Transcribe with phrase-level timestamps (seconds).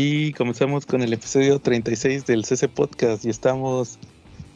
[0.00, 3.98] Y comenzamos con el episodio 36 del CC Podcast y estamos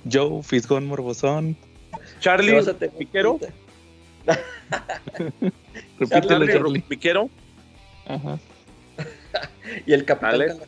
[0.08, 1.56] Joe, Fisgón Morbosón,
[2.20, 2.62] Charlie,
[2.96, 3.40] Piquero.
[5.98, 6.80] Repítelo, Charlie.
[6.82, 7.28] Piquero.
[8.06, 8.38] Ajá.
[9.86, 10.60] y el capitán.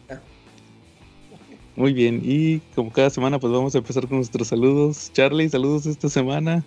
[1.76, 5.08] Muy bien, y como cada semana, pues vamos a empezar con nuestros saludos.
[5.12, 6.64] Charlie, saludos esta semana.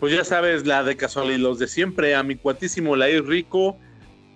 [0.00, 3.76] Pues ya sabes, la de casualidad, los de siempre, a mi cuatísimo Lair Rico,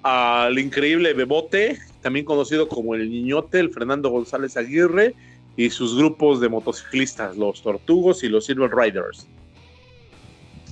[0.03, 5.15] al increíble Bebote, también conocido como el Niñote, el Fernando González Aguirre,
[5.59, 9.27] y sus grupos de motociclistas, los Tortugos y los Silver Riders.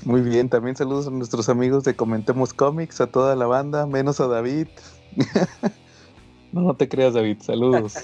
[0.04, 4.20] Muy bien, también saludos a nuestros amigos de Comentemos Comics, a toda la banda, menos
[4.20, 4.68] a David.
[6.52, 7.96] no, no te creas, David, saludos.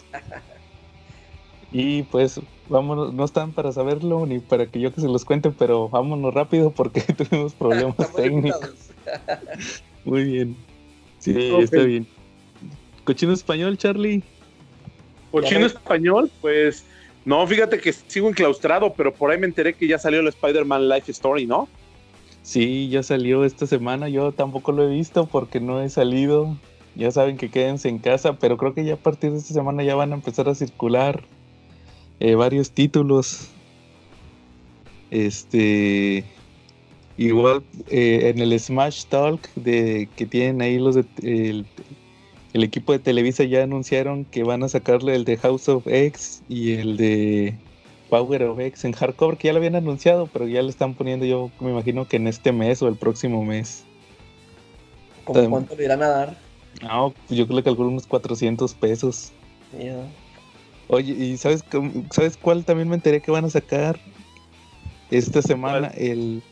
[1.73, 5.51] y pues, vámonos, no están para saberlo ni para que yo que se los cuente,
[5.51, 8.91] pero vámonos rápido porque tenemos problemas técnicos.
[10.05, 10.57] Muy bien.
[11.21, 12.09] Sí, está bien.
[13.05, 14.23] Cochino español, Charlie.
[15.31, 16.85] Cochino español, pues
[17.25, 20.89] no, fíjate que sigo enclaustrado, pero por ahí me enteré que ya salió el Spider-Man
[20.89, 21.69] Life Story, ¿no?
[22.43, 24.09] Sí, ya salió esta semana.
[24.09, 26.57] Yo tampoco lo he visto porque no he salido.
[26.97, 29.83] Ya saben que quédense en casa, pero creo que ya a partir de esta semana
[29.85, 31.23] ya van a empezar a circular
[32.21, 33.49] eh, varios títulos.
[35.11, 36.25] Este.
[37.17, 41.67] Igual eh, en el Smash Talk de, que tienen ahí los de, el,
[42.53, 46.43] el equipo de Televisa ya anunciaron que van a sacarle el de House of X
[46.49, 47.55] y el de
[48.11, 51.25] Power of X en hardcover, que ya lo habían anunciado, pero ya le están poniendo
[51.25, 53.85] yo me imagino que en este mes o el próximo mes.
[55.25, 56.39] ¿Cómo cuánto le irán a dar?
[56.83, 59.33] No, pues yo creo que calculo unos 400 pesos.
[59.79, 60.05] Ya.
[60.89, 61.65] Oye, ¿y sabes,
[62.11, 63.99] sabes cuál también me enteré que van a sacar
[65.11, 65.89] esta semana?
[65.97, 66.43] El,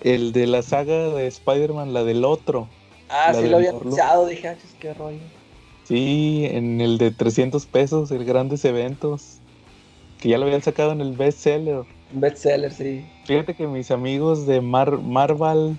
[0.00, 2.68] el de la saga de Spider-Man, la del otro.
[3.10, 5.18] Ah, sí lo había anunciado, dije, ah, qué rollo.
[5.84, 9.38] Sí, en el de 300 pesos, el Grandes Eventos.
[10.20, 11.82] Que ya lo habían sacado en el bestseller.
[12.12, 13.04] Bestseller, sí.
[13.24, 15.76] Fíjate que mis amigos de Mar Marvel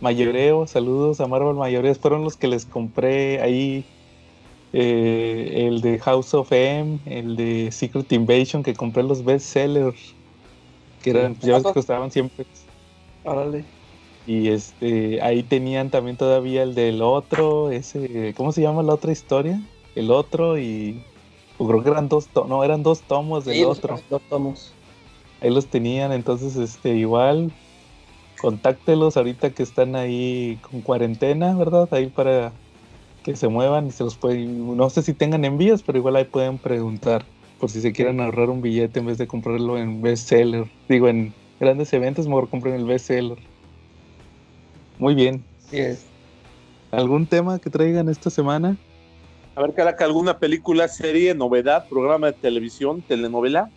[0.00, 3.84] Mayoreo, saludos a Marvel Mayoreo, fueron los que les compré ahí
[4.72, 10.14] eh, el de House of M, el de Secret Invasion, que compré los bestsellers,
[11.02, 12.46] que eran, ya ves que costaban siempre.
[13.24, 13.64] Órale.
[14.26, 19.12] Y este, ahí tenían también todavía el del otro, ese, ¿cómo se llama la otra
[19.12, 19.60] historia?
[19.94, 21.02] El otro y
[21.58, 24.00] o creo que eran dos, to- no, eran dos tomos del Sí, otro.
[24.10, 24.72] Dos tomos.
[25.40, 27.52] Ahí los tenían, entonces este igual
[28.40, 31.88] contáctelos ahorita que están ahí con cuarentena, ¿verdad?
[31.92, 32.52] Ahí para
[33.22, 36.24] que se muevan y se los pueden, no sé si tengan envíos, pero igual ahí
[36.24, 37.24] pueden preguntar
[37.58, 40.70] por si se quieren ahorrar un billete en vez de comprarlo en bestseller.
[40.88, 43.38] Digo, en grandes eventos mejor compren el bestseller.
[44.98, 45.44] Muy bien.
[45.70, 46.04] Sí es.
[46.90, 48.76] ¿Algún tema que traigan esta semana?
[49.56, 53.70] A ver, Caraca, alguna película, serie, novedad, programa de televisión, telenovela.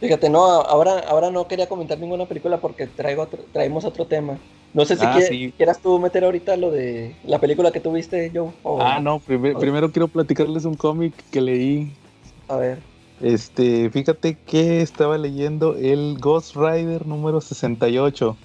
[0.00, 4.38] Fíjate, no, ahora, ahora no quería comentar ninguna película porque traigo otro- traemos otro tema.
[4.72, 5.54] No sé si Ah, quie- sí.
[5.56, 8.50] quieras tú meter ahorita lo de la película que tuviste, Joe.
[8.62, 11.92] o- Ah, no, primer- primero quiero platicarles un cómic que leí
[12.48, 12.78] A ver.
[13.20, 18.36] Este, fíjate que estaba leyendo el Ghost Rider número 68.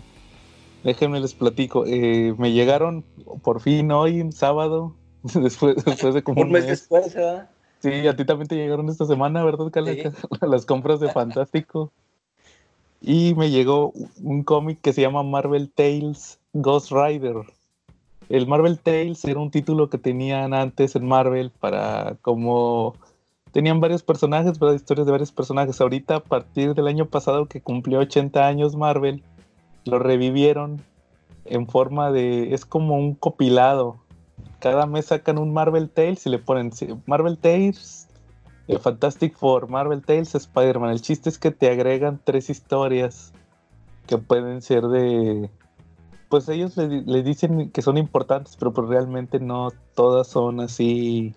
[0.86, 1.84] Déjenme les platico.
[1.88, 3.04] eh, me llegaron
[3.42, 4.94] por fin hoy, sábado,
[5.24, 7.50] después, después de como Un mes después, ¿verdad?
[7.80, 10.12] Sí, a ti también te llegaron esta semana, ¿verdad, Calaca?
[10.48, 11.92] Las compras de Fantástico.
[13.02, 13.94] Y me llegó
[14.24, 17.36] un cómic que se llama Marvel Tales Ghost Rider.
[18.30, 22.96] El Marvel Tales era un título que tenían antes en Marvel para como
[23.52, 24.76] tenían varios personajes, ¿verdad?
[24.76, 25.82] Historias de varios personajes.
[25.82, 29.24] Ahorita, a partir del año pasado que cumplió 80 años Marvel,
[29.86, 30.82] lo revivieron
[31.46, 32.54] en forma de.
[32.54, 33.98] Es como un copilado.
[34.60, 36.72] Cada mes sacan un Marvel Tales y le ponen
[37.06, 38.08] Marvel Tales,
[38.68, 40.92] eh, Fantastic Four, Marvel Tales, Spider-Man.
[40.92, 43.32] El chiste es que te agregan tres historias
[44.08, 45.50] que pueden ser de.
[46.30, 51.36] Pues ellos le, le dicen que son importantes, pero pues realmente no todas son así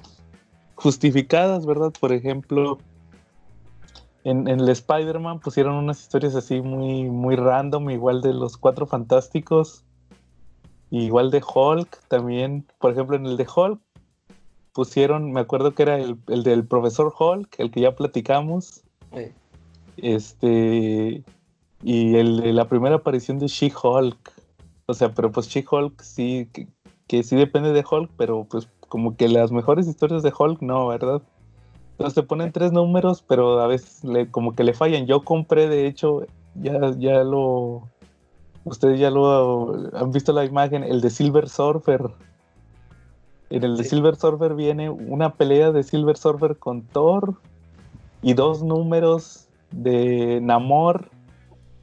[0.75, 1.93] justificadas, ¿verdad?
[2.01, 2.79] Por ejemplo,
[4.25, 8.87] en, en el Spider-Man pusieron unas historias así muy, muy random, igual de los cuatro
[8.87, 9.85] fantásticos,
[10.91, 12.67] igual de Hulk también.
[12.79, 13.81] Por ejemplo, en el de Hulk
[14.73, 18.83] pusieron, me acuerdo que era el, el del profesor Hulk, el que ya platicamos,
[19.15, 19.33] Sí.
[19.97, 21.25] este,
[21.83, 24.33] y el de la primera aparición de She-Hulk.
[24.87, 26.69] O sea, pero pues She-Hulk sí, que,
[27.07, 30.89] que sí depende de Hulk, pero pues como que las mejores historias de Hulk no,
[30.89, 31.23] ¿verdad?
[31.99, 35.07] Entonces te ponen tres números, pero a veces le, como que le fallan.
[35.07, 36.23] Yo compré, de hecho,
[36.55, 37.89] ya, ya lo.
[38.63, 42.09] Ustedes ya lo han visto la imagen, el de Silver Surfer.
[43.51, 47.35] En el de Silver Surfer viene una pelea de Silver Surfer con Thor
[48.23, 51.09] y dos números de Namor,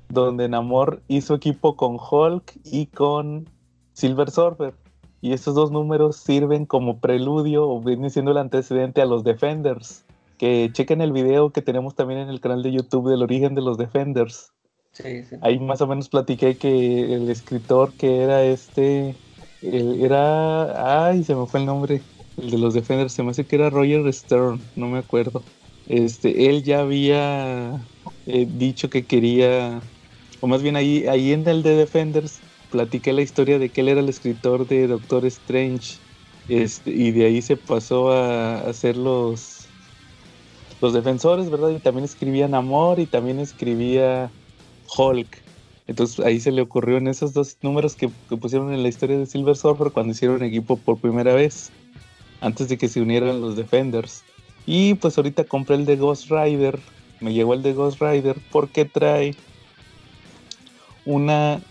[0.08, 3.50] donde Namor hizo equipo con Hulk y con
[3.92, 4.76] Silver Surfer.
[5.20, 10.05] Y esos dos números sirven como preludio o vienen siendo el antecedente a los Defenders.
[10.38, 13.62] Que chequen el video que tenemos también en el canal de YouTube del origen de
[13.62, 14.52] los Defenders.
[15.42, 19.16] Ahí más o menos platiqué que el escritor que era este,
[19.62, 22.02] era, ay, se me fue el nombre,
[22.38, 25.44] el de los Defenders, se me hace que era Roger Stern, no me acuerdo.
[25.88, 27.82] Este, él ya había
[28.26, 29.82] eh, dicho que quería,
[30.42, 32.40] o más bien ahí, ahí en el de Defenders,
[32.72, 35.98] platiqué la historia de que él era el escritor de Doctor Strange.
[36.48, 39.55] Este, y de ahí se pasó a hacer los,
[40.86, 41.70] los defensores, ¿verdad?
[41.70, 44.30] Y también escribía Namor y también escribía
[44.96, 45.42] Hulk.
[45.88, 48.08] Entonces ahí se le ocurrió en esos dos números que,
[48.40, 51.72] pusieron en la historia de Silver Surfer cuando hicieron equipo por primera vez,
[52.40, 54.24] antes de que se unieran los Defenders.
[54.68, 56.80] Y pues ahorita compré el de Ghost Rider,
[57.20, 59.34] me llegó el de Ghost Rider porque trae
[61.04, 61.62] una,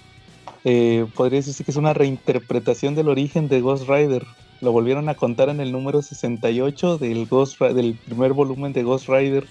[0.64, 4.26] eh, podría decirse que es una reinterpretación del origen de Ghost Rider.
[4.64, 9.11] Lo volvieron a contar en el número 68 del, Ghost, del primer volumen de Ghost
[9.11, 9.46] Rider.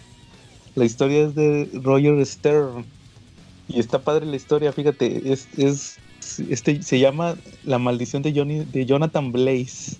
[0.74, 2.84] La historia es de Roger Stern
[3.68, 6.00] y está padre la historia, fíjate, es, es
[6.50, 9.98] este se llama La maldición de Johnny de Jonathan Blaze.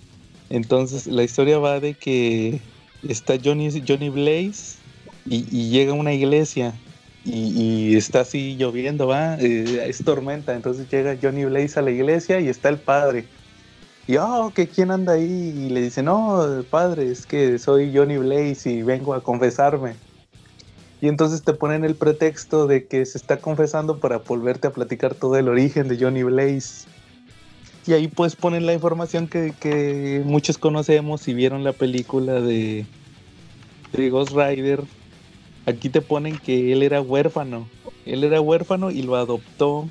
[0.50, 2.60] Entonces la historia va de que
[3.08, 4.78] está Johnny, Johnny Blaze
[5.26, 6.74] y, llega a una iglesia
[7.24, 10.56] y, está así lloviendo, va, eh, es tormenta.
[10.56, 13.26] Entonces llega Johnny Blaze a la iglesia y está el padre.
[14.06, 18.18] Y oh, que quién anda ahí y le dice, no, padre, es que soy Johnny
[18.18, 19.94] Blaze y vengo a confesarme.
[21.00, 25.14] Y entonces te ponen el pretexto de que se está confesando para volverte a platicar
[25.14, 26.86] todo el origen de Johnny Blaze.
[27.86, 32.86] Y ahí pues ponen la información que, muchos conocemos y vieron la película de,
[33.92, 34.82] de Ghost Rider.
[35.66, 37.68] Aquí te ponen que él era huérfano.
[38.04, 39.88] Él era huérfano y lo adoptó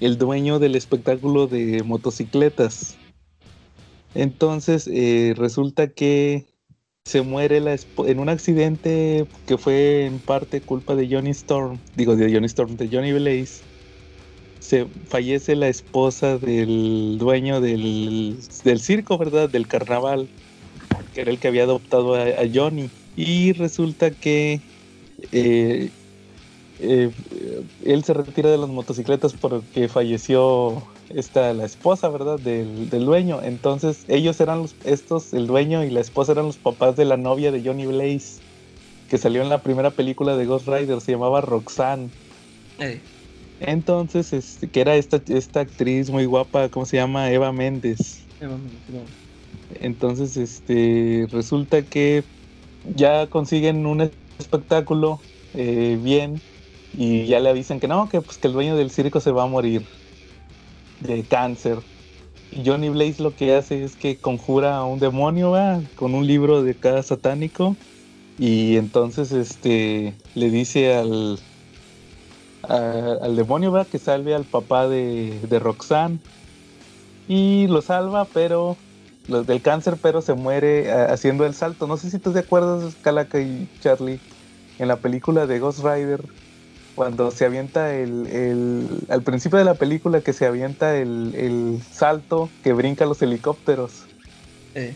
[0.00, 2.96] el dueño del espectáculo de motocicletas.
[4.16, 6.46] Entonces eh, resulta que
[7.04, 12.16] se muere la en un accidente que fue en parte culpa de Johnny Storm, digo
[12.16, 13.62] de Johnny Storm, de Johnny Blaze.
[14.58, 18.38] Se fallece la esposa del dueño del,
[18.78, 19.48] circo, ¿verdad?
[19.48, 20.28] Del carnaval,
[21.14, 22.90] que era el que había adoptado a, Johnny.
[23.16, 24.60] Y resulta que
[25.30, 25.90] eh,
[26.80, 27.10] eh,
[27.84, 32.38] él se retira de las motocicletas porque falleció esta, la esposa, ¿verdad?
[32.38, 33.40] Del, dueño.
[33.42, 37.16] Entonces, ellos eran los, estos, el dueño y la esposa eran los papás de la
[37.16, 38.40] novia de Johnny Blaze,
[39.08, 42.10] que salió en la primera película de Ghost Rider, se llamaba Roxanne.
[43.60, 47.30] Entonces, este, que era esta, esta actriz muy guapa, ¿cómo se llama?
[47.30, 48.22] Eva Méndez.
[48.40, 49.10] Eva Méndez,
[49.80, 52.24] Entonces, este, resulta que
[52.94, 55.20] ya consiguen un espectáculo
[55.54, 56.40] eh, bien
[56.96, 59.44] y ya le avisan que no, que pues que el dueño del circo se va
[59.44, 59.82] a morir
[61.00, 61.78] de cáncer.
[62.64, 65.80] Johnny Blaze lo que hace es que conjura a un demonio, ¿va?
[65.96, 67.76] Con un libro de cada satánico.
[68.38, 71.38] Y entonces este le dice al,
[72.62, 73.84] al demonio, ¿va?
[73.84, 76.18] Que salve al papá de, de Roxanne.
[77.28, 78.76] Y lo salva, pero
[79.26, 81.86] del cáncer, pero se muere haciendo el salto.
[81.86, 84.20] No sé si tú te acuerdas, Calaca y Charlie,
[84.78, 86.22] en la película de Ghost Rider,
[86.96, 92.72] cuando se avienta el, al principio de la película que se avienta el, salto que
[92.72, 94.06] brinca los helicópteros.
[94.74, 94.94] Eh.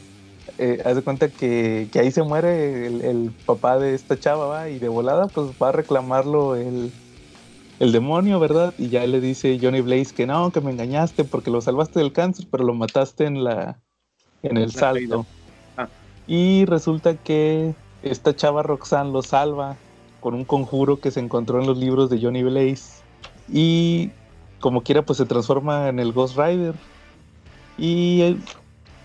[0.85, 4.71] haz de cuenta que, ahí se muere el, papá de esta chava, ¿va?
[4.71, 6.90] Y de volada, pues va a reclamarlo el,
[7.78, 8.73] demonio, ¿verdad?
[8.78, 12.12] Y ya le dice Johnny Blaze que no, que me engañaste porque lo salvaste del
[12.12, 13.78] cáncer, pero lo mataste en la
[14.42, 15.26] en el salto.
[15.76, 15.88] Ah.
[16.26, 19.76] Y resulta que esta chava Roxanne lo salva
[20.20, 23.02] con un conjuro que se encontró en los libros de Johnny Blaze.
[23.52, 24.10] Y
[24.60, 26.74] como quiera, pues se transforma en el Ghost Rider.
[27.78, 28.38] Y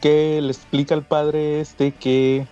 [0.01, 2.45] que le explica al padre este que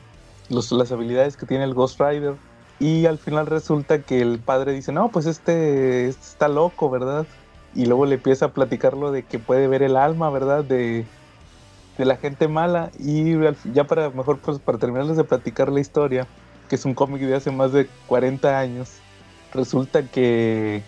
[0.50, 2.36] las habilidades que tiene el Ghost Rider.
[2.80, 7.26] Y al final resulta que el padre dice, no, pues este, este está loco, ¿verdad?
[7.76, 10.64] Y luego le empieza a platicarlo de que puede ver el alma, ¿verdad?
[10.64, 11.06] De,
[11.98, 12.92] de la gente mala.
[13.00, 13.36] Y
[13.74, 16.28] ya para, mejor pues para terminarles de platicar la historia,
[16.74, 18.94] que es un cómic de hace más de 40 años,
[19.54, 20.82] resulta que,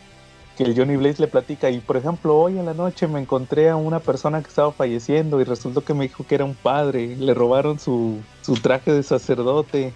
[0.57, 3.69] que el Johnny Blaze le platica y por ejemplo hoy en la noche me encontré
[3.69, 7.15] a una persona que estaba falleciendo y resultó que me dijo que era un padre,
[7.17, 9.93] le robaron su, su traje de sacerdote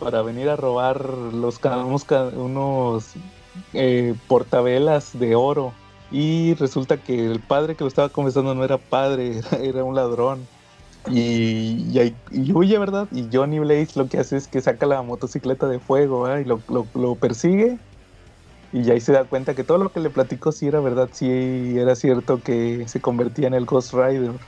[0.00, 3.12] para venir a robar los unos, unos
[3.74, 5.74] eh, portavelas de oro
[6.10, 10.48] y resulta que el padre que lo estaba confesando no era padre, era un ladrón.
[11.06, 11.98] Y,
[12.30, 13.08] y, huye, ¿verdad?
[13.12, 16.26] Y Johnny Blaze lo que hace es que saca la motocicleta de fuego.
[16.38, 17.80] Y lo, lo- persigue.
[18.72, 21.28] Y ahí se da cuenta que todo lo que le platicó sí era verdad, sí
[21.78, 24.40] era cierto que se convertía en el Ghost Rider.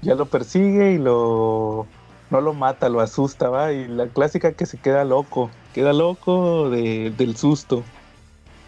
[0.00, 1.92] Ya lo persigue y lo...
[2.30, 3.72] No lo mata, lo asusta, ¿va?
[3.72, 7.92] Y la clásica que se queda loco, queda loco de- del susto.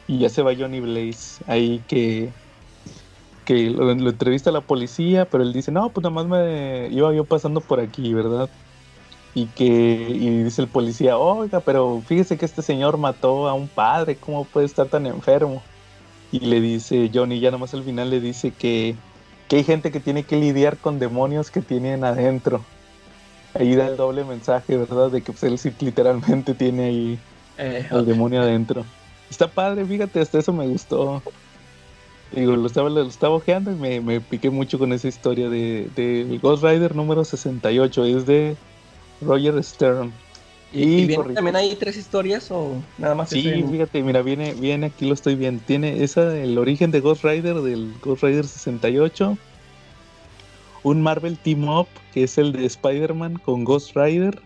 [0.06, 2.34] Y ya se va Johnny Blaze ahí que
[3.48, 6.88] que lo, lo entrevista a la policía, pero él dice, no, pues nada más me
[6.90, 8.50] iba yo pasando por aquí, ¿verdad?
[9.34, 13.68] Y que y dice el policía, oiga, pero fíjese que este señor mató a un
[13.70, 15.68] padre, ¿cómo puede estar tan enfermo?
[16.30, 19.02] Y le dice Johnny, ya nomás al final le dice que,
[19.48, 22.70] que hay gente que tiene que lidiar con demonios que tienen adentro.
[23.54, 25.10] Ahí da el doble mensaje, ¿verdad?
[25.10, 27.26] De que pues, él sí literalmente tiene ahí
[27.56, 28.92] Eh, al demonio adentro.
[29.28, 31.22] Está padre, fíjate, hasta eso me gustó.
[32.32, 35.88] Digo, lo estaba, lo estaba ojeando y me, me piqué mucho con esa historia de,
[35.96, 38.04] del Ghost Rider número 68.
[38.04, 38.56] Es de
[39.20, 40.12] Roger Stern.
[40.70, 45.14] ¿Y, también hay tres historias o nada más Sí, fíjate, mira, viene, viene aquí lo
[45.14, 45.62] estoy viendo.
[45.66, 49.38] Tiene esa, el origen de Ghost Rider, del Ghost Rider 68.
[50.82, 54.38] Un Marvel Team Up, que es el de Spider-Man con Ghost Rider.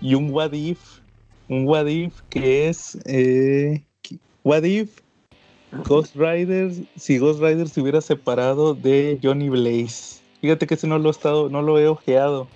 [0.00, 0.80] Y un What If.
[1.48, 2.98] Un What If que es.
[3.04, 3.84] Eh,
[4.42, 5.05] What If
[5.84, 6.72] Ghost Rider.
[6.96, 10.20] Si Ghost Rider se hubiera separado de Johnny Blaze.
[10.40, 12.48] Fíjate que ese no lo he estado, no lo he ojeado.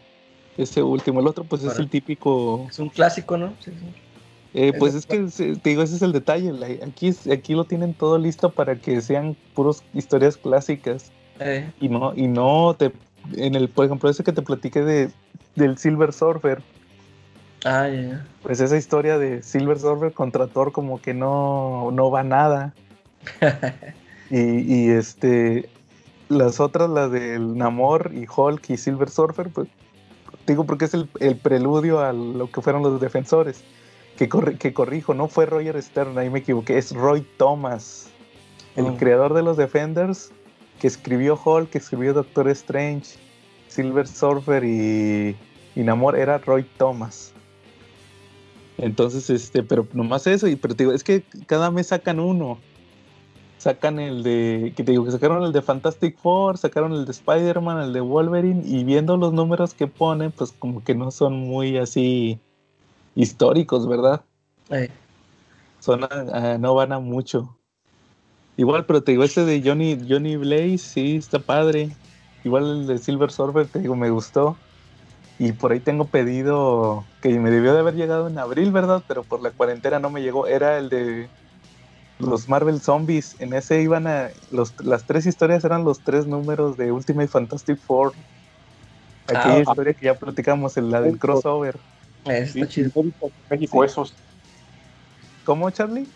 [0.58, 1.20] Ese último.
[1.20, 2.66] El otro, pues es el típico.
[2.68, 3.54] Es un clásico, ¿no?
[3.60, 3.86] Sí, sí.
[4.52, 5.20] Eh, pues es que
[5.62, 6.52] te digo, ese es el detalle.
[6.84, 11.12] aquí, aquí lo tienen todo listo para que sean puros historias clásicas.
[11.38, 12.92] Eh, Y no, y no te.
[13.36, 15.10] En el, por ejemplo, ese que te platiqué de,
[15.54, 16.62] del Silver Surfer.
[17.64, 18.26] ah, ya, ya.
[18.42, 22.74] Pues esa historia de Silver Surfer contra Thor como que no, no va nada.
[24.30, 25.68] Y, y, este.
[26.28, 29.66] Las otras, las del Namor y Hulk y Silver Surfer, pues
[30.46, 33.64] digo porque es el, el preludio a lo que fueron los defensores.
[34.16, 38.10] Que, corri- que corrijo, no fue Roger Stern, ahí me equivoqué, es Roy Thomas,
[38.76, 38.96] el Oh.
[38.96, 40.30] creador de los Defenders,
[40.78, 43.16] que escribió Hulk, que escribió Doctor Strange,
[43.66, 45.34] Silver Surfer y,
[45.74, 47.32] y Namor, era Roy Thomas.
[48.78, 52.58] Entonces, este, pero nomás eso, y pero te digo, es que cada mes sacan uno.
[53.60, 57.10] Sacan el de, que te digo, que sacaron el de Fantastic Four, sacaron el de
[57.10, 61.34] Spider-Man, el de Wolverine, y viendo los números que ponen, pues como que no son
[61.34, 62.40] muy así
[63.14, 64.22] históricos, ¿verdad?
[64.70, 64.88] Eh,
[65.78, 66.00] Son
[66.58, 67.54] no van a mucho.
[68.56, 71.90] Igual, pero te digo, este de Johnny, Johnny Blaze, sí, está padre.
[72.44, 74.56] Igual el de Silver Surfer, te digo, me gustó.
[75.38, 79.02] Y por ahí tengo pedido que me debió de haber llegado en abril, ¿verdad?
[79.06, 80.46] Pero por la cuarentena no me llegó.
[80.46, 81.28] Era el de
[82.20, 83.36] los Marvel Zombies.
[83.40, 84.30] En ese iban a.
[84.50, 88.12] Los, las tres historias eran los tres números de Ultimate Fantastic Four.
[89.26, 91.76] Aquella Ah, historia que ya platicamos, en la del crossover.
[92.24, 92.90] Sí, está chido.
[93.48, 93.86] México Sí.
[93.90, 94.14] esos.
[95.44, 96.06] ¿Cómo, Charlie?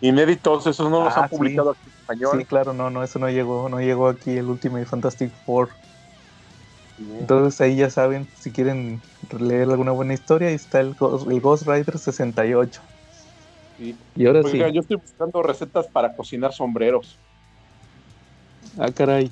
[0.00, 2.38] Inéditos, esos no los Ah, han publicado aquí en español.
[2.38, 5.68] Sí, claro, no, no, eso no llegó, no llegó aquí el Ultimate Fantastic Four.
[7.18, 9.00] Entonces ahí ya saben, si quieren
[9.38, 12.80] leer alguna buena historia, ahí está el Ghost, el Ghost Rider 68.
[13.80, 13.96] Sí.
[14.14, 14.74] Y ahora Oiga, sí.
[14.74, 17.16] yo estoy buscando recetas para cocinar sombreros.
[18.78, 19.30] Ah, caray.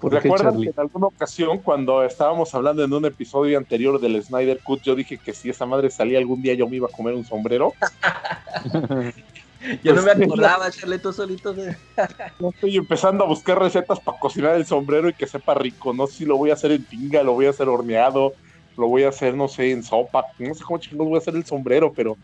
[0.00, 0.66] ¿Por ¿Recuerdan Charlie?
[0.66, 4.94] que en alguna ocasión, cuando estábamos hablando en un episodio anterior del Snyder Cut, yo
[4.94, 7.72] dije que si esa madre salía algún día yo me iba a comer un sombrero?
[9.82, 11.76] Yo no me Pues, acordaba, echarle tú solito de.
[12.38, 15.92] Yo estoy empezando a buscar recetas para cocinar el sombrero y que sepa rico.
[15.92, 18.34] No sé si lo voy a hacer en tinga, lo voy a hacer horneado,
[18.76, 20.24] lo voy a hacer, no sé, en sopa.
[20.38, 22.18] No sé cómo chingados voy a hacer el sombrero, pero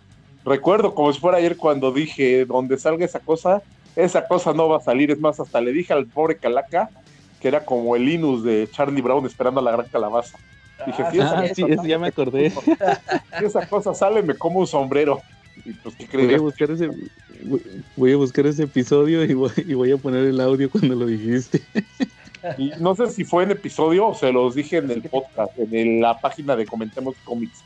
[0.45, 3.63] recuerdo como si fuera ayer cuando dije, donde salga esa cosa,
[3.95, 5.11] esa cosa no va a salir.
[5.11, 6.91] Es más, hasta le dije al pobre Calaca
[7.39, 10.39] que era como el Linus de Charlie Brown esperando a la gran calabaza.
[10.85, 12.53] Dije, sí, esa Ah, cosa sí, eso ya me acordé.
[13.39, 15.21] Si esa cosa sale, me como un sombrero.
[15.65, 16.41] Y pues, ¿qué Voy a crees?
[16.41, 17.63] buscar ese, voy-
[17.95, 21.07] voy a buscar ese episodio y voy, y voy a poner el audio cuando lo
[21.07, 21.67] dijiste.
[22.59, 25.75] Y no sé si fue en episodio o se los dije en el podcast, en
[25.75, 27.63] el- la página de Comentemos Comics.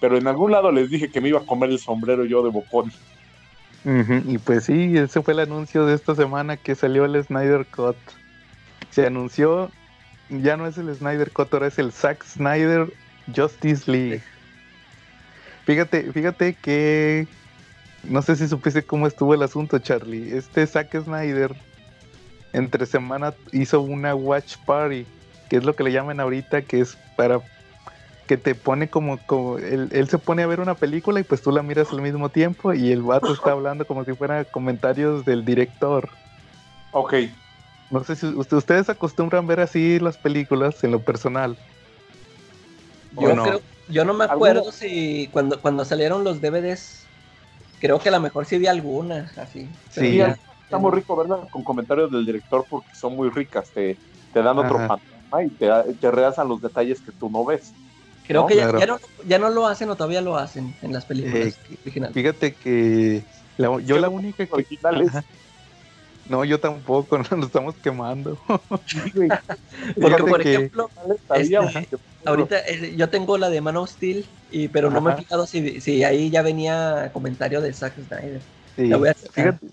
[0.00, 2.50] Pero en algún lado les dije que me iba a comer el sombrero yo de
[2.50, 2.92] bocón.
[4.26, 7.96] Y pues sí, ese fue el anuncio de esta semana que salió el Snyder Cut.
[8.90, 9.70] Se anunció,
[10.28, 12.92] ya no es el Snyder Cut, ahora es el Zack Snyder
[13.34, 14.22] Justice League.
[15.64, 17.26] Fíjate, fíjate que
[18.04, 20.36] no sé si supiste cómo estuvo el asunto, Charlie.
[20.36, 21.54] Este Zack Snyder
[22.52, 25.06] entre semana hizo una watch party,
[25.48, 27.40] que es lo que le llaman ahorita, que es para
[28.26, 31.42] que te pone como, como él, él se pone a ver una película y pues
[31.42, 35.24] tú la miras al mismo tiempo y el vato está hablando como si fuera comentarios
[35.24, 36.08] del director.
[36.92, 37.14] Ok.
[37.90, 41.56] No sé si ustedes acostumbran ver así las películas en lo personal.
[43.18, 43.42] Yo, no?
[43.42, 47.02] Creo, yo no me acuerdo si cuando, cuando salieron los DVDs,
[47.80, 49.68] creo que a lo mejor sí vi algunas así.
[49.90, 50.22] Sí,
[50.70, 53.96] está muy rico verlas con comentarios del director porque son muy ricas, te,
[54.32, 55.68] te dan otro panorama y te,
[56.00, 57.72] te realzan los detalles que tú no ves.
[58.24, 61.48] Creo que ya, no, ya, no, lo hacen o todavía lo hacen en las películas
[61.48, 62.14] eh, originales.
[62.14, 63.24] Fíjate que
[63.58, 64.54] yo la única que...
[64.54, 65.10] Originales.
[66.28, 68.38] No, yo tampoco, no nos estamos quemando.
[68.46, 69.28] Porque,
[70.00, 70.88] por ejemplo,
[71.34, 71.58] este,
[72.24, 75.44] ahorita eh, yo tengo la de Man of Steel, y, pero no me he fijado
[75.48, 78.40] si, si, ahí ya venía comentario de Zack Snyder.
[78.76, 79.66] fíjate,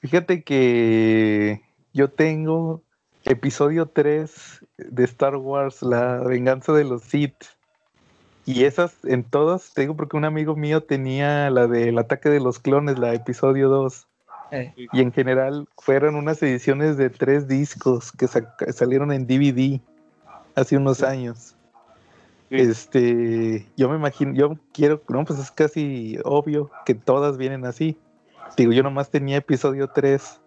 [0.00, 1.62] fíjate que
[1.92, 2.82] yo tengo
[3.24, 7.44] episodio 3 de Star Wars, La venganza de los Sith.
[8.46, 12.40] Y esas en todas, te digo porque un amigo mío tenía la del ataque de
[12.40, 14.06] los clones, la episodio 2.
[14.50, 14.74] Eh.
[14.76, 18.26] Y en general fueron unas ediciones de tres discos que
[18.72, 19.80] salieron en DVD
[20.54, 21.54] hace unos años.
[22.50, 27.98] Este, yo me imagino, yo quiero, no, pues es casi obvio que todas vienen así.
[28.56, 30.40] Digo, yo nomás tenía episodio 3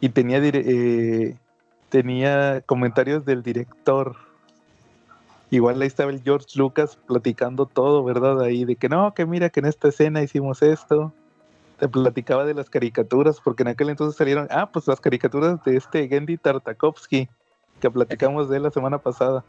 [0.00, 1.36] y tenía, eh,
[1.88, 4.16] tenía comentarios del director.
[5.50, 8.40] Igual ahí estaba el George Lucas platicando todo, ¿verdad?
[8.40, 11.12] Ahí de que no, que mira que en esta escena hicimos esto
[11.82, 15.76] te platicaba de las caricaturas, porque en aquel entonces salieron, ah, pues las caricaturas de
[15.76, 17.28] este Gendy Tartakovsky,
[17.80, 19.44] que platicamos de él la semana pasada.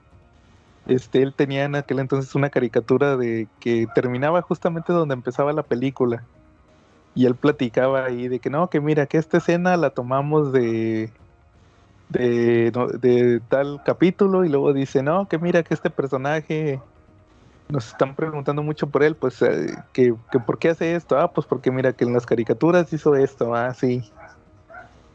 [0.88, 5.62] Este, él tenía en aquel entonces una caricatura de que terminaba justamente donde empezaba la
[5.62, 6.24] película.
[7.16, 11.12] Y él platicaba ahí de que no, que mira, que esta escena la tomamos de,
[12.10, 16.80] de, de tal capítulo y luego dice, no, que mira, que este personaje
[17.70, 21.20] nos están preguntando mucho por él, pues, eh, que, por qué hace esto.
[21.20, 24.04] Ah, pues porque mira que en las caricaturas hizo esto, ah, sí.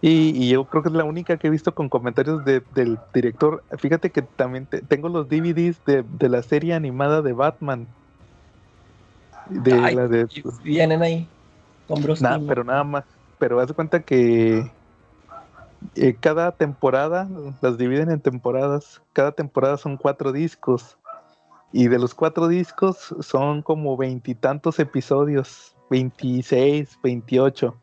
[0.00, 3.64] Y, yo creo que es la única que he visto con comentarios del director.
[3.78, 7.88] Fíjate que también tengo los DVDs de, la serie animada de Batman.
[9.50, 10.28] De la de,
[10.62, 11.28] vienen ahí
[11.88, 13.04] con Bruce Nada, pero nada más.
[13.38, 14.70] Pero haz de cuenta que
[15.94, 17.28] eh, cada temporada
[17.60, 19.00] las dividen en temporadas.
[19.12, 20.98] Cada temporada son cuatro discos.
[21.72, 27.74] Y de los cuatro discos son como veintitantos episodios, 26, 28.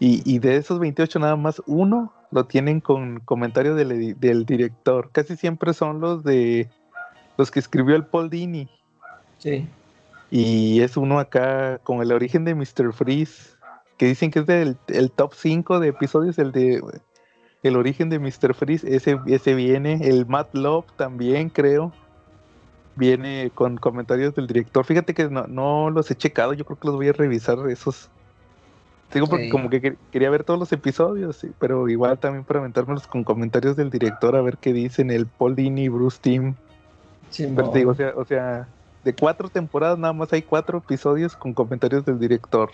[0.00, 5.10] Y, y, de esos 28 nada más uno lo tienen con comentario del, del, director.
[5.12, 6.68] Casi siempre son los de
[7.36, 8.68] los que escribió el Paul Dini.
[9.38, 9.68] Sí.
[10.30, 12.92] Y es uno acá con el origen de Mr.
[12.92, 13.56] Freeze,
[13.96, 16.82] que dicen que es del el top 5 de episodios, el de
[17.62, 18.54] el origen de Mr.
[18.54, 21.92] Freeze, ese, ese viene, el Matt Love también creo
[22.96, 24.84] viene con comentarios del director.
[24.84, 28.08] Fíjate que no, los he checado, yo creo que los voy a revisar esos.
[29.12, 33.22] Digo porque como que quería ver todos los episodios, pero igual también para aventármelos con
[33.22, 36.56] comentarios del director a ver qué dicen el Paul Dini, Bruce Team.
[37.54, 38.66] pero digo, o sea, o sea,
[39.04, 42.70] de cuatro temporadas nada más hay cuatro episodios con comentarios del director.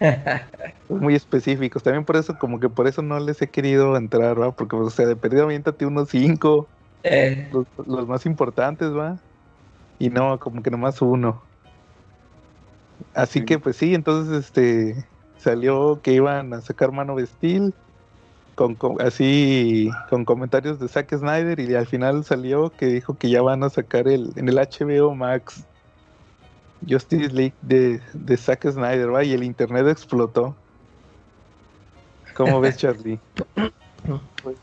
[0.88, 1.82] muy específicos.
[1.82, 4.50] También por eso, como que por eso no les he querido entrar, ¿va?
[4.52, 6.66] Porque, o sea, de perdido aviéntate unos cinco.
[7.04, 7.48] Eh.
[7.52, 9.18] Los, los, más importantes, ¿va?
[9.98, 11.42] y no, como que nomás uno.
[13.14, 15.04] Así que pues sí, entonces este
[15.38, 17.26] salió que iban a sacar mano de
[18.54, 23.42] Con, así con comentarios de Zack Snyder y al final salió que dijo que ya
[23.42, 25.66] van a sacar el en el HBO Max
[26.88, 29.24] Justice League de, de Zack Snyder, ¿va?
[29.24, 30.54] y el internet explotó.
[32.36, 33.18] ¿Cómo ves, Charlie?
[34.42, 34.58] Pues,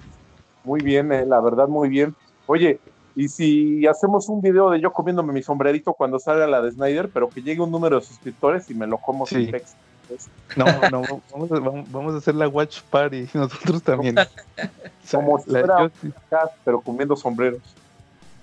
[0.64, 2.14] muy bien, eh, la verdad, muy bien.
[2.46, 2.80] Oye,
[3.16, 7.10] y si hacemos un video de yo comiéndome mi sombrerito cuando salga la de Snyder,
[7.12, 9.80] pero que llegue un número de suscriptores y me lo como sin texto.
[10.56, 11.22] No, no,
[11.92, 14.16] vamos a, hacer la watch party nosotros también.
[15.10, 15.44] Como
[16.64, 17.62] pero comiendo sombreros.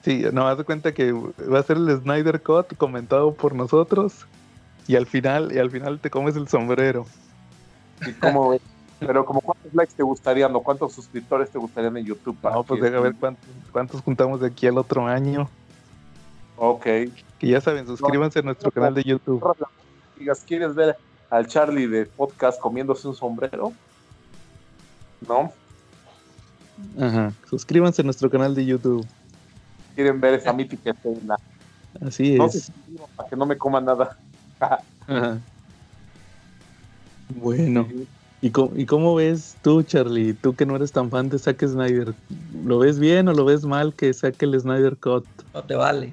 [0.02, 4.26] Sí, no, haz de cuenta que va a ser el Snyder Cut comentado por nosotros
[4.87, 7.07] y al final, y al final te comes el sombrero.
[8.07, 8.62] ¿Y cómo ves?
[9.00, 12.37] Pero como cuántos likes te gustarían o cuántos suscriptores te gustarían en YouTube.
[12.42, 13.14] No, pues deja ver
[13.70, 15.48] cuántos, juntamos de aquí al otro año.
[16.57, 16.85] Ok.
[16.85, 19.42] Que ya saben, suscríbanse a nuestro canal de YouTube.
[20.18, 20.96] Digas, ¿quieres ver
[21.30, 23.72] al Charlie de podcast comiéndose un sombrero?
[25.26, 25.52] ¿No?
[27.00, 27.32] Ajá.
[27.48, 29.06] Suscríbanse a nuestro canal de YouTube.
[29.94, 31.36] Quieren ver esa mítica escena.
[32.00, 32.70] Así es.
[33.16, 34.16] para que no me coma nada.
[34.60, 35.38] Ajá.
[37.28, 37.86] Bueno.
[38.40, 40.32] ¿Y cómo, ves tú, Charlie?
[40.32, 42.14] Tú que no eres tan fan de Zack Snyder,
[42.64, 45.26] ¿lo ves bien o lo ves mal que saque el Snyder Cut?
[45.52, 46.12] No te vale.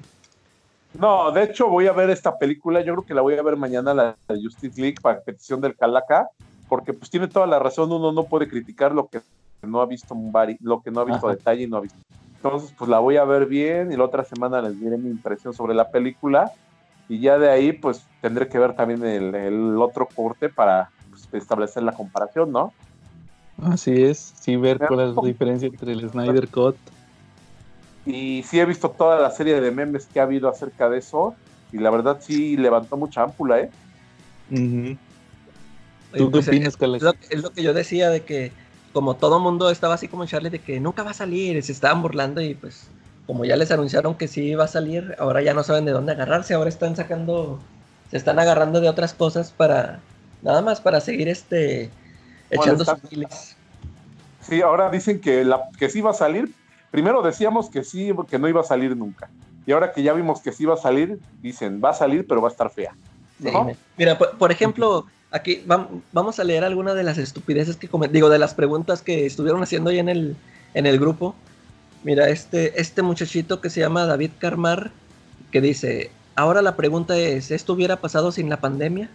[0.98, 3.56] No, de hecho voy a ver esta película, yo creo que la voy a ver
[3.56, 6.28] mañana, la Justice League, para petición del Calaca,
[6.68, 9.20] porque pues tiene toda la razón, uno no puede criticar lo que
[9.62, 10.14] no ha visto
[10.60, 11.98] lo que no ha visto a detalle y no ha visto.
[12.36, 15.52] Entonces, pues la voy a ver bien y la otra semana les diré mi impresión
[15.52, 16.52] sobre la película
[17.08, 21.82] y ya de ahí, pues tendré que ver también el, otro corte para pues, establecer
[21.82, 22.72] la comparación, ¿no?
[23.62, 26.76] Así es, sí ver cuál es la diferencia entre el Snyder Cut.
[28.06, 31.34] Y sí he visto toda la serie de memes que ha habido acerca de eso
[31.72, 33.70] y la verdad sí levantó mucha ámpula, ¿eh?
[34.48, 38.52] ¿Tú qué pues, opinas, es, lo, es lo que yo decía de que
[38.92, 41.72] como todo mundo estaba así como en Charlie de que nunca va a salir, se
[41.72, 42.88] estaban burlando y pues
[43.26, 46.12] como ya les anunciaron que sí iba a salir, ahora ya no saben de dónde
[46.12, 47.58] agarrarse, ahora están sacando,
[48.10, 49.98] se están agarrando de otras cosas para,
[50.42, 51.90] nada más para seguir este,
[52.50, 53.56] echando sus miles.
[54.40, 56.52] Sí, ahora dicen que, la, que sí va a salir.
[56.96, 59.28] Primero decíamos que sí, que no iba a salir nunca.
[59.66, 62.40] Y ahora que ya vimos que sí va a salir, dicen, va a salir, pero
[62.40, 62.96] va a estar fea.
[63.98, 65.62] mira, por, ejemplo, aquí
[66.12, 69.90] vamos a leer algunas de las estupideces que digo, de las preguntas que estuvieron haciendo
[69.90, 70.36] ahí en el,
[70.72, 71.34] en el grupo.
[72.02, 74.90] Mira, este, este muchachito que se llama David Carmar,
[75.50, 79.10] que dice, ahora la pregunta es, ¿esto hubiera pasado sin la pandemia?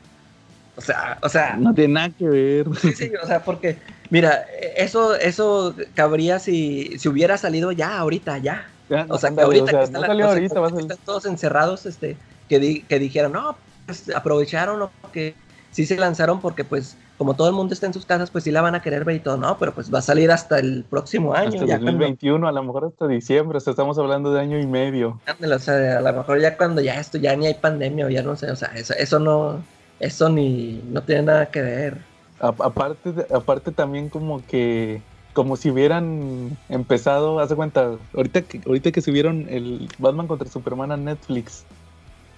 [0.75, 1.57] O sea, o sea...
[1.57, 2.65] No tiene nada que ver.
[2.81, 3.77] Sí, sí, o sea, porque,
[4.09, 8.67] mira, eso, eso cabría si, si hubiera salido ya, ahorita, ya.
[9.09, 14.81] o sea, que ahorita, que, están todos encerrados, este, que, que dijeron, no, pues aprovecharon
[14.81, 15.35] o que
[15.71, 18.49] sí se lanzaron porque pues como todo el mundo está en sus casas, pues sí
[18.49, 20.83] la van a querer ver y todo, no, pero pues va a salir hasta el
[20.89, 21.61] próximo año.
[21.61, 25.21] Hasta 2021, a lo mejor hasta diciembre, o sea, estamos hablando de año y medio.
[25.27, 28.23] o sea, a lo mejor ya cuando ya esto, ya ni hay pandemia o ya
[28.23, 29.63] no sé, o sea, eso, eso no,
[30.01, 31.97] eso ni, no tiene nada que ver.
[32.39, 35.01] aparte, aparte también como que,
[35.33, 40.91] como si hubieran empezado, hace cuenta, ahorita que, ahorita que subieron el Batman contra Superman
[40.91, 41.65] a Netflix,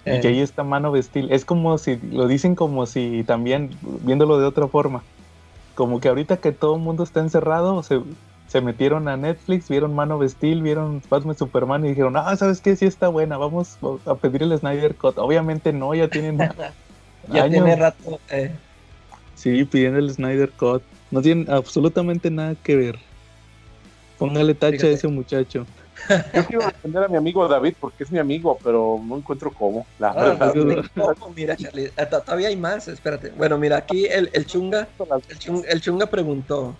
[0.04, 3.70] y que ahí está mano of Es como si, lo dicen como si también,
[4.02, 5.02] viéndolo de otra forma,
[5.74, 8.02] como que ahorita que todo el mundo está encerrado, se,
[8.46, 12.76] se metieron a Netflix, vieron mano of vieron Batman Superman y dijeron, ah, ¿sabes qué?
[12.76, 15.16] Sí está buena, vamos a pedir el Snyder Cut.
[15.16, 16.36] Obviamente no, ya tienen
[17.32, 18.20] ya tiene rato.
[18.30, 18.50] Eh.
[19.34, 20.82] Sí, pidiendo el Snyder Cut.
[21.10, 22.98] No tienen absolutamente nada que ver.
[24.18, 25.66] Póngale tacha a ese muchacho.
[26.34, 29.86] Yo quiero defender a mi amigo David porque es mi amigo, pero no encuentro cómo.
[30.00, 30.52] Ah,
[31.36, 33.30] mira, Charlie, eh, todavía hay más, espérate.
[33.30, 34.88] Bueno, mira, aquí el, el Chunga,
[35.68, 36.74] el Chunga, preguntó.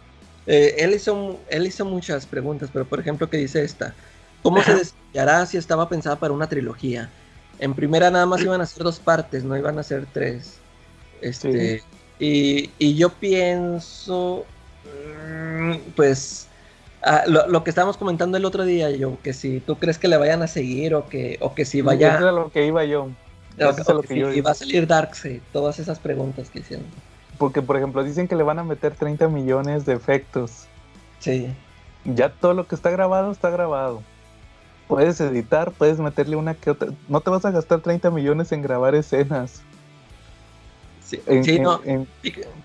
[0.46, 3.94] Eh, él, hizo, él hizo muchas preguntas, pero por ejemplo, ¿qué dice esta?
[4.42, 7.08] ¿Cómo se desarrollará si estaba pensada para una trilogía?
[7.58, 10.58] En primera nada más iban a ser dos partes, no iban a ser tres.
[11.20, 11.82] Este,
[12.18, 14.44] y, y yo pienso,
[14.84, 16.48] mm, pues
[17.06, 20.16] Ah, lo, que estábamos comentando el otro día, yo, que si tú crees que le
[20.16, 22.16] vayan a seguir o que, o que si vaya.
[22.16, 23.10] Eso es lo que iba yo.
[23.58, 26.86] y va a salir Darkseid, todas esas preguntas que hicieron.
[27.36, 30.66] Porque, por ejemplo, dicen que le van a meter 30 millones de efectos.
[31.18, 31.52] Sí.
[32.06, 34.02] Ya todo lo que está grabado está grabado.
[34.94, 36.90] Puedes editar, puedes meterle una que otra.
[37.08, 39.60] No te vas a gastar 30 millones en grabar escenas.
[41.02, 41.80] Sí, no,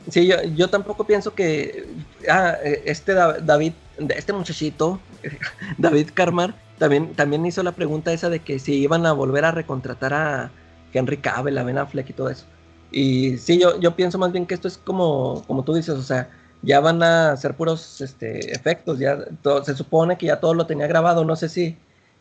[0.09, 1.87] sí yo, yo, tampoco pienso que
[2.29, 3.73] ah, este David,
[4.09, 4.99] este muchachito,
[5.79, 9.51] David Carmar, también, también hizo la pregunta esa de que si iban a volver a
[9.51, 10.51] recontratar a
[10.93, 12.45] Henry Cavill, a Ben Affleck y todo eso.
[12.91, 16.03] Y sí, yo, yo pienso más bien que esto es como, como tú dices, o
[16.03, 16.29] sea,
[16.61, 19.17] ya van a ser puros este, efectos, ya
[19.63, 21.75] se supone que ya todo lo tenía grabado, no sé si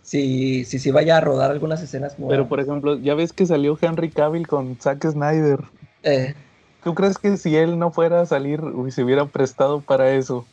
[0.08, 2.16] si, si, si vaya a rodar algunas escenas.
[2.28, 5.60] Pero por ejemplo, ya ves que salió Henry Cavill con Zack Snyder.
[6.02, 6.34] Eh.
[6.82, 10.46] ¿Tú crees que si él no fuera a salir, se hubiera prestado para eso?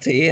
[0.00, 0.28] Sí,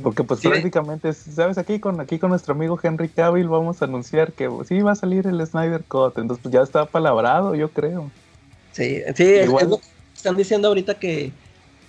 [0.00, 1.58] porque pues prácticamente, ¿sabes?
[1.58, 4.94] Aquí con, aquí con nuestro amigo Henry Cavill vamos a anunciar que sí va a
[4.94, 8.12] salir el Snyder Cut, entonces pues ya está palabrado, yo creo.
[8.70, 9.78] Sí, sí, Igual,
[10.14, 11.32] están diciendo ahorita que,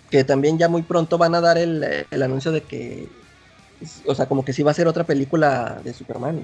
[0.09, 3.09] que también ya muy pronto van a dar el, el, anuncio de que,
[4.05, 6.43] o sea, como que sí va a ser otra película de Superman.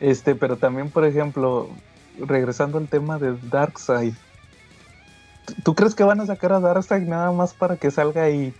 [0.00, 1.68] Este, pero también, por ejemplo,
[2.18, 4.14] regresando al tema de Darkseid,
[5.62, 8.54] ¿Tú crees que van a sacar a Darkseid nada más para que salga ahí?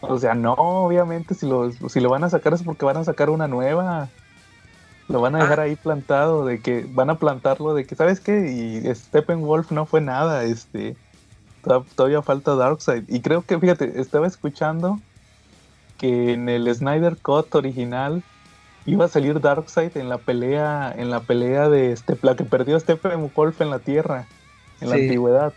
[0.00, 3.04] O sea, no, obviamente, si lo, si lo van a sacar es porque van a
[3.04, 4.08] sacar una nueva.
[5.08, 5.62] Lo van a dejar ah.
[5.64, 8.50] ahí plantado, de que van a plantarlo, de que, ¿sabes qué?
[8.50, 10.96] Y Steppenwolf no fue nada, este.
[11.94, 13.04] Todavía falta Darkseid.
[13.08, 15.00] Y creo que, fíjate, estaba escuchando
[15.98, 18.22] que en el Snyder Cut original
[18.86, 22.78] iba a salir Darkseid en la pelea, en la pelea de este, la que perdió
[22.78, 24.26] Steppenwolf en la Tierra
[24.80, 25.52] en la antigüedad.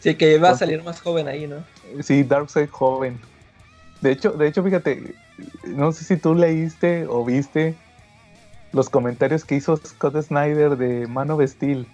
[0.00, 1.56] Sí, que iba a salir más joven ahí, ¿no?
[2.02, 3.18] Sí, Darkseid joven.
[4.00, 5.14] De hecho, de hecho, fíjate,
[5.66, 7.74] no sé si tú leíste o viste
[8.72, 11.86] los comentarios que hizo Scott Snyder de Man of Steel.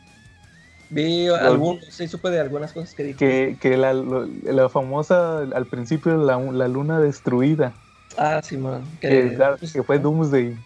[0.91, 3.19] Vi algunos, sí supe de algunas cosas que dijo.
[3.19, 7.73] Que, que la, la, famosa, al principio, la, la luna destruida.
[8.19, 8.83] Ah, sí, man.
[9.01, 9.39] Que,
[9.73, 10.57] que, fue Doomsday.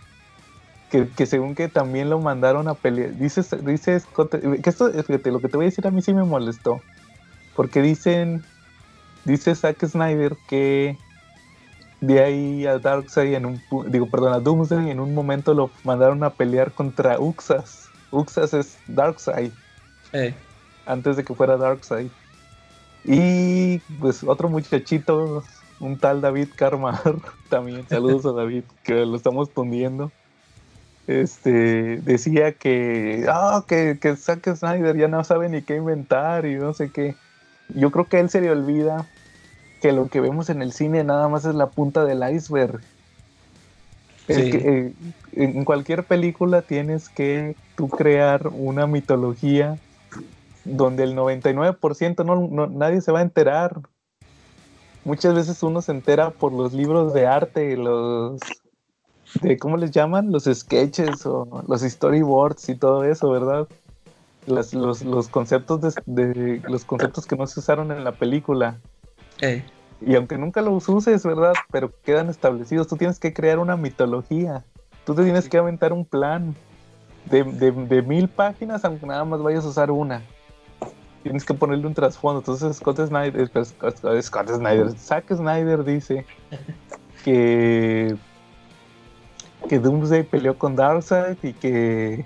[0.90, 3.14] Que, que, según que también lo mandaron a pelear.
[3.16, 6.24] Dices, dices, que esto, fíjate, lo que te voy a decir a mí sí me
[6.24, 6.80] molestó.
[7.54, 8.42] Porque dicen,
[9.26, 10.96] dice Zack Snyder que
[12.00, 16.22] de ahí a Darkseid en un, digo, perdón, a Doomsday en un momento lo mandaron
[16.24, 17.88] a pelear contra Uxas.
[18.10, 19.52] Uxas es Darkseid.
[20.87, 22.11] Antes de que fuera Darkseid.
[23.05, 25.44] Y pues otro muchachito,
[25.81, 27.16] un tal David Carmar,
[27.50, 30.11] también saludos a David, que lo estamos poniendo.
[31.07, 36.55] Este decía que, ah, que, que Zack Snyder ya no sabe ni qué inventar y
[36.55, 37.14] no sé qué.
[37.68, 39.07] Yo creo que a él se le olvida
[39.83, 42.81] que lo que vemos en el cine nada más es la punta del iceberg.
[44.29, 44.94] Eh,
[45.33, 49.77] en cualquier película tienes que tú crear una mitología
[50.64, 53.81] donde el 99% no, nadie se va a enterar.
[55.05, 58.40] Muchas veces uno se entera por los libros de arte, los
[59.42, 63.68] de cómo les llaman, los sketches o los storyboards y todo eso, ¿verdad?
[64.46, 68.79] los, conceptos de, los conceptos que no se usaron en la película.
[70.00, 71.55] Y aunque nunca los uses, ¿verdad?
[71.70, 74.64] Pero quedan establecidos, tú tienes que crear una mitología.
[75.05, 76.55] Tú te tienes que aventar un plan
[77.27, 80.22] de, de mil páginas, aunque nada más vayas a usar una
[81.24, 82.38] tienes que ponerle un trasfondo.
[82.38, 83.74] Entonces Scott Snyder, pues,
[84.22, 86.24] Scott Snyder, Zack Snyder dice
[87.24, 88.16] que
[89.68, 92.24] que Doomsday peleó con Darkseid y que,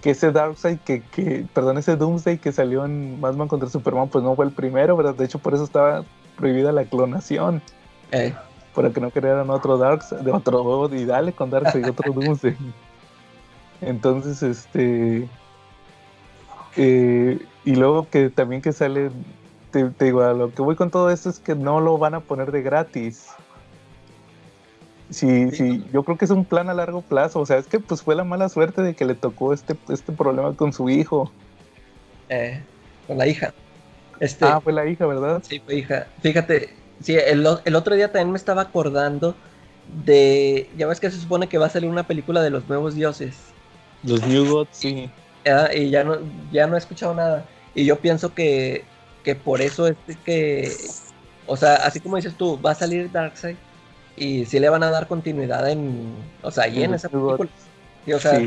[0.00, 4.24] que ese Darkseid que, que, perdón, ese Doomsday que salió en Batman contra Superman, pues
[4.24, 5.14] no fue el primero, ¿verdad?
[5.14, 6.04] De hecho, por eso estaba
[6.36, 7.62] prohibida la clonación.
[8.10, 8.34] Eh.
[8.74, 12.56] Para que no crearan otro Darkseid, de otro, y dale con Darkseid, otro Doomsday.
[13.80, 15.28] Entonces, este,
[16.76, 19.10] eh, y luego que también que sale,
[19.70, 22.20] te, digo, a lo que voy con todo esto es que no lo van a
[22.20, 23.28] poner de gratis.
[25.10, 27.40] Sí, sí, yo creo que es un plan a largo plazo.
[27.40, 30.12] O sea, es que pues fue la mala suerte de que le tocó este, este
[30.12, 31.30] problema con su hijo.
[32.28, 32.62] Eh,
[33.06, 33.52] con la hija.
[34.20, 35.42] Este, ah, fue la hija, ¿verdad?
[35.46, 36.06] Sí, fue hija.
[36.22, 36.70] Fíjate,
[37.00, 39.36] sí, el, el otro día también me estaba acordando
[40.04, 40.68] de.
[40.76, 43.36] Ya ves que se supone que va a salir una película de los nuevos dioses.
[44.02, 45.10] Los New Gods, sí
[45.74, 46.18] y ya no,
[46.52, 47.44] ya no he escuchado nada.
[47.74, 48.84] Y yo pienso que,
[49.24, 50.72] que por eso es que,
[51.46, 53.56] o sea, así como dices tú, va a salir Darkseid
[54.16, 57.50] y si le van a dar continuidad en, o sea, y en esa película.
[58.14, 58.40] o sea,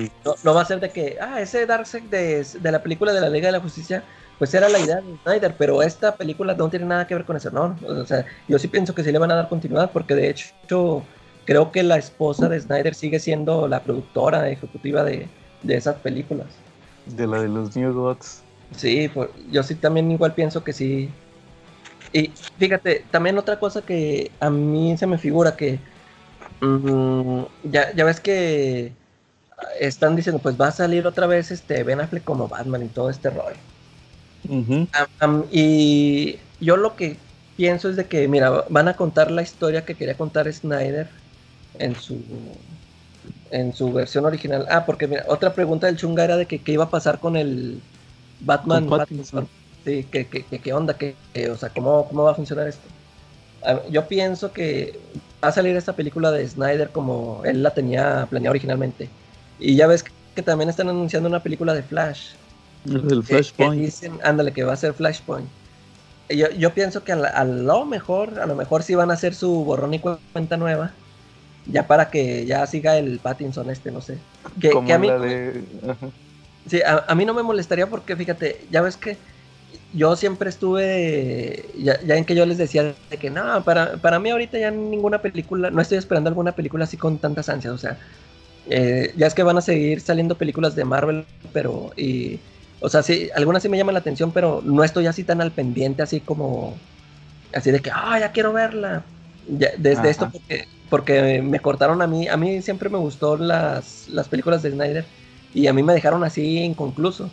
[0.44, 3.30] no, va a ser de que, ah, ese Darkseid de, de, la película de la
[3.30, 4.04] Liga de la Justicia,
[4.38, 7.38] pues era la idea de Snyder, pero esta película no tiene nada que ver con
[7.38, 7.78] eso, ¿no?
[7.88, 11.04] O sea, yo sí pienso que sí le van a dar continuidad porque de hecho
[11.46, 15.28] creo que la esposa de Snyder sigue siendo la productora ejecutiva de,
[15.64, 16.48] de esas películas.
[17.06, 18.42] De la de los New Gods.
[18.72, 19.10] Sí,
[19.52, 21.10] yo sí también igual pienso que sí.
[22.12, 25.80] Y fíjate, también otra cosa que a mí se me figura que
[26.62, 28.92] mm, ya, ya ves que
[29.80, 33.10] están diciendo, pues va a salir otra vez este Ben Affleck como Batman y todo
[33.10, 33.54] este rol.
[35.52, 37.18] y yo lo que
[37.58, 41.10] pienso es de que, mira, van a contar la historia que quería contar Snyder
[41.80, 42.16] en su
[43.52, 44.66] en su versión original.
[44.70, 47.36] Ah, porque mira, otra pregunta del Chunga era de que qué iba a pasar con
[47.36, 47.82] el
[48.40, 48.88] Batman.
[49.84, 50.98] Sí, ¿qué, qué, onda?
[50.98, 51.16] ¿Qué,
[51.50, 52.88] o sea, ¿cómo, ¿cómo va a funcionar esto?
[53.90, 55.00] yo pienso que
[55.44, 59.10] va a salir esta película de Snyder como él la tenía planeada originalmente.
[59.60, 60.04] Y ya ves
[60.36, 62.34] que, también están anunciando una película de Flash.
[62.86, 63.82] El Flashpoint.
[63.82, 65.48] dicen, ándale, que va a ser Flashpoint.
[66.30, 69.34] Yo, yo pienso que a, a, lo mejor, a lo mejor sí van a hacer
[69.34, 70.92] su borrón y cuenta nueva
[71.68, 74.18] ya para que ya siga el Pattinson este, no sé.
[74.60, 75.10] Que, a mí,
[76.68, 79.18] sí, a, mí no me molestaría porque fíjate, ya ves que
[79.94, 84.30] yo siempre estuve, ya, en que yo les decía de que no, para, para mí
[84.30, 87.98] ahorita ya ninguna película, no estoy esperando alguna película así con tantas ansias, o sea,
[88.70, 92.40] eh, ya es que van a seguir saliendo películas de Marvel, pero, y,
[92.82, 95.52] o sea, sí, algunas sí me llaman la atención, pero no estoy así tan al
[95.52, 96.76] pendiente, así como,
[97.54, 99.04] así de que, ah, ya quiero verla.
[99.48, 104.28] desde esto, porque porque me cortaron a mí, a mí siempre me gustó las, las
[104.28, 105.06] películas de Snyder
[105.56, 107.30] y a mí me dejaron así inconcluso.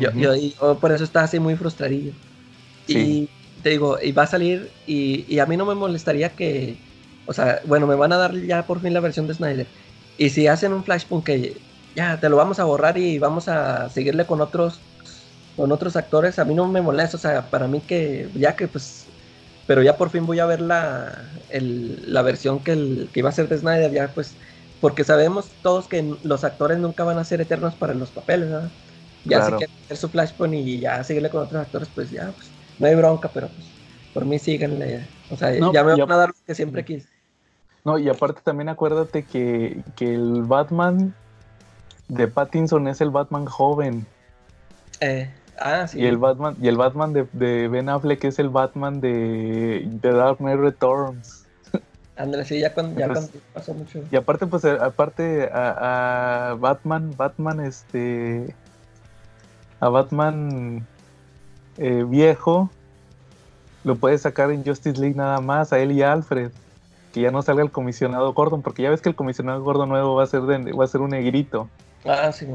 [0.00, 2.12] yo, yo, por eso estaba así muy frustradillo.
[2.88, 3.28] Y
[3.62, 6.76] te digo, y va a salir y, y, a mí no me molestaría que,
[7.26, 9.66] o sea, bueno, me van a dar ya por fin la versión de Snyder.
[10.18, 11.56] Y si hacen un Flashpoint que
[11.94, 14.80] ya te lo vamos a borrar y vamos a seguirle con otros
[15.56, 18.66] con otros actores, a mí no me molesta, o sea, para mí que ya que
[18.66, 19.06] pues
[19.66, 23.32] pero ya por fin voy a ver la, la versión que, el, que iba a
[23.32, 24.34] ser de Snyder, ya pues,
[24.84, 28.70] porque sabemos todos que los actores nunca van a ser eternos para los papeles, ¿verdad?
[29.24, 32.50] Ya si quiere hacer su Flashpoint y ya seguirle con otros actores, pues ya, pues
[32.78, 33.66] no hay bronca, pero pues
[34.12, 35.08] por mí síganle.
[35.30, 37.08] O sea, ya me van a dar lo que siempre quise.
[37.82, 41.14] No, y aparte también acuérdate que, que el Batman
[42.08, 44.06] de Pattinson es el Batman joven.
[45.00, 46.00] Eh, ah, sí.
[46.00, 50.12] Y el Batman, y el Batman de, de Ben Affleck es el Batman de The
[50.12, 51.43] Dark Knight Returns.
[52.16, 54.00] Ándale, sí, ya cuando, ya cuando pasó mucho.
[54.10, 58.54] Y aparte, pues, aparte a, a, Batman, Batman, este,
[59.80, 60.86] a Batman
[61.78, 62.70] eh, viejo,
[63.82, 66.52] lo puedes sacar en Justice League nada más, a él y a Alfred.
[67.12, 70.14] Que ya no salga el comisionado Gordon, porque ya ves que el comisionado Gordon nuevo
[70.14, 71.68] va a ser, de, va a ser un negrito.
[72.04, 72.46] Ah, sí,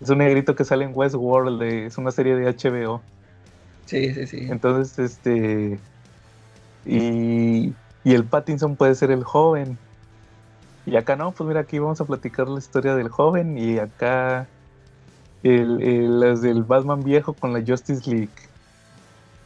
[0.00, 3.00] Es un negrito que sale en Westworld, es una serie de HBO.
[3.86, 4.46] Sí, sí, sí.
[4.50, 5.78] Entonces, este.
[6.84, 7.72] Y,
[8.06, 9.76] y el Pattinson puede ser el joven.
[10.86, 14.46] Y acá no, pues mira, aquí vamos a platicar la historia del joven y acá
[15.42, 18.28] el, las del Batman viejo con la Justice League.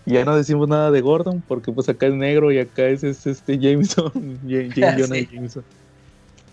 [0.05, 3.03] Y ya no decimos nada de Gordon porque pues acá es negro y acá es,
[3.03, 4.12] este Jameson,
[4.46, 5.64] Jameson.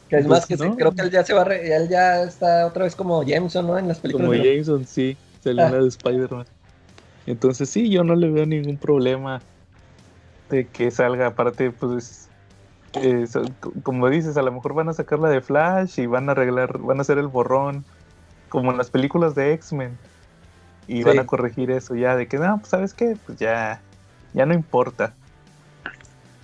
[0.07, 2.95] Que es más que creo que él ya se va, él ya está otra vez
[2.95, 3.77] como Jameson, ¿no?
[3.77, 4.29] En las películas.
[4.29, 5.71] Como Jameson, sí, salió ah.
[5.71, 6.45] de Spider-Man.
[7.25, 9.41] Entonces sí, yo no le veo ningún problema
[10.49, 11.27] de que salga.
[11.27, 12.29] Aparte, pues,
[12.93, 13.25] eh,
[13.83, 16.99] como dices, a lo mejor van a sacarla de Flash y van a arreglar, van
[16.99, 17.85] a hacer el borrón,
[18.49, 19.97] como en las películas de X-Men.
[20.87, 23.81] Y van a corregir eso ya, de que no, pues sabes qué, pues ya,
[24.33, 25.13] ya no importa.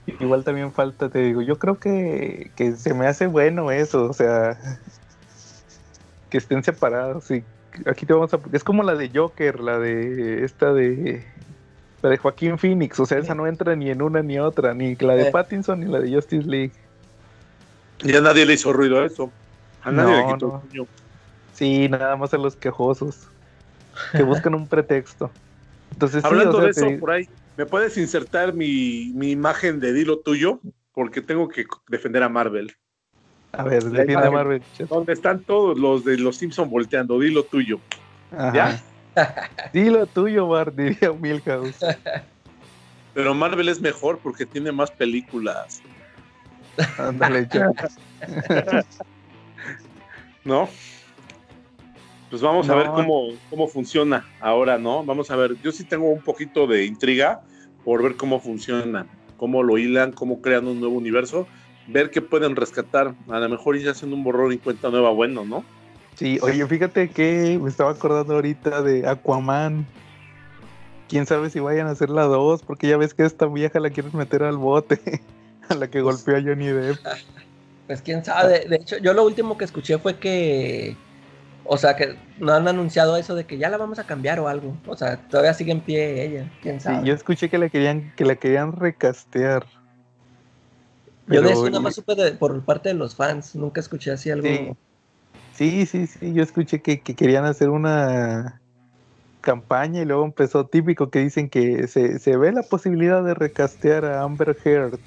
[0.06, 4.13] Igual también falta, te digo, yo creo que, que se me hace bueno eso, o
[4.13, 4.58] sea,
[6.30, 7.32] que estén separados.
[7.32, 7.44] Y
[7.86, 8.39] aquí te vamos a.
[8.52, 11.24] Es como la de Joker, la de esta de.
[12.04, 14.96] La de Joaquín Phoenix, o sea, esa no entra ni en una ni otra, ni
[14.96, 16.74] la de Pattinson ni la de Justice League.
[18.00, 19.32] Ya nadie le hizo ruido a eso.
[19.82, 20.62] A nadie le quitó
[21.54, 23.28] Sí, nada más a los quejosos
[24.12, 25.32] que buscan un pretexto.
[25.94, 30.60] Entonces, Hablando de eso, por ahí, ¿Me puedes insertar mi, imagen de dilo tuyo?
[30.94, 32.72] Porque tengo que defender a Marvel.
[33.52, 34.62] A ver, defiende a Marvel.
[34.89, 37.20] ¿Dónde están todos los de los Simpsons volteando?
[37.20, 37.80] Dilo tuyo.
[38.32, 38.82] ¿Ya?
[39.73, 41.78] Dilo tuyo, Bart, diría Milhouse.
[43.13, 45.82] Pero Marvel es mejor porque tiene más películas.
[46.97, 47.47] Ándale,
[50.43, 50.67] ¿No?
[52.30, 55.04] Pues vamos a ver cómo, cómo funciona ahora, ¿no?
[55.06, 57.41] Vamos a ver, yo sí tengo un poquito de intriga
[57.86, 59.06] por ver cómo funciona,
[59.38, 61.47] cómo lo hilan, cómo crean un nuevo universo,
[61.88, 63.13] ver qué pueden rescatar.
[63.30, 65.63] A lo mejor ya haciendo un borrón y cuenta nueva, bueno, ¿no?
[66.15, 69.86] Sí, oye, fíjate que me estaba acordando ahorita de Aquaman.
[71.10, 73.89] Quién sabe si vayan a hacer la 2, porque ya ves que esta vieja la
[73.89, 74.99] quieres meter al bote,
[75.69, 76.97] a la que golpeó a Johnny Depp.
[77.88, 80.95] Pues quién sabe, de hecho, yo lo último que escuché fue que
[81.65, 84.47] o sea, que no han anunciado eso de que ya la vamos a cambiar o
[84.47, 84.76] algo.
[84.86, 86.99] O sea, todavía sigue en pie ella, quién sabe.
[86.99, 89.65] Sí, yo escuché que la querían, que la querían recastear.
[91.28, 94.47] Yo de eso nada más supe por parte de los fans, nunca escuché así algo.
[94.47, 94.71] Sí,
[95.86, 98.60] sí, sí, yo escuché que, querían hacer una
[99.41, 104.24] campaña y luego empezó típico que dicen que se, ve la posibilidad de recastear a
[104.24, 104.99] Amber Heard.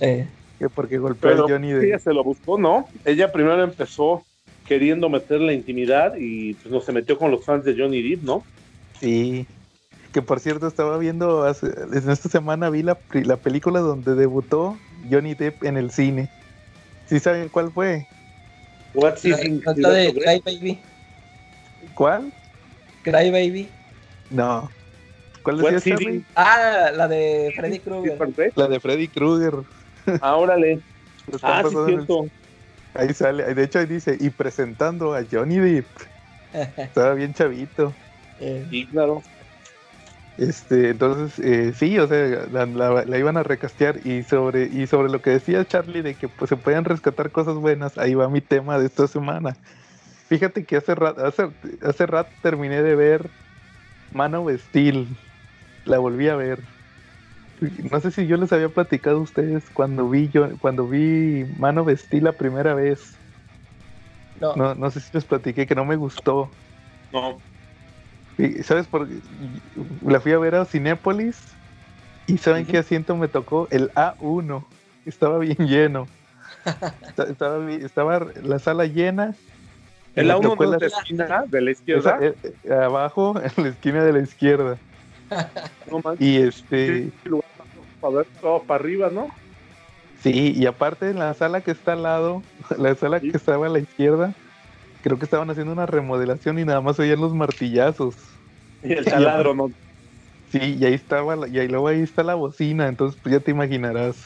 [0.00, 0.26] Eh.
[0.58, 1.88] Que porque golpeó a Johnny de...
[1.88, 2.86] Ella se lo buscó, ¿no?
[3.04, 4.22] Ella primero empezó
[4.66, 8.22] queriendo meter la intimidad y pues no se metió con los fans de Johnny Depp,
[8.22, 8.44] ¿no?
[9.00, 9.46] Sí.
[10.12, 14.78] Que por cierto estaba viendo, en esta semana vi la, la película donde debutó
[15.10, 16.30] Johnny Depp en el cine.
[17.06, 18.06] ¿Sí saben cuál fue?
[18.94, 19.36] What's la,
[19.90, 20.80] de Cry Baby.
[21.94, 22.32] ¿Cuál?
[23.02, 23.68] Cry Baby.
[24.30, 24.70] No.
[25.42, 25.96] ¿Cuál decía
[26.36, 28.18] Ah, la de Freddy Krueger.
[28.54, 29.54] La de Freddy Krueger.
[30.20, 30.80] Ah, órale.
[31.42, 32.28] Ah, sí, cierto.
[32.92, 35.86] Ahí sale, de hecho ahí dice, y presentando a Johnny Depp.
[36.52, 37.96] Estaba bien chavito.
[38.38, 38.66] Eh.
[38.70, 39.22] Sí, claro.
[40.36, 45.22] Este, entonces, eh, sí, o sea, la, iban a recastear y sobre, y sobre lo
[45.22, 48.78] que decía Charlie de que pues, se pueden rescatar cosas buenas, ahí va mi tema
[48.78, 49.56] de esta semana.
[50.28, 51.50] Fíjate que hace rato, hace,
[51.82, 53.30] hace rato terminé de ver
[54.12, 55.06] Man of Steel,
[55.84, 56.60] la volví a ver
[57.90, 61.84] no sé si yo les había platicado a ustedes cuando vi yo, cuando vi Mano
[61.84, 63.16] Vestí la primera vez.
[64.40, 64.74] No.
[64.74, 64.90] no.
[64.90, 66.50] sé si les platiqué que no me gustó.
[67.12, 67.38] No.
[68.62, 69.08] ¿Sabes por
[70.04, 71.54] La fui a ver a Cinépolis
[72.26, 73.68] y ¿saben qué asiento me tocó?
[73.70, 74.64] El A1.
[75.06, 76.06] Estaba bien lleno.
[77.28, 79.34] estaba, estaba la sala llena.
[80.14, 82.18] ¿El A1 de la, esquina de la izquierda?
[82.20, 84.78] Eh, eh, abajo, en la esquina de la izquierda.
[86.18, 87.10] y este
[88.00, 89.28] para ver todo para arriba, ¿no?
[90.22, 92.42] Sí, y aparte en la sala que está al lado,
[92.78, 94.34] la sala que estaba a la izquierda,
[95.04, 98.16] creo que estaban haciendo una remodelación y nada más oían los martillazos.
[98.82, 99.74] Y el taladro, ¿no?
[100.46, 103.40] Sí, y ahí estaba, la- y ahí luego ahí está la bocina, entonces pues ya
[103.40, 104.24] te imaginarás.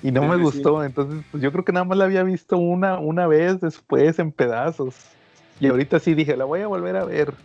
[0.00, 2.24] Y no Sí, me sí, gustó, entonces pues yo creo que nada más la había
[2.24, 5.18] visto una, una vez después en pedazos.
[5.58, 7.36] Y ahorita sí dije, la voy a volver a ver.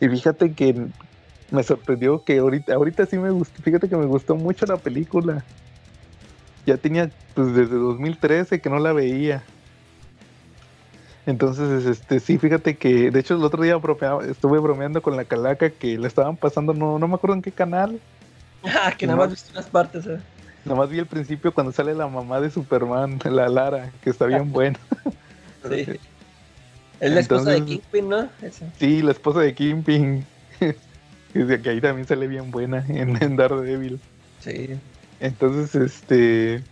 [0.00, 0.74] Y fíjate que
[1.50, 5.48] me sorprendió que ahorita, ahorita sí me gustó, fíjate que me gustó mucho la película.
[6.66, 9.50] Ya tenía pues desde 2013 que no la veía.
[11.26, 15.24] Entonces, este, sí, fíjate que, de hecho, el otro día bromeaba- estuve bromeando con la
[15.24, 17.98] calaca que la estaban pasando, no, no me acuerdo en qué canal.
[18.62, 20.06] Ah, que nada más viste unas partes.
[20.06, 20.18] eh.
[20.64, 24.52] Nomás vi el principio cuando sale la mamá de Superman, la Lara, que está bien
[24.52, 24.78] buena.
[25.68, 25.86] Sí.
[27.00, 28.28] Es la esposa de Kingpin, ¿no?
[28.40, 28.66] Esa.
[28.78, 30.24] Sí, la esposa de Kingpin.
[31.34, 33.98] Dice que ahí también sale bien buena en, en Daredevil.
[34.40, 34.70] Sí.
[35.20, 36.62] Entonces, este.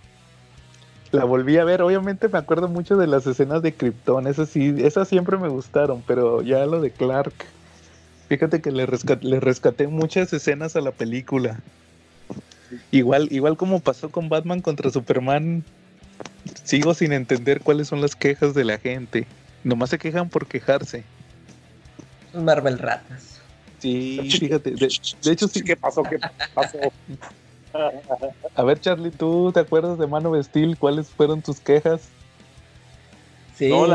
[1.13, 1.83] La volví a ver.
[1.83, 4.27] Obviamente me acuerdo mucho de las escenas de Krypton.
[4.27, 6.03] Esas sí, esas siempre me gustaron.
[6.07, 7.35] Pero ya lo de Clark.
[8.29, 8.89] Fíjate que le,
[9.21, 11.61] le rescaté muchas escenas a la película.
[12.91, 15.63] Igual, igual como pasó con Batman contra Superman.
[16.65, 19.27] Sigo sin entender cuáles son las quejas de la gente.
[19.65, 21.05] Nomás se quejan por quejarse.
[22.33, 23.41] Marvel ratas.
[23.81, 24.71] Sí, fíjate.
[24.71, 24.89] De,
[25.23, 25.63] de hecho, sí.
[25.63, 26.03] ¿Qué pasó?
[26.03, 26.19] ¿Qué
[26.55, 26.79] pasó?
[28.55, 30.77] A ver, Charlie, ¿tú te acuerdas de Man of Steel?
[30.79, 32.09] ¿Cuáles fueron tus quejas?
[33.57, 33.87] Sí, No,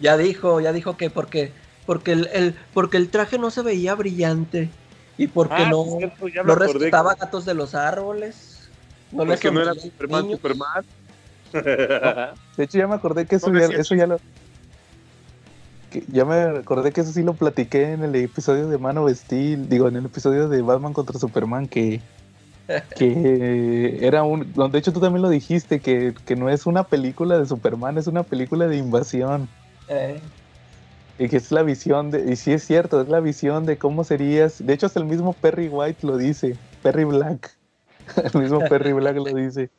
[0.00, 1.52] ya, dijo, ya dijo que porque,
[1.86, 4.70] porque el, el- porque el traje no se veía brillante
[5.18, 8.68] y porque Ah, no, cierto, no rescataba gatos de los árboles.
[9.12, 10.84] No Porque no era Superman.
[12.56, 14.18] De hecho, ya me acordé que eso, ya, eso ya lo.
[15.90, 19.10] que ya me acordé que eso sí lo platiqué en el episodio de Man of
[19.12, 19.68] Steel.
[19.68, 22.00] Digo, en el episodio de Batman contra Superman, que.
[22.96, 24.52] Que era un.
[24.70, 28.06] De hecho, tú también lo dijiste, que, que no es una película de Superman, es
[28.06, 29.48] una película de invasión.
[29.88, 30.20] Eh,
[31.18, 32.30] Y que es la visión de.
[32.32, 34.64] Y sí es cierto, es la visión de cómo serías.
[34.64, 36.58] De hecho, hasta el mismo Perry White lo dice.
[36.82, 37.56] Perry Black.
[38.16, 39.70] El mismo Perry Black lo dice.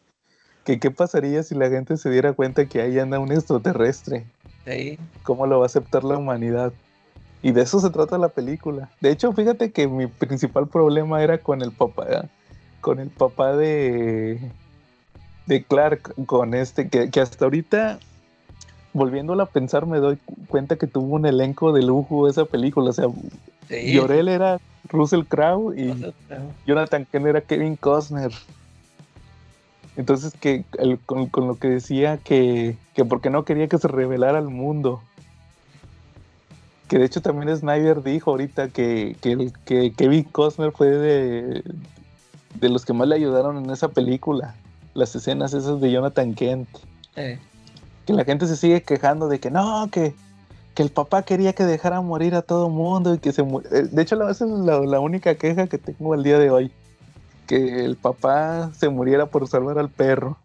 [0.66, 4.26] Que qué pasaría si la gente se diera cuenta que ahí anda un extraterrestre.
[4.66, 5.00] sí.
[5.24, 6.74] ¿Cómo lo va a aceptar la humanidad?
[7.42, 8.92] Y de eso se trata la película.
[9.00, 12.30] De hecho, fíjate que mi principal problema era con el papá.
[12.88, 14.40] Con el papá de.
[15.46, 16.14] De Clark.
[16.26, 16.88] Con este.
[16.88, 18.00] Que, que hasta ahorita.
[18.94, 22.92] Volviéndola a pensar, me doy cu- cuenta que tuvo un elenco de lujo esa película.
[22.92, 23.08] O sea,
[23.68, 23.92] sí.
[23.92, 24.58] Llorel era
[24.88, 25.94] Russell Crowe y
[26.66, 28.32] Jonathan Kent era Kevin Costner.
[29.98, 33.90] Entonces, que el- con, con lo que decía que, que porque no quería que se
[33.90, 35.02] revelara al mundo.
[36.88, 41.62] Que de hecho también Snyder dijo ahorita que, que, que Kevin Costner fue de,
[42.60, 44.56] de los que más le ayudaron en esa película.
[44.94, 46.68] Las escenas esas de Jonathan Kent.
[47.16, 47.40] eh,
[48.06, 50.14] Que la gente se sigue quejando de que no, que,
[50.74, 54.02] que el papá quería que dejara morir a todo mundo y que se eh, De
[54.02, 56.72] hecho, esa es la, la única queja que tengo al día de hoy.
[57.46, 60.38] Que el papá se muriera por salvar al perro.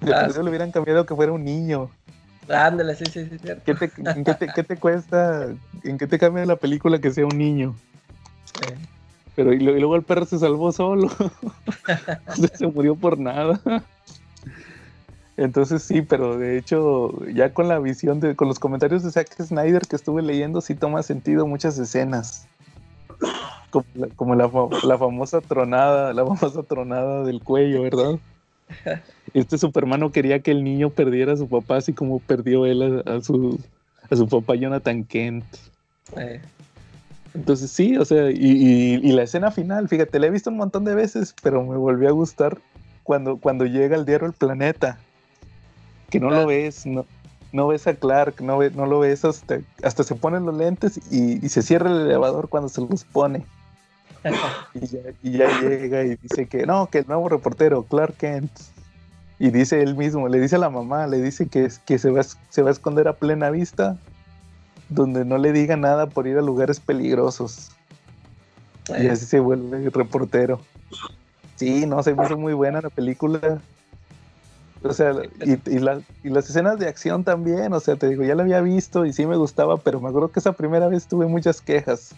[0.00, 0.42] De Ah, sí.
[0.42, 1.90] le hubieran cambiado que fuera un niño.
[2.48, 3.62] Ándale, sí, sí, sí, cierto.
[3.64, 5.48] ¿Qué te, en qué te, qué te cuesta?
[5.84, 7.74] ¿En qué te cambia la película que sea un niño?
[8.66, 8.74] Eh,
[9.40, 11.08] Pero y, luego el perro se salvó solo.
[12.58, 13.58] Se murió por nada.
[15.38, 19.42] Entonces sí, pero de hecho, ya con la visión de, con los comentarios de Zack
[19.42, 22.46] Snyder que estuve leyendo, sí toma sentido muchas escenas.
[24.14, 24.50] Como la,
[24.98, 28.18] famosa tronada, la famosa tronada del cuello, ¿verdad?
[29.32, 33.16] Este Superman quería que el niño perdiera a su papá, así como perdió él a,
[33.16, 33.58] a su,
[34.10, 35.46] a su papá Jonathan Kent.
[36.18, 36.42] eh,
[37.34, 40.56] Entonces sí, o sea, y, y- y la escena final, fíjate, la he visto un
[40.56, 42.58] montón de veces, pero me volvió a gustar
[43.04, 44.98] cuando, cuando llega el diario El Planeta,
[46.10, 46.40] que no Ah.
[46.40, 47.04] lo ves, no,
[47.52, 51.00] no ves a Clark, no, ve- no lo ves hasta, hasta se ponen los lentes
[51.10, 53.44] y, y se cierra el elevador cuando se los pone.
[54.74, 58.50] Y ya, y ya llega y dice que no, que el nuevo reportero, Clark Kent.
[59.38, 62.22] Y dice él mismo, le dice a la mamá, le dice que, que se, va,
[62.22, 63.96] se va a esconder a plena vista,
[64.90, 67.70] donde no le diga nada por ir a lugares peligrosos.
[68.88, 70.60] Y así se vuelve reportero.
[71.56, 73.62] Sí, no, se me hizo muy buena la película.
[74.82, 75.12] O sea,
[75.44, 78.42] y, y la- y las escenas de acción también, o sea, te digo, ya la
[78.42, 81.60] había visto y sí me gustaba, pero me acuerdo que esa primera vez tuve muchas
[81.60, 82.14] quejas.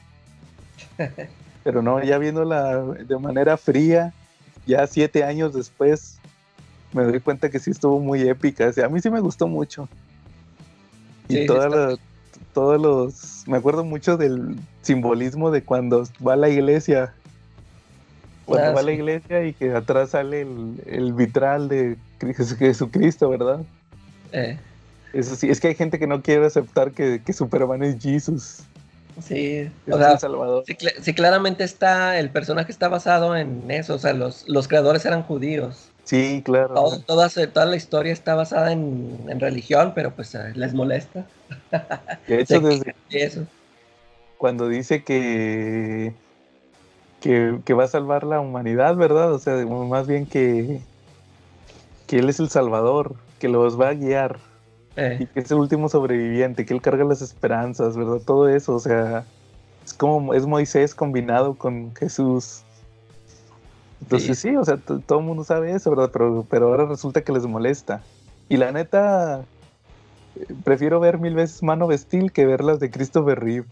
[1.64, 4.12] Pero no, ya viéndola de manera fría,
[4.66, 6.18] ya siete años después,
[6.92, 8.66] me doy cuenta que sí estuvo muy épica.
[8.68, 9.88] O sea, a mí sí me gustó mucho.
[11.28, 11.98] Y Sí, todas está- las-
[12.52, 13.44] todos los...
[13.46, 17.12] Me acuerdo mucho del simbolismo de cuando va a la iglesia.
[18.44, 22.56] Cuando Ah, va a la iglesia y que atrás sale el, el vitral de Cri-
[22.56, 23.60] Jesucristo, ¿verdad?
[24.32, 24.58] eh.
[25.12, 28.60] Eso sí, es que hay gente que no quiere aceptar que, que Superman es Jesus.
[29.22, 30.64] Sí, Es o sea, el Salvador.
[30.66, 35.04] sí, sí, claramente está, el personaje está basado en eso, o sea, los, los creadores
[35.04, 35.91] eran judíos.
[36.04, 36.74] Sí, claro.
[36.74, 41.24] Todo- toda, toda la historia está basada en, en religión, pero pues eh, les molesta.
[42.26, 43.46] De hecho, desde Y eso.
[44.38, 46.12] cuando dice que,
[47.20, 49.32] que, que va a salvar la humanidad, ¿verdad?
[49.32, 50.80] O sea, más bien que,
[52.06, 54.38] que él es el Salvador, que los va a guiar.
[54.96, 58.20] y Eh, que es el último sobreviviente, que él carga las esperanzas, ¿verdad?
[58.26, 59.24] Todo eso, o sea,
[59.84, 62.61] es como es Moisés combinado con Jesús.
[64.02, 66.10] Entonces sí, o sea, todo el mundo sabe eso, ¿verdad?
[66.12, 68.02] Pero, pero ahora resulta que les molesta.
[68.48, 69.42] Y la neta,
[70.36, 73.66] eh, prefiero ver mil veces Mano Vestil que ver las de Christopher Reeve.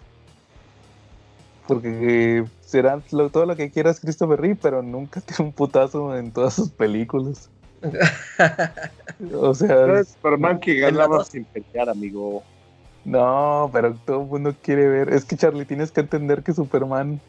[1.66, 6.16] Porque eh, será lo- todo lo que quieras Christopher Reeve, pero nunca tiene un putazo
[6.16, 7.50] en todas sus películas.
[9.34, 12.42] O sea, Superman que ganaba sin pelear, amigo.
[13.04, 15.12] No, pero todo el mundo quiere ver.
[15.12, 17.20] Es que Charlie, tienes que entender que Superman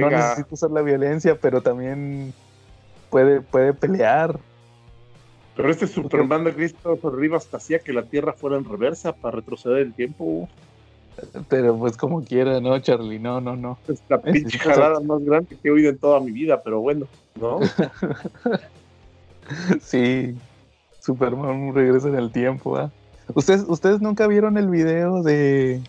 [0.00, 2.32] no necesita usar la violencia, pero también
[3.10, 4.38] puede, puede pelear.
[5.56, 9.36] pero este Superman de Christopher Reeve hasta hacía que la Tierra fuera en reversa para
[9.36, 10.48] retroceder el tiempo.
[11.48, 13.18] Pero pues como quiera, ¿no, Charlie?
[13.18, 13.78] No, no, no.
[13.88, 17.06] Es la pinche jalada más grande que he oído en toda mi vida, pero bueno,
[17.40, 17.60] ¿no?
[19.80, 20.36] Sí,
[21.00, 22.90] Superman regresa en el tiempo, ¿ah?
[23.34, 25.80] ¿Ustedes, ¿Ustedes nunca vieron el video de...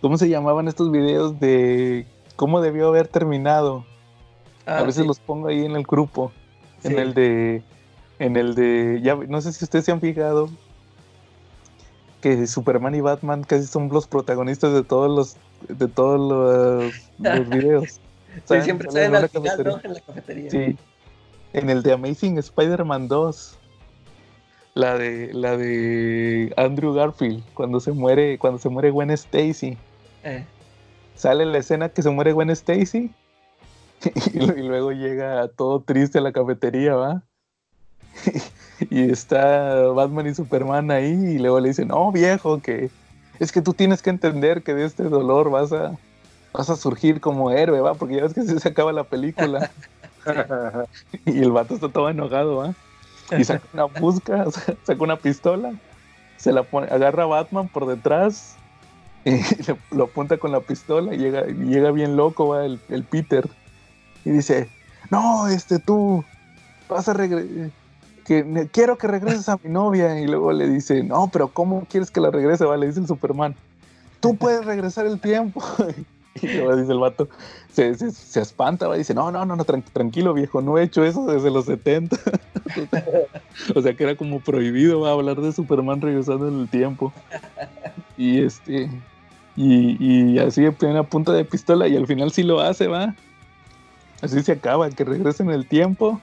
[0.00, 2.06] ¿Cómo se llamaban estos videos de
[2.38, 3.84] cómo debió haber terminado?
[4.64, 6.30] ah, A veces sí, los pongo ahí en el grupo.
[6.84, 7.62] En el de.
[8.20, 9.00] En el de.
[9.02, 10.48] Ya, no sé si ustedes se han fijado.
[12.20, 15.76] Que Superman y Batman casi son los protagonistas de todos los.
[15.76, 18.00] De todos los, los videos.
[18.44, 19.72] Sí, siempre Salen al final, cafetería.
[19.72, 19.80] ¿no?
[19.82, 20.50] En la cafetería.
[20.50, 20.76] Sí.
[21.54, 23.58] En el de Amazing Spider-Man 2.
[24.74, 25.34] La de.
[25.34, 27.42] La de Andrew Garfield.
[27.54, 28.38] Cuando se muere.
[28.38, 29.76] Cuando se muere Gwen Stacy.
[30.22, 30.44] Eh,
[31.18, 33.10] Sale la escena que se muere Gwen Stacy.
[34.32, 37.22] Y, lu- y luego llega todo triste a la cafetería, ¿va?
[38.90, 41.10] Y está Batman y Superman ahí.
[41.10, 42.90] Y luego le dicen, no, viejo, que
[43.40, 45.96] es que tú tienes que entender que de este dolor vas a,
[46.52, 47.94] vas a surgir como héroe, ¿va?
[47.94, 49.70] Porque ya ves que se acaba la película.
[51.24, 52.74] Y el vato está todo enojado, ¿va?
[53.36, 54.44] Y saca una busca,
[54.84, 55.72] saca una pistola,
[56.36, 58.57] se la pone, agarra a Batman por detrás
[59.24, 59.30] y
[59.66, 62.64] le- lo apunta con la pistola y llega, llega bien loco, ¿va?
[62.64, 62.78] El,
[63.10, 63.48] Peter.
[64.24, 64.68] Y dice,
[65.10, 66.24] no, este tú
[66.88, 67.70] vas a regresar.
[68.24, 70.20] Que quiero que regreses a mi novia.
[70.20, 72.64] Y luego le dice, no, pero ¿cómo quieres que la regrese?
[72.66, 72.76] Va?
[72.76, 73.54] Le dice el Superman.
[74.20, 75.62] Tú puedes regresar el tiempo.
[76.40, 77.28] Y luego dice el vato,
[77.72, 80.78] se, se, se espanta, va, y dice, no, no, no, no, tran- tranquilo viejo, no
[80.78, 82.16] he hecho eso desde los 70.
[83.74, 87.12] o sea que era como prohibido va, hablar de Superman regresando en el tiempo.
[88.18, 88.90] Y este,
[89.56, 89.96] y,
[90.34, 93.14] y así en plena punta de pistola, y al final sí lo hace, va.
[94.20, 96.20] Así se acaba, que regresa en el tiempo,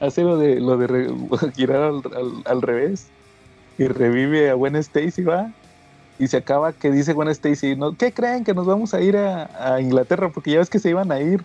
[0.00, 1.10] hace lo de, lo de re-
[1.54, 3.08] girar al, al- al revés,
[3.78, 5.52] y revive a Gwen Stacy, va.
[6.18, 7.96] Y se acaba que dice Gwen Stacy, ¿no?
[7.96, 8.44] ¿qué creen?
[8.44, 11.20] Que nos vamos a ir a, a Inglaterra, porque ya ves que se iban a
[11.20, 11.42] ir.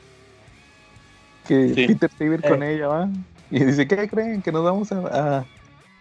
[1.48, 1.88] Que Sí.
[1.88, 2.76] Peter se iba a ir con Eh.
[2.76, 3.10] ella, ¿va?
[3.52, 4.42] Y dice, ¿qué creen?
[4.44, 5.46] Que nos vamos a, a-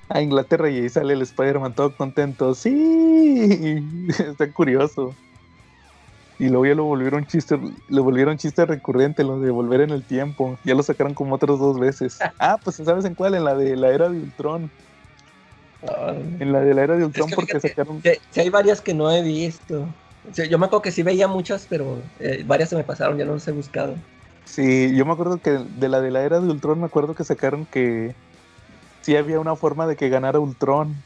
[0.14, 0.70] a Inglaterra.
[0.70, 2.54] Y ahí sale el Spider-Man todo contento.
[2.54, 3.82] Sí,
[4.18, 5.14] está curioso.
[6.38, 10.04] Y luego ya lo volvieron chiste, lo volvieron chiste recurrente, lo de volver en el
[10.04, 10.56] tiempo.
[10.64, 12.18] Ya lo sacaron como otras dos veces.
[12.38, 13.34] Ah, pues ¿sabes en cuál?
[13.34, 14.70] En la de la era de Ultron.
[16.38, 18.00] En la de la era de Ultron que porque fíjate, sacaron...
[18.02, 19.88] Sí, sí hay varias que no he visto.
[20.48, 23.34] Yo me acuerdo que sí veía muchas, pero eh, varias se me pasaron, ya no
[23.34, 23.96] las he buscado.
[24.44, 27.24] Sí, yo me acuerdo que de la de la era de Ultron me acuerdo que
[27.24, 28.14] sacaron que
[29.03, 31.05] sí había una forma de que ganara Ultron.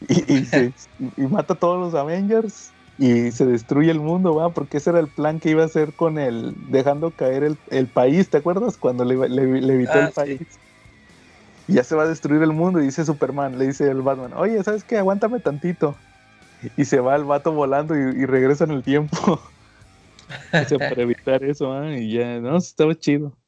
[0.00, 4.34] Y, y, se- y- y mata a todos los Avengers y se destruye el mundo,
[4.34, 7.60] va, porque ese era el plan que iba a hacer con el dejando caer el,
[7.68, 8.78] el país, ¿te acuerdas?
[8.78, 10.38] Cuando le, le, le evitó Ah, el sí.
[10.38, 10.60] país.
[11.66, 14.32] Y ya se va a destruir el mundo y dice Superman, le dice el Batman,
[14.34, 14.98] oye, ¿sabes qué?
[14.98, 16.04] Aguántame tantito.
[16.76, 19.18] Y se va el vato volando y, y regresa en el tiempo.
[20.56, 21.94] O sea, para evitar eso, ¿ah?
[21.96, 23.38] y ya, no, estaba chido.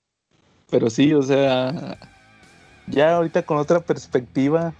[0.70, 1.98] Pero sí, o sea,
[2.86, 4.74] ya ahorita con otra perspectiva,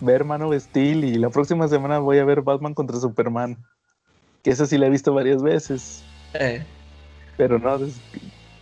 [0.00, 3.56] ver Man of Steel y la próxima semana voy a ver Batman contra Superman.
[4.42, 6.66] Que esa sí la he visto varias veces, Eh,
[7.36, 8.00] pero no, es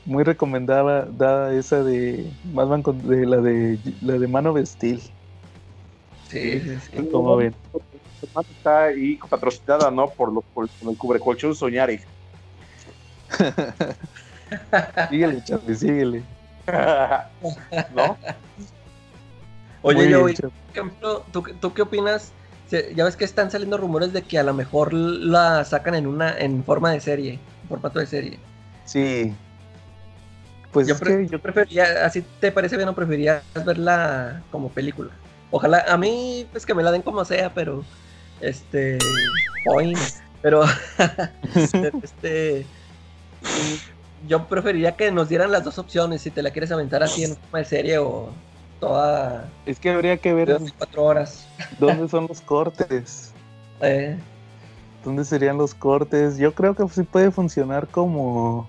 [0.05, 5.01] muy recomendada dada esa de Batman con, de la de la de Man of Steel.
[6.29, 7.09] sí, sí, sí.
[7.11, 7.55] Como ven.
[8.51, 10.11] Está ahí patrocinada, ¿no?
[10.11, 12.01] Por los por el cubrecolchón Soñare.
[15.11, 16.23] Síguele, Charlie, síguele.
[17.95, 18.19] ¿No?
[19.83, 20.35] Oye, Charlie.
[20.37, 22.33] por ejemplo, ¿tú, qué- ¿tú qué opinas
[22.95, 26.39] ya ves que están saliendo rumores de que a lo mejor la sacan en una
[26.39, 28.39] en forma de serie, en formato de serie.
[28.85, 29.35] Sí.
[30.71, 30.95] Pues yo,
[31.29, 35.11] yo prefería, así te parece bien o preferirías verla como película.
[35.51, 37.85] Ojalá, a mí, pues que me la den como sea, pero
[38.41, 38.99] este,
[39.67, 39.97] hoy,
[40.41, 40.63] pero
[42.05, 42.65] este,
[44.29, 47.35] yo preferiría que nos dieran las dos opciones, si te la quieres aventar así en
[47.37, 48.31] forma de serie o
[48.81, 49.49] toda.
[49.67, 50.59] Es que habría que ver.
[50.77, 51.47] cuatro horas.
[51.79, 53.33] ¿Dónde son los cortes?
[53.83, 54.19] Eh.
[55.03, 56.37] ¿Dónde serían los cortes?
[56.37, 58.69] Yo creo que sí puede funcionar como.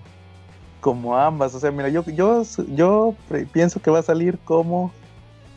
[0.80, 1.54] Como ambas.
[1.54, 2.42] O sea, mira, yo, yo,
[2.74, 3.14] yo
[3.52, 4.90] pienso que va a salir como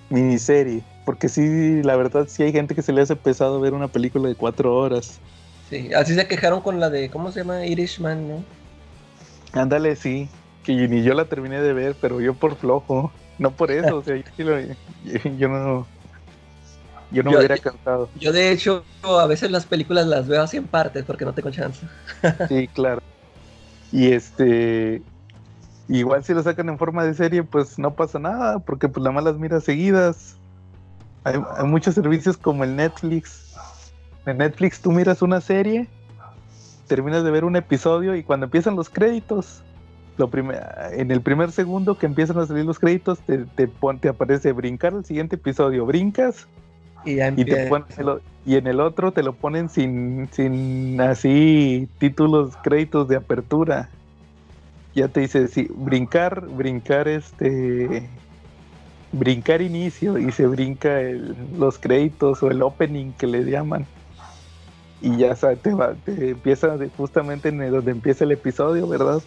[0.09, 0.83] miniserie.
[1.05, 4.27] Porque sí, la verdad, sí hay gente que se le hace pesado ver una película
[4.27, 5.21] de cuatro horas.
[5.69, 7.65] Sí, así se quejaron con la de, ¿cómo se llama?
[7.65, 8.43] Irishman, ¿no?
[9.53, 10.27] Ándale, sí.
[10.63, 13.11] Que ni yo la terminé de ver, pero yo por flojo.
[13.37, 15.87] No por eso, o sea, yo, no.
[17.11, 18.09] Yo no me hubiera cantado.
[18.19, 21.51] Yo, de hecho, a veces las películas las veo así en partes porque no tengo
[21.51, 21.85] chance.
[22.49, 23.01] sí, claro.
[23.91, 25.01] Y este.
[25.87, 29.11] Igual si lo sacan en forma de serie, pues no pasa nada, porque pues la
[29.11, 30.35] más las miras seguidas.
[31.23, 33.53] Hay, hay, muchos servicios como el Netflix.
[34.25, 35.87] En Netflix tú miras una serie,
[36.87, 39.61] terminas de ver un episodio y cuando empiezan los créditos,
[40.17, 40.29] lo
[40.93, 44.93] en el primer segundo que empiezan a salir los créditos, te, te, te aparece brincar
[44.93, 46.47] el siguiente episodio, brincas
[47.05, 47.19] y,
[48.45, 53.89] y, en el otro te lo ponen sin, sin así títulos, créditos de apertura.
[54.95, 58.09] Ya te dice, sí, brincar, brincar este,
[59.11, 60.99] brincar inicio y se brinca
[61.57, 63.85] los créditos o el opening que le llaman.
[65.01, 69.21] Y ya te, va, te empieza justamente en donde empieza el episodio, ¿verdad?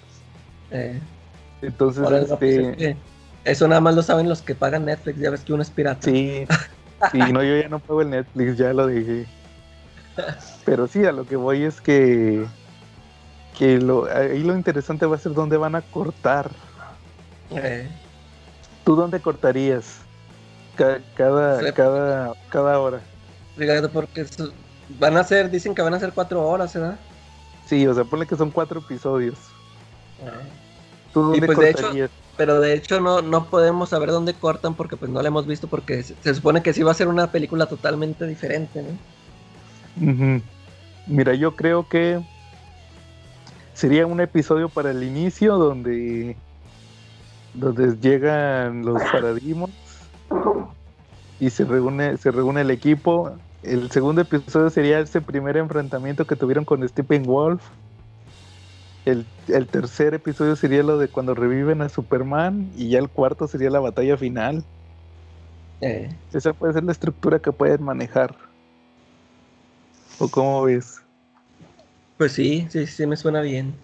[0.71, 1.01] Eh,
[1.63, 2.97] Entonces, este...
[3.45, 6.03] eso nada más lo saben los que pagan Netflix, ya ves que uno es pirata.
[6.03, 6.47] Sí,
[7.13, 9.27] sí, no, yo ya no pago el Netflix, ya lo dije.
[10.65, 12.47] Pero sí, a lo que voy es que,
[13.57, 16.51] que lo, ahí lo interesante va a ser dónde van a cortar.
[17.51, 17.89] Eh.
[18.85, 20.01] ¿Tú dónde cortarías?
[20.77, 21.01] Cada,
[21.73, 23.01] cada, cada, hora.
[23.57, 24.25] Fíjate, porque
[24.99, 26.99] van a ser, dicen que van a ser cuatro horas, ¿verdad?
[27.67, 29.37] Sí, o sea, ponle que son cuatro episodios.
[31.13, 35.47] Pues, pero de hecho no, no podemos saber dónde cortan porque pues no la hemos
[35.47, 38.85] visto porque se, supone que sí va a ser una película totalmente diferente,
[41.09, 42.21] Mira, yo creo que
[43.75, 46.37] sería un episodio para el inicio donde
[47.55, 49.71] donde llegan los paradigmas
[51.41, 53.33] y se reúne se reúne el equipo.
[53.65, 57.63] El segundo episodio sería ese primer enfrentamiento que tuvieron con Stephen Wolf
[59.11, 63.71] el, tercer episodio sería lo de cuando reviven a Superman y ya el cuarto sería
[63.71, 64.65] la batalla final.
[65.81, 66.11] Eh.
[66.33, 68.35] Esa puede ser la estructura que pueden manejar.
[70.19, 71.01] ¿O cómo ves?
[72.17, 73.75] Pues sí, sí, sí me suena bien.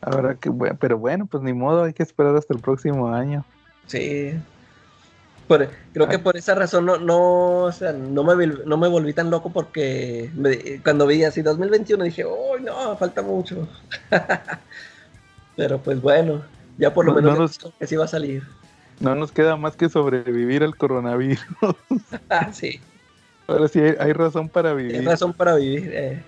[0.00, 3.44] Ahora que bueno, pero bueno, pues ni modo, hay que esperar hasta el próximo año.
[3.86, 4.34] Sí,
[5.92, 9.30] creo que por esa razón no, no, o sea, no, me, no me volví tan
[9.30, 10.30] loco porque
[10.84, 12.96] cuando vi así 2021 dije, ¡oh, no!
[12.96, 13.66] Falta mucho.
[15.56, 16.42] Pero pues bueno,
[16.76, 18.42] ya por lo menos que sí va a salir.
[19.00, 21.44] No nos queda más que sobrevivir al coronavirus.
[22.52, 22.80] sí.
[23.46, 24.96] Ahora sí hay, razón para vivir.
[24.96, 25.90] Hay razón para vivir.
[25.94, 26.22] Eh.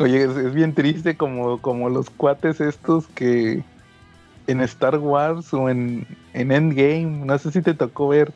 [0.00, 3.62] Oye, es, bien triste como, como los cuates estos que
[4.48, 8.32] en Star Wars o en, Endgame, no sé si te tocó ver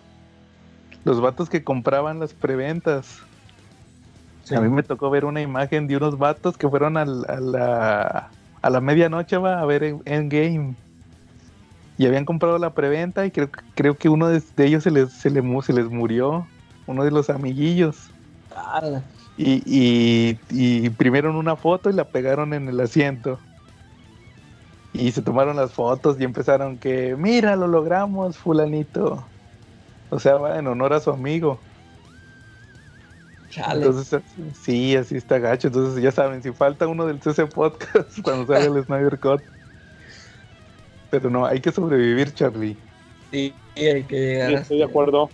[1.05, 3.19] los vatos que compraban las preventas.
[4.55, 8.29] A mí me tocó ver una imagen de unos vatos que fueron a, la,
[8.61, 10.75] a la medianoche va, a ver Endgame.
[11.97, 15.31] Y habían comprado la preventa y creo, creo que uno de, ellos se les, se,
[15.31, 16.47] se les murió,
[16.87, 18.11] uno de los amiguillos.
[19.39, 23.39] Y, y, y imprimieron una foto y la pegaron en el asiento.
[24.93, 29.27] Y se tomaron las fotos y empezaron que, mira, lo logramos, fulanito.
[30.11, 31.61] O sea, va en honor a su amigo.
[33.57, 34.23] Entonces,
[34.55, 35.69] sí, así está gacho.
[35.69, 39.43] Entonces, ya saben, si falta uno del CC Podcast cuando salga el Snyder Cut.
[41.11, 42.77] Pero no, hay que sobrevivir, Charlie.
[43.31, 44.53] Sí, hay que llegar.
[44.55, 45.31] estoy de acuerdo.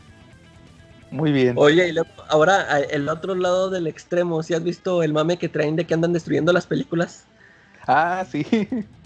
[1.10, 1.54] Muy bien.
[1.56, 1.94] Oye, y
[2.28, 5.94] ahora el otro lado del extremo, ¿si has visto el mame que traen de que
[5.94, 7.26] andan destruyendo las películas?
[7.86, 8.46] Ah, sí.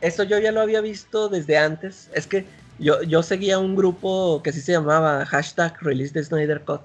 [0.00, 2.10] eso, yo ya lo había visto desde antes.
[2.14, 2.44] Es que
[2.78, 6.82] yo, yo seguía un grupo que sí se llamaba hashtag Release the Snyder Cut.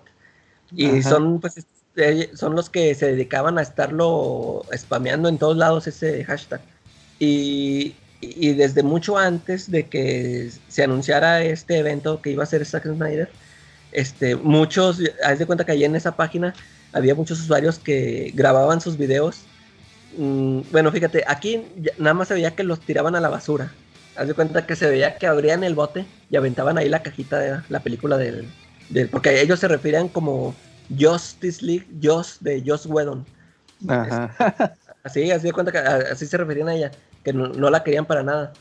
[0.76, 1.66] Y son pues
[1.98, 6.62] eh, son los que se dedicaban a estarlo spameando en todos lados ese hashtag.
[7.20, 12.84] Y, desde mucho antes de que se anunciara este evento que iba a ser Zack
[12.84, 13.30] Snyder,
[13.92, 16.54] este, muchos, haz de cuenta que ahí en esa página
[16.94, 19.46] había muchos usuarios que grababan sus videos.
[20.18, 21.63] Mm, bueno, fíjate, aquí
[21.97, 23.72] nada más se veía que los tiraban a la basura.
[24.15, 27.38] Haz de cuenta que se veía que abrían el bote y aventaban ahí la cajita
[27.39, 28.47] de la película del,
[28.89, 30.55] del porque ellos se referían como
[30.99, 33.26] Justice League, Joss de Joss Whedon.
[33.88, 34.76] Ajá.
[35.03, 36.91] Así, así de cuenta que así se referían a ella,
[37.24, 38.51] que no, la querían para nada.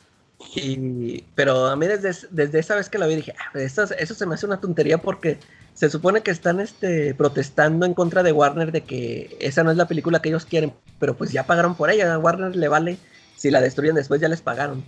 [0.55, 4.27] Y, pero a mí desde, desde esa vez que la vi dije, ah, eso, se
[4.27, 5.39] me hace una tontería porque
[5.77, 9.77] se supone que están este, protestando en contra de Warner de que esa no es
[9.77, 12.97] la película que ellos quieren, pero pues ya pagaron por ella, a Warner le vale,
[13.37, 14.83] si la destruyen después ya les pagaron.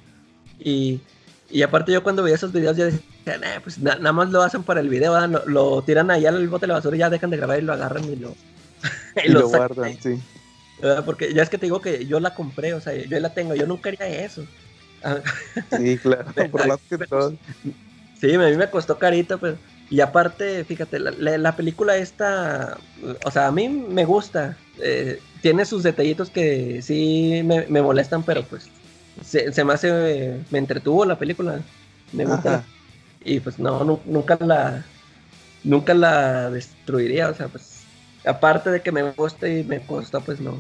[0.58, 1.02] Y,
[1.50, 3.02] y aparte yo cuando veía esos videos ya decía,
[3.62, 6.74] pues nada más lo hacen para el video, lo, tiran allá al bote de la
[6.74, 8.34] basura y ya dejan de grabar y lo agarran y lo,
[9.22, 10.18] y, lo, guardan, sí.
[11.04, 13.54] Porque ya es que te digo que yo la compré, o sea, yo la tengo,
[13.54, 14.46] yo no quería eso.
[15.76, 17.34] Sí, claro, por más que todo.
[18.18, 19.58] Sí, a mí me costó carito, pero...
[19.90, 22.76] Y aparte, fíjate, la, película esta,
[23.24, 24.56] o sea, a mí me gusta.
[24.82, 28.68] Eh, tiene sus detallitos que sí me, molestan, pero pues
[29.22, 31.60] se, me hace, me entretuvo la película.
[32.12, 32.64] Me gusta.
[33.24, 34.84] Y pues no, nunca la,
[35.64, 37.82] nunca la destruiría, o sea, pues
[38.26, 40.58] aparte de que me guste y me gusta, pues no.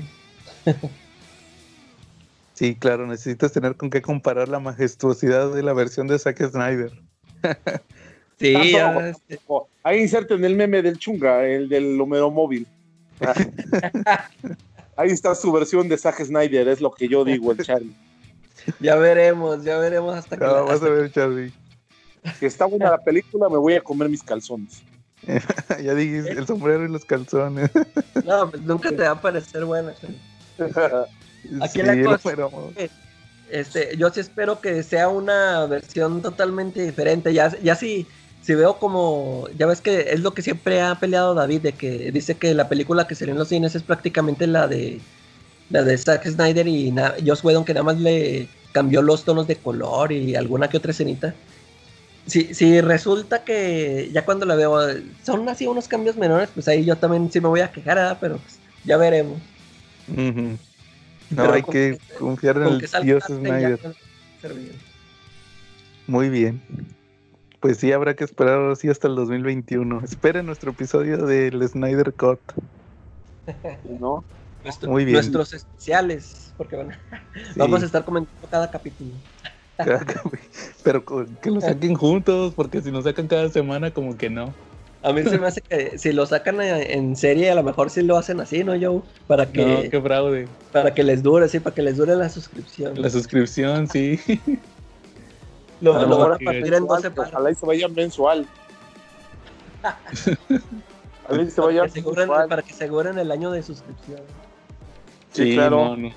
[2.54, 6.92] sí, claro, necesitas tener con qué comparar la majestuosidad de la versión de Zack Snyder.
[8.38, 8.76] sí,
[9.06, 9.40] este.
[9.82, 12.66] ahí inserten el meme del chunga, el del Homero móvil.
[14.96, 17.94] ahí está su versión de Zack Snyder, es lo que yo digo, el Charlie.
[18.80, 20.44] Ya veremos, ya veremos hasta que.
[20.44, 21.52] No, vas a ver, Charlie.
[22.38, 24.82] Si está buena la película, me voy a comer mis calzones.
[25.82, 27.70] ya dijiste el sombrero y los calzones.
[28.24, 29.94] no, pues nunca te va a parecer buena.
[31.60, 32.34] Aquí la cosa
[33.50, 37.32] este, yo sí espero que sea una versión totalmente diferente.
[37.32, 38.06] Ya, ya si,
[38.48, 42.10] si veo como, ya ves que es lo que siempre ha peleado David, de que
[42.10, 45.02] dice que la película que salió en los cines es prácticamente la de
[45.68, 46.94] la de Zack Snyder y
[47.26, 50.92] Joss Whedon que nada más le cambió los tonos de color y alguna que otra
[50.92, 51.34] escenita
[52.24, 54.78] si, si resulta que ya cuando la veo
[55.22, 58.38] son así unos cambios menores, pues ahí yo también sí me voy a quejar, pero
[58.38, 59.38] pues, ya veremos.
[60.08, 63.78] No, hay que, confiar en el Dios Snyder.
[66.06, 66.62] Muy bien.
[67.60, 70.02] Pues sí, habrá que esperar así hasta el 2021.
[70.04, 72.40] Esperen nuestro episodio del Snyder Cut.
[74.00, 74.24] ¿No?
[74.86, 75.14] Muy bien.
[75.14, 76.92] Nuestros especiales, porque bueno,
[77.56, 79.10] vamos a estar comentando cada capítulo.
[80.82, 81.04] Pero
[81.40, 84.52] que lo saquen juntos, porque si nos sacan cada semana, como que no.
[85.02, 88.02] A mí se me hace que si lo sacan en serie, a lo mejor sí
[88.02, 89.02] lo hacen así, ¿no, Joe?
[89.28, 89.64] Para que.
[89.64, 90.48] No, qué fraude.
[90.72, 93.00] Para que les dure, sí, para que les dure la suscripción.
[93.00, 94.18] La suscripción, sí.
[95.80, 98.46] lo, van a partir en 12 Ojalá y se vaya mensual.
[101.24, 102.48] Ojalá y se vaya para, que mensual.
[102.48, 104.20] para que aseguren el año de suscripción.
[105.32, 105.84] Sí, claro.
[105.84, 106.10] No, no.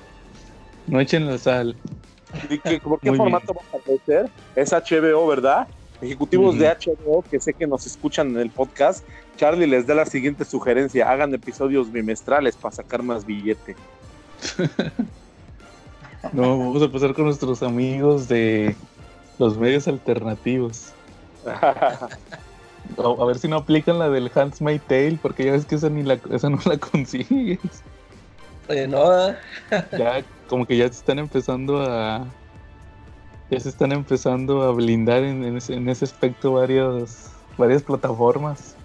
[0.87, 1.75] no echen la sal.
[2.83, 4.29] ¿Por qué formato va a aparecer?
[4.55, 5.67] Es HBO, ¿verdad?
[6.01, 9.05] Ejecutivos de HBO que sé que nos escuchan en el podcast,
[9.37, 13.75] Charlie les da la siguiente sugerencia: hagan episodios bimestrales para sacar más billete.
[16.33, 18.75] no, vamos a pasar con nuestros amigos de
[19.41, 20.93] los medios alternativos.
[21.47, 25.89] a ver si no aplican la del Hans My Tale, porque ya ves que esa,
[25.89, 27.59] ni la, esa no la consigues.
[28.69, 29.31] Oye, no.
[29.97, 32.23] ya, como que ya se están empezando a.
[33.49, 37.25] Ya se están empezando a blindar en, ese, aspecto varios,
[37.57, 38.75] varias plataformas.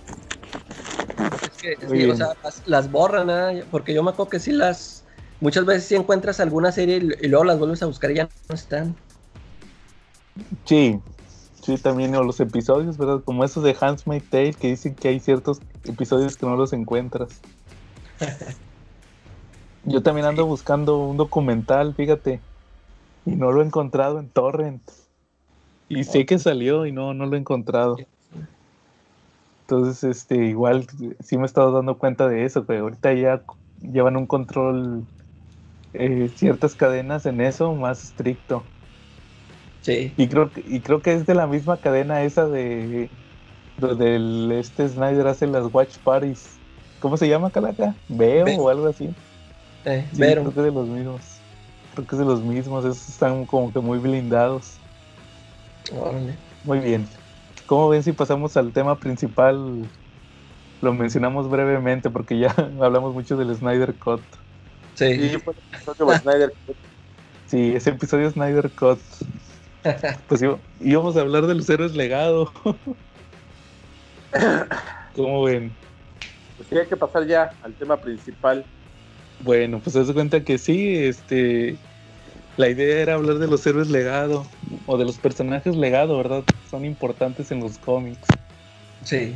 [1.42, 2.32] Es que, o sea,
[2.64, 3.64] las, borran, ¿eh?
[3.70, 5.04] porque yo me acuerdo que sí las.
[5.40, 8.54] Muchas veces si encuentras alguna serie y, luego las vuelves a buscar y ya no
[8.54, 8.96] están.
[10.66, 11.00] Sí,
[11.62, 13.22] sí, también, o los episodios, ¿verdad?
[13.24, 16.72] Como esos de Hans My Tale que dicen que hay ciertos episodios que no los
[16.72, 17.40] encuentras.
[19.84, 22.42] Yo también ando buscando un documental, fíjate,
[23.24, 24.82] y no lo he encontrado en Torrent.
[25.88, 27.96] Y sé que salió y no, no lo he encontrado.
[29.62, 30.86] Entonces, este, igual
[31.20, 33.44] sí me he estado dando cuenta de eso, pero ahorita ya
[33.80, 35.06] llevan un control
[35.92, 38.75] eh, ciertas cadenas en eso más estricto.
[39.86, 40.12] Sí.
[40.16, 43.08] Y creo, y creo que es de la misma cadena esa de
[43.78, 46.56] donde este Snyder hace las watch parties.
[46.98, 47.94] ¿Cómo se llama, Calaca?
[48.08, 49.14] Veo o algo así.
[49.84, 51.20] Eh, creo que es de los mismos.
[51.94, 52.84] Creo que es de los mismos.
[52.84, 54.72] Esos están como que muy blindados.
[56.64, 57.06] Muy bien.
[57.66, 59.84] ¿Cómo ven si pasamos al tema principal?
[60.82, 64.22] Lo mencionamos brevemente porque ya hablamos mucho del Snyder Cut.
[64.96, 65.36] Sí.
[67.46, 68.98] Sí, ese episodio Snyder Cut.
[70.28, 70.42] pues
[70.80, 72.52] íbamos a hablar de los héroes legado.
[75.14, 75.72] ¿Cómo ven?
[76.56, 78.64] Pues sí, hay que pasar ya al tema principal.
[79.40, 81.76] Bueno, pues se cuenta que sí, este,
[82.56, 84.46] la idea era hablar de los héroes legado
[84.86, 86.42] o de los personajes legado, ¿verdad?
[86.70, 88.26] Son importantes en los cómics.
[89.04, 89.34] Sí.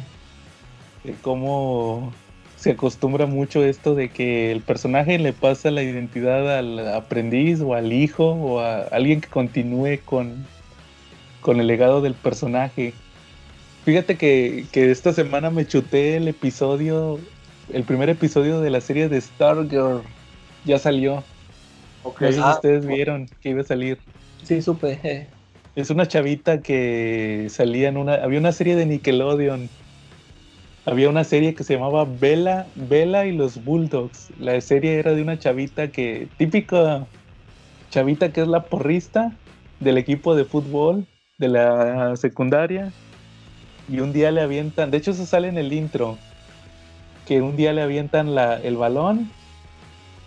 [1.22, 2.12] cómo
[2.60, 7.74] se acostumbra mucho esto de que el personaje le pasa la identidad al aprendiz o
[7.74, 10.46] al hijo o a alguien que continúe con,
[11.40, 12.92] con el legado del personaje.
[13.86, 17.18] Fíjate que, que esta semana me chuté el episodio,
[17.72, 20.02] el primer episodio de la serie de Stargirl.
[20.66, 21.24] Ya salió.
[22.04, 23.96] No sé si ah, ustedes vieron que iba a salir.
[24.42, 25.28] Sí, supe.
[25.76, 28.16] Es una chavita que salía en una.
[28.16, 29.70] Había una serie de Nickelodeon.
[30.86, 34.30] Había una serie que se llamaba Bella, Bella y los Bulldogs.
[34.38, 36.28] La serie era de una chavita que.
[36.38, 37.06] Típica
[37.90, 39.32] chavita que es la porrista
[39.80, 41.06] del equipo de fútbol
[41.38, 42.92] de la secundaria
[43.90, 46.16] y un día le avientan, de hecho eso sale en el intro,
[47.26, 49.30] que un día le avientan la, el balón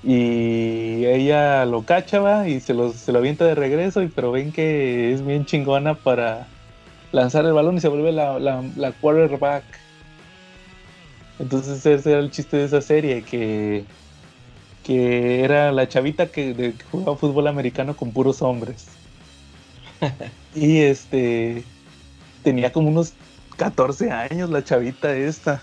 [0.03, 4.51] y ella lo cachaba y se lo, se lo avienta de regreso, y, pero ven
[4.51, 6.47] que es bien chingona para
[7.13, 9.63] lanzar el balón y se vuelve la, la, quarterback.
[11.39, 13.85] Entonces ese era el chiste de esa serie, que,
[14.83, 18.87] que era la chavita que, que jugaba fútbol americano con puros hombres.
[20.55, 21.63] y este
[22.43, 23.13] tenía como unos
[23.57, 25.61] 14 años la chavita esta.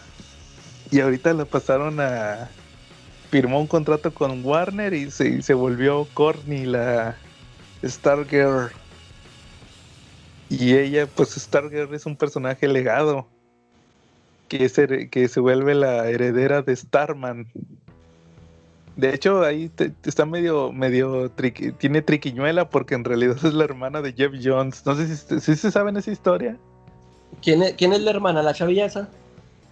[0.91, 2.49] Y ahorita la pasaron a...
[3.31, 7.17] Firmó un contrato con Warner y se, se volvió Corny, la
[7.85, 8.73] Stargirl.
[10.49, 13.29] Y ella, pues Stargirl es un personaje legado.
[14.51, 14.75] Que, es,
[15.11, 17.47] que se vuelve la heredera de Starman.
[18.97, 19.71] De hecho, ahí
[20.05, 21.31] está medio, medio
[21.79, 24.85] tiene triquiñuela porque en realidad es la hermana de Jeff Jones.
[24.85, 26.57] No sé si, si se saben esa historia.
[27.43, 28.43] ¿Quién es, la hermana?
[28.43, 29.09] ¿La chavilla esa?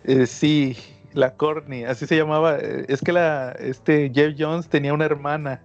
[0.04, 0.76] Eh, sí,
[1.12, 2.58] la Corny, así se llamaba.
[2.58, 5.60] Eh, es que la, este Jeff Jones tenía una hermana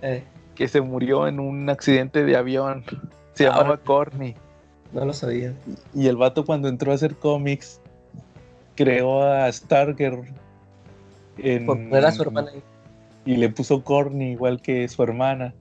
[0.00, 0.24] eh.
[0.54, 2.82] que se murió en un accidente de avión.
[3.34, 4.34] Se ah, llamaba Corny.
[4.94, 5.52] No lo sabía.
[5.94, 7.78] Y el vato cuando entró a hacer cómics
[8.78, 10.20] creó a Starger.
[11.38, 12.52] En, era su hermana.
[13.26, 15.52] Y le puso Corny igual que su hermana.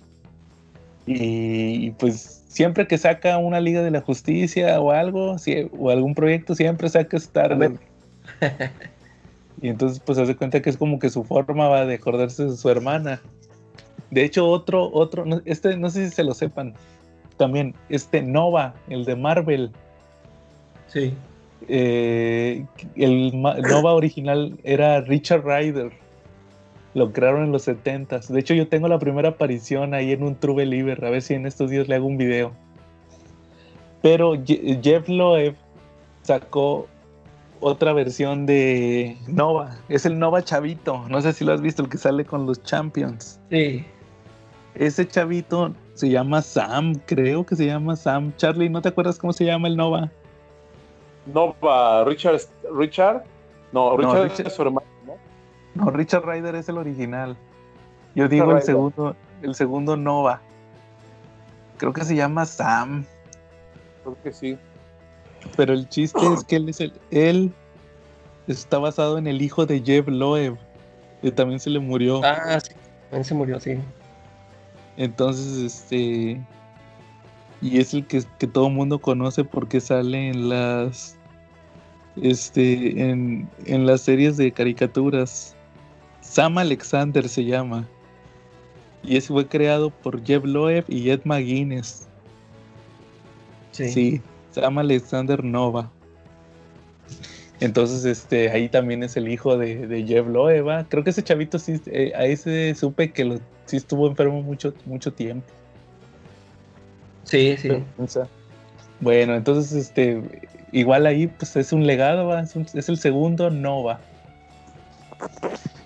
[1.08, 5.36] y pues siempre que saca una Liga de la Justicia o algo,
[5.80, 7.58] o algún proyecto, siempre saca Star
[9.62, 12.56] y entonces pues hace cuenta que es como que su forma va de acordarse de
[12.56, 13.20] su hermana.
[14.12, 16.76] De hecho, otro, otro, este no sé si se lo sepan,
[17.38, 19.72] también, este Nova, el de Marvel.
[20.88, 21.14] Sí.
[21.68, 22.66] Eh,
[22.96, 25.92] el Nova original era Richard Ryder.
[26.94, 30.36] Lo crearon en los 70 De hecho, yo tengo la primera aparición ahí en un
[30.36, 31.04] True Believer.
[31.06, 32.54] A ver si en estos días le hago un video.
[34.02, 35.56] Pero Jeff Loeb
[36.24, 36.88] sacó
[37.60, 39.78] otra versión de Nova.
[39.90, 41.08] Es el Nova Chavito.
[41.10, 43.40] No sé si lo has visto, el que sale con los Champions.
[43.50, 43.86] Sí.
[44.76, 48.32] Ese chavito se llama Sam, creo que se llama Sam.
[48.38, 50.12] Charlie, ¿no te acuerdas cómo se llama el Nova?
[51.34, 52.42] Nova, Richard.
[52.74, 53.24] Richard.
[53.72, 54.88] No, Richard, es su hermano.
[55.76, 57.38] No, Richard Ryder es el original.
[58.16, 60.42] Yo digo el segundo, el segundo Nova.
[61.78, 63.06] Creo que se llama Sam.
[64.04, 64.58] Creo que sí.
[65.56, 67.54] Pero el chiste es que él es el, él
[68.48, 70.58] está basado en el hijo de Jeff Loeb,
[71.22, 72.22] que también se le murió.
[72.24, 72.74] Ah, sí,
[73.10, 73.78] también se murió, sí.
[74.98, 76.42] Entonces, este
[77.62, 81.17] y es el que, que todo el mundo conoce porque sale en las
[82.22, 85.56] este en, en las series de caricaturas
[86.22, 87.88] Sam Alexander se llama.
[89.04, 92.08] Y ese fue creado por Jeff Loeb y Ed McGuinness.
[93.72, 94.22] Sí.
[94.52, 95.90] Sam Alexander Nova.
[97.60, 100.88] Entonces, este, ahí también es el hijo de, Jeff Loeb.
[100.90, 104.74] Creo que ese chavito sí, eh, ahí se supe que lo, sí estuvo enfermo mucho,
[104.86, 105.48] mucho tiempo.
[107.24, 107.70] Sí, sí.
[109.00, 110.22] Bueno, entonces, este,
[110.72, 114.00] igual ahí, pues es un legado, es, es el segundo Nova.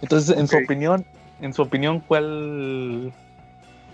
[0.02, 1.06] Entonces, en su opinión,
[1.42, 3.14] en su opinión, ¿cuál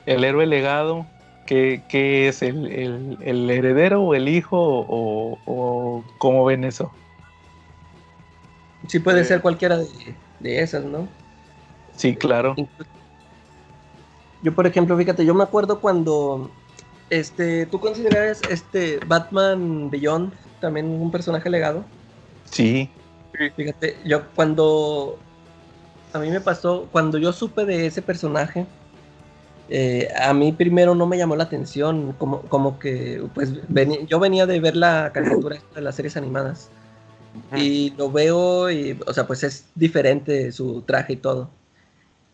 [0.05, 1.05] el héroe legado?
[1.45, 6.91] ¿Qué, es el, heredero o el hijo o, cómo ven eso?
[8.87, 9.25] Sí puede eh.
[9.25, 9.77] ser cualquiera
[10.39, 11.07] de, esas, ¿no?
[11.95, 12.55] Sí, claro.
[14.43, 16.51] Yo, por ejemplo, fíjate, yo me acuerdo cuando
[17.09, 21.85] este, ¿tú consideras este Batman Beyond también un personaje legado?
[22.45, 22.89] Sí.
[23.55, 25.19] Fíjate, yo cuando
[26.13, 28.65] a mí me pasó, cuando yo supe de ese personaje,
[29.69, 33.53] eh, a mí primero no me llamó la atención, como, como que, pues,
[34.07, 36.69] yo venía de ver la caricatura de las series animadas.
[37.55, 41.51] Y lo veo y, o sea, pues es diferente su traje y todo.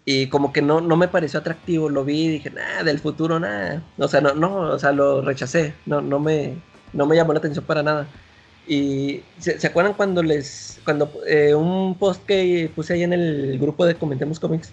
[0.05, 3.39] Y como que no, no me pareció atractivo, lo vi y dije, nada, del futuro
[3.39, 3.83] nada.
[3.97, 6.61] O sea, no, no, o sea, lo rechacé, no, no, me,
[6.93, 8.07] no me llamó la atención para nada.
[8.67, 13.85] Y ¿se, acuerdan cuando les, cuando eh, un post que puse ahí en el grupo
[13.85, 14.71] de Comentemos Comics,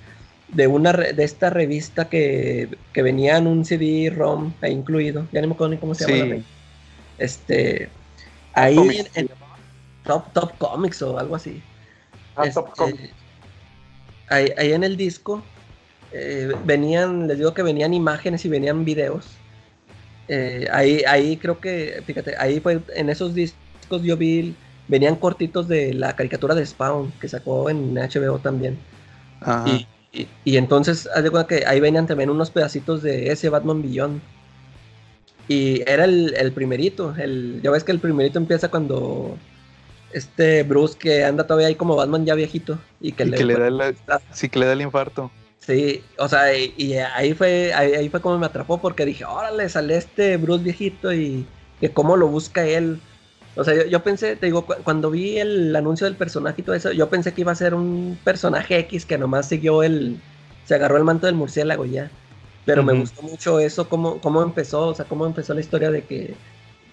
[0.49, 5.41] de una de esta revista que, que venía en un CD ROM ahí incluido, ya
[5.41, 6.43] no me acuerdo ni cómo se llama.
[7.18, 7.89] Este,
[8.53, 9.29] ahí en,
[10.05, 11.62] Top, Top Comics o algo así.
[12.37, 13.21] Ah, Top este, Comics
[14.31, 15.43] ahí, en el disco
[16.12, 19.27] eh, venían, les digo que venían imágenes y venían videos.
[20.33, 24.55] Eh, ahí, ahí creo que, fíjate, ahí fue, en esos discos yo vi,
[24.87, 28.78] venían cortitos de la caricatura de Spawn que sacó en HBO también.
[29.66, 33.83] Y, y, entonces, haz de cuenta que ahí venían también unos pedacitos de ese Batman
[33.83, 34.20] Beyond.
[35.49, 39.37] Y era el, el primerito, el, ya ves que el primerito empieza cuando
[40.12, 43.97] este Bruce que anda todavía ahí como Batman ya viejito y que, le, da el,
[44.31, 45.33] sí, que le da el infarto.
[45.61, 49.97] Sí, o sea, y, ahí fue ahí, fue como me atrapó porque dije, órale, sale
[49.97, 51.47] este Bruce viejito y
[51.81, 53.01] que cómo lo busca él.
[53.57, 56.93] O sea, yo, pensé, te digo, cuando vi el anuncio del personaje y todo eso,
[56.93, 60.21] yo pensé que iba a ser un personaje X que nomás siguió el,
[60.65, 62.11] se agarró el manto del murciélago ya.
[62.65, 66.05] Pero me gustó mucho eso, cómo, cómo empezó, o sea, cómo empezó la historia de
[66.05, 66.35] que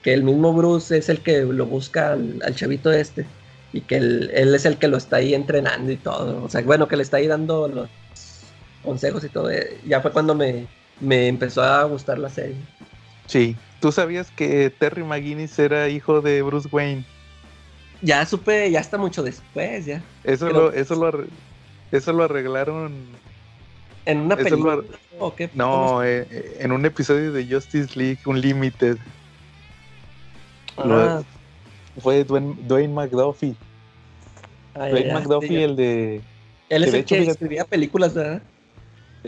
[0.07, 3.26] que el mismo Bruce es el que lo busca al, chavito este
[3.74, 6.43] y que él, es el que lo está ahí entrenando y todo.
[6.43, 7.89] O sea, bueno, que le está ahí dando los
[8.88, 9.49] consejos y todo.
[9.85, 10.65] Ya fue cuando me,
[10.99, 12.55] me empezó a gustar la serie.
[13.27, 13.55] Sí.
[13.79, 17.05] ¿Tú sabías que Terry McGuinness era hijo de Bruce Wayne?
[18.01, 20.01] Ya supe, ya está mucho después, ya.
[20.23, 21.25] Eso, lo, eso, lo,
[21.91, 22.93] eso lo arreglaron.
[24.05, 24.79] ¿En una película?
[25.53, 28.97] No, eh, en un episodio de Justice League Unlimited
[32.01, 33.55] fue Dwayne, Dwayne McDuffie.
[34.75, 36.21] Dwayne McDuffie, el de.
[36.69, 38.41] Él es el que escribía películas, ¿verdad?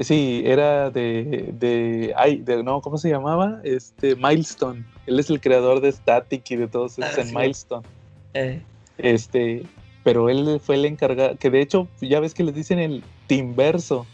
[0.01, 3.59] Sí, era de, de, ay, de, no, ¿cómo se llamaba?
[3.63, 4.85] Este, Milestone.
[5.05, 7.87] Él es el creador de Static y de todos esos ah, en Milestone.
[8.33, 8.61] Eh.
[8.97, 9.63] Este,
[10.03, 14.05] pero él fue el encargado, que de hecho, ya ves que les dicen el Timverso.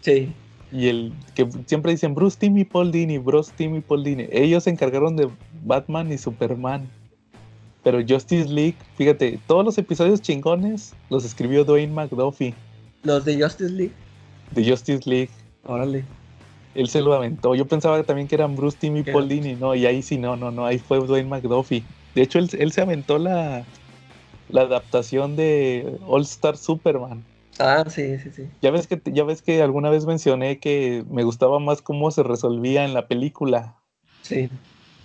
[0.00, 0.32] Sí.
[0.72, 4.26] Y el que siempre dicen Bruce Timmy Paul Dini, Bruce Timmy Paul Dini.
[4.30, 5.28] Ellos se encargaron de
[5.64, 6.88] Batman y Superman.
[7.82, 12.54] Pero Justice League, fíjate, todos los episodios chingones los escribió Dwayne McDuffie.
[13.02, 13.94] ¿Los de Justice League?
[14.52, 15.30] De Justice League.
[15.64, 16.04] Órale.
[16.74, 17.54] Él se lo aventó.
[17.54, 20.50] Yo pensaba también que eran Bruce Timmy Paul Dini, no, y ahí sí, no, no,
[20.50, 21.82] no, ahí fue Dwayne McDuffie.
[22.14, 23.64] De hecho, él, él se aventó la,
[24.48, 27.24] la adaptación de All Star Superman.
[27.58, 28.44] Ah, sí, sí, sí.
[28.62, 32.22] Ya ves que ya ves que alguna vez mencioné que me gustaba más cómo se
[32.22, 33.76] resolvía en la película.
[34.22, 34.48] Sí.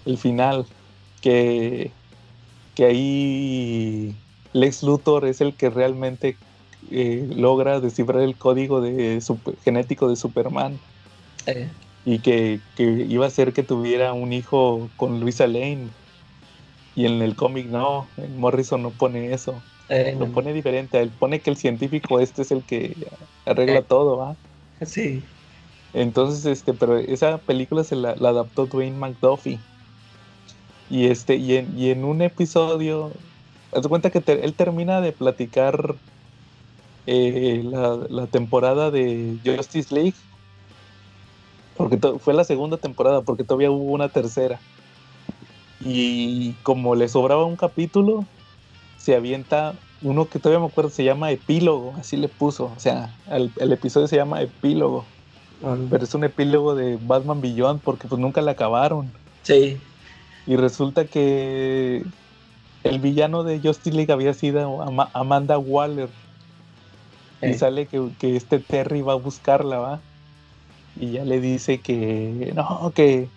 [0.06, 0.66] El final.
[1.22, 1.92] Que,
[2.76, 4.16] que ahí
[4.54, 6.38] Lex Luthor es el que realmente
[6.92, 9.22] eh, logra descifrar el código de
[9.64, 10.80] genético de Superman.
[11.46, 11.70] Eh.
[12.06, 15.88] Y que, que, iba a ser que tuviera un hijo con Luisa Lane.
[16.96, 19.62] Y en el cómic no, en Morrison no pone eso.
[19.90, 21.00] Eh, lo pone diferente.
[21.00, 22.96] Él pone que el científico este es el que
[23.46, 23.86] arregla eh.
[23.88, 24.36] todo, ¿va?
[24.86, 25.24] Sí.
[25.94, 29.60] Entonces, este, pero esa película se la, adaptó Dwayne McDuffie.
[30.90, 33.12] Y este, y en, y en un episodio,
[33.74, 35.96] haz cuenta que él termina de platicar
[37.08, 40.16] eh, la, temporada de Justice League.
[41.78, 44.60] Porque fue la segunda temporada, porque todavía hubo una tercera.
[45.82, 48.26] Y como le sobraba un capítulo,
[48.98, 52.72] se avienta uno que todavía me acuerdo, se llama Epílogo, así le puso.
[52.76, 55.06] O sea, el, episodio se llama Epílogo.
[55.90, 59.12] Pero es un epílogo de Batman Beyond porque pues nunca le acabaron.
[59.44, 59.78] Sí.
[60.46, 62.04] Y resulta que
[62.84, 64.82] el villano de Justice League había sido
[65.14, 66.10] Amanda Waller.
[67.42, 70.02] Y sale que, este Terry va a buscarla, ¿va?
[71.00, 73.28] Y ya le dice que no, que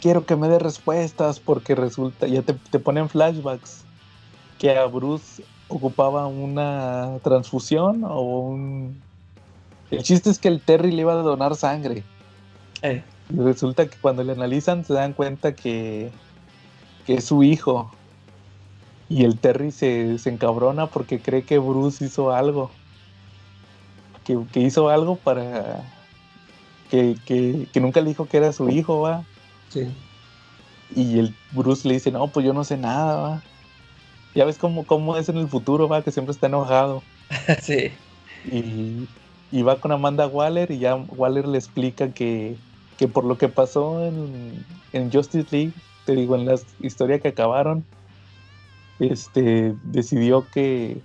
[0.00, 3.84] quiero que me dé respuestas porque resulta, ya te, te ponen flashbacks
[4.58, 9.02] que a Bruce ocupaba una transfusión o un...
[9.90, 12.02] El chiste es que el Terry le iba a donar sangre.
[12.82, 13.02] Eh.
[13.30, 16.10] Y resulta que cuando le analizan se dan cuenta que,
[17.06, 17.92] que es su hijo.
[19.08, 22.70] Y el Terry se, encabrona porque cree que Bruce hizo algo.
[24.24, 25.84] Que, hizo algo para...
[26.90, 29.24] Que, que, nunca le dijo que era su hijo, va.
[29.68, 29.88] Sí.
[30.94, 33.42] Y el Bruce le dice, no, pues yo no sé nada, va.
[34.34, 37.02] Ya ves cómo, cómo es en el futuro, va, que siempre está enojado.
[37.62, 37.90] sí.
[38.50, 42.56] Y, va con Amanda Waller y ya Waller le explica que,
[43.12, 45.72] por lo que pasó en, Justice League,
[46.06, 47.84] te digo, en la historia que acabaron,
[48.98, 51.00] este, decidió que,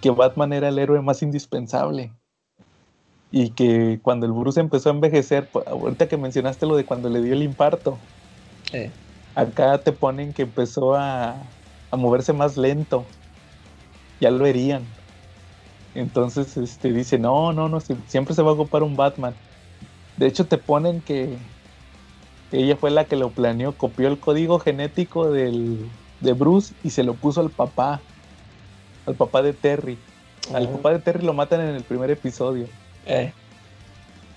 [0.00, 2.12] que Batman era el héroe más indispensable.
[3.36, 7.20] Y que cuando el Bruce empezó a envejecer, ahorita que mencionaste lo de cuando le
[7.20, 7.98] dio el infarto,
[9.34, 11.34] acá te ponen que empezó a,
[11.90, 13.04] a moverse más lento.
[14.20, 14.84] Ya lo herían.
[15.96, 19.34] Entonces este, dice, no, no, no, siempre se va a ocupar un Batman.
[20.16, 21.36] De hecho te ponen que,
[22.52, 27.02] ella fue la que lo planeó, copió el código genético del, de Bruce y se
[27.02, 28.00] lo puso al papá,
[29.06, 29.98] al papá de Terry.
[30.54, 32.68] Al papá de Terry lo matan en el primer episodio.
[33.06, 33.32] Eh.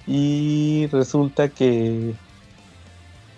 [0.06, 2.16] Y resulta que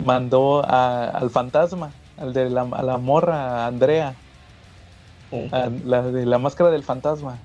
[0.04, 4.14] mandó al fantasma, al de la, a la morra, a Andrea,
[5.84, 7.38] la de la máscara del fantasma.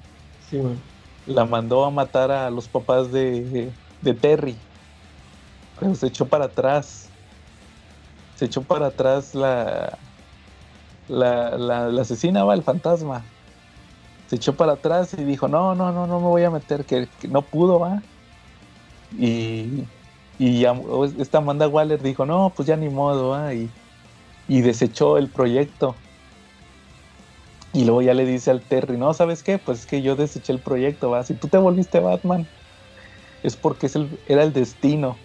[1.25, 3.71] La mandó a matar a los papás de,
[4.01, 4.55] de, Terry.
[5.79, 7.09] Pero se echó para atrás.
[8.35, 9.97] Se echó para atrás la,
[11.07, 13.23] la, la, asesina, va, el fantasma.
[14.27, 17.07] Se echó para atrás y dijo, no, no, no, no me voy a meter, que,
[17.29, 18.01] no pudo, va.
[19.17, 19.83] Y,
[20.39, 20.65] y
[21.19, 23.53] esta Amanda Waller dijo, no, pues ya ni modo, va.
[23.53, 23.69] Y,
[24.47, 25.95] y desechó el proyecto.
[27.73, 29.57] Y luego ya le dice al Terry, no, ¿sabes qué?
[29.57, 31.23] Pues es que yo deseché el proyecto, va.
[31.23, 32.47] Si tú te volviste Batman,
[33.43, 35.17] es porque es el, era el destino.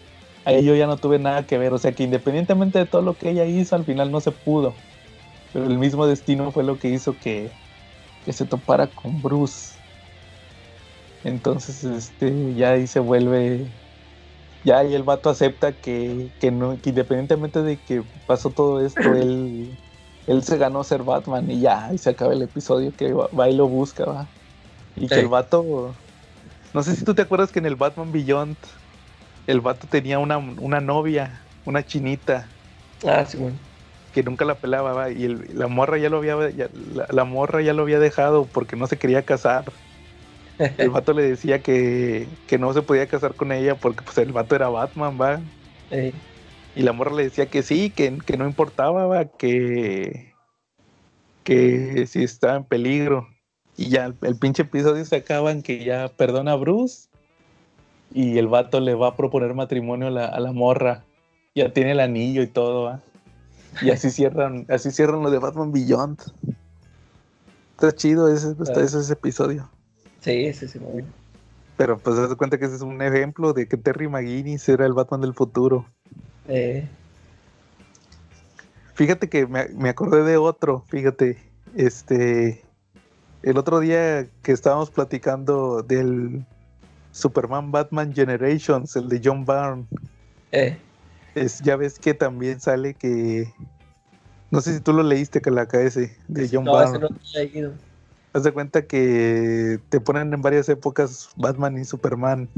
[0.44, 1.72] Ahí yo ya no tuve nada que ver.
[1.72, 4.74] O sea que independientemente de todo lo que ella hizo, al final no se pudo.
[5.52, 7.50] Pero el mismo destino fue lo que hizo que,
[8.24, 9.74] que se topara con Bruce.
[11.24, 13.66] Entonces, este, ya ahí se vuelve.
[14.64, 19.00] Ya ahí el vato acepta que, que no, que independientemente de que pasó todo esto,
[19.14, 19.70] él
[20.26, 23.56] él se ganó ser Batman y ya, y se acaba el episodio que va, y
[23.56, 24.26] lo busca, va.
[24.96, 25.92] Y que el vato.
[26.72, 28.56] No sé si tú te acuerdas que en el Batman Beyond
[29.48, 32.46] el vato tenía una, novia, una chinita.
[33.04, 33.56] Ah, sí, bueno.
[34.14, 35.10] Que nunca la pelaba, va.
[35.10, 36.36] Y la morra ya lo había.
[37.10, 39.64] la, morra ya lo había dejado porque no se quería casar.
[40.58, 44.32] El vato le decía que, que no se podía casar con ella porque pues el
[44.32, 45.40] vato era Batman, va.
[46.76, 50.32] Y la morra le decía que sí, que, no importaba, que,
[51.44, 53.28] que si estaba en peligro.
[53.76, 57.08] Y ya el, pinche episodio se acaba en que ya perdona a Bruce
[58.12, 61.04] y el vato le va a proponer matrimonio a la, morra.
[61.54, 63.00] Ya tiene el anillo y todo,
[63.82, 66.20] Y así cierran, así cierran lo de Batman Beyond.
[67.72, 69.70] Está chido ese, ese, episodio.
[70.20, 71.04] Sí, ese sí, muy
[71.76, 74.84] Pero pues se das cuenta que ese es un ejemplo de que Terry McGuinness era
[74.84, 75.86] el Batman del futuro.
[76.46, 76.86] Eh.
[78.94, 81.38] Fíjate que me, acordé de otro, fíjate,
[81.74, 82.62] este,
[83.42, 86.44] el otro día que estábamos platicando del
[87.12, 89.86] Superman Batman Generations, el de John Byrne,
[90.52, 90.76] eh.
[91.34, 93.52] Es, ya ves que también sale que,
[94.50, 96.98] no sé si tú lo leíste, que la ese, de John no, Byrne.
[96.98, 97.72] No leído.
[98.32, 102.48] Haz de cuenta que te ponen en varias épocas Batman y Superman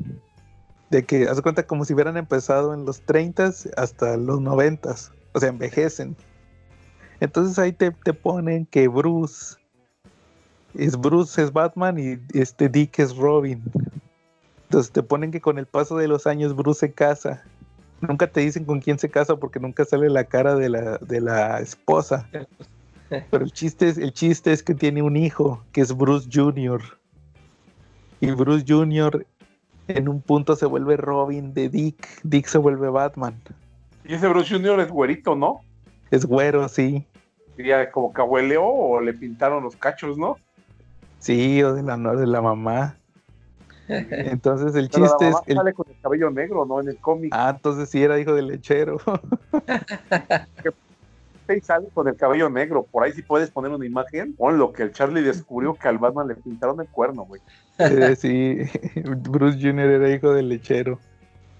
[0.90, 4.94] de que, haz cuenta como si hubieran empezado en los 30 hasta los 90,
[5.32, 6.14] o sea, envejecen.
[7.20, 9.56] Entonces ahí te, ponen que Bruce
[10.74, 13.62] es Bruce es Batman y este Dick es Robin.
[14.64, 17.42] Entonces te ponen que con el paso de los años Bruce se casa.
[18.02, 21.20] Nunca te dicen con quién se casa porque nunca sale la cara de la, de
[21.20, 22.28] la esposa.
[23.08, 26.82] Pero el chiste, es, el chiste es que tiene un hijo, que es Bruce Jr.
[28.20, 29.26] Y Bruce Jr
[29.88, 33.34] en un punto se vuelve Robin de Dick, Dick se vuelve Batman.
[34.04, 34.80] Y ese Bruce Jr.
[34.80, 35.60] es güerito, ¿no?
[36.10, 37.06] Es güero, sí.
[37.56, 40.36] Sería como que abueleó o le pintaron los cachos, ¿no?
[41.18, 42.96] Sí, o de la, de la mamá.
[44.10, 45.36] Entonces el chiste es.
[45.46, 45.56] El...
[45.56, 46.80] sale con el cabello negro, ¿no?
[46.80, 47.32] En el cómic.
[47.34, 48.98] Ah, entonces sí era hijo del lechero.
[51.54, 52.86] y sale con el cabello negro.
[52.90, 54.34] Por ahí si puedes poner una imagen.
[54.34, 57.42] Pon lo que el Charlie descubrió que al Batman le pintaron el cuerno, güey.
[57.78, 58.58] Eh, sí,
[59.04, 59.90] Bruce Jr.
[59.90, 60.98] era hijo del lechero.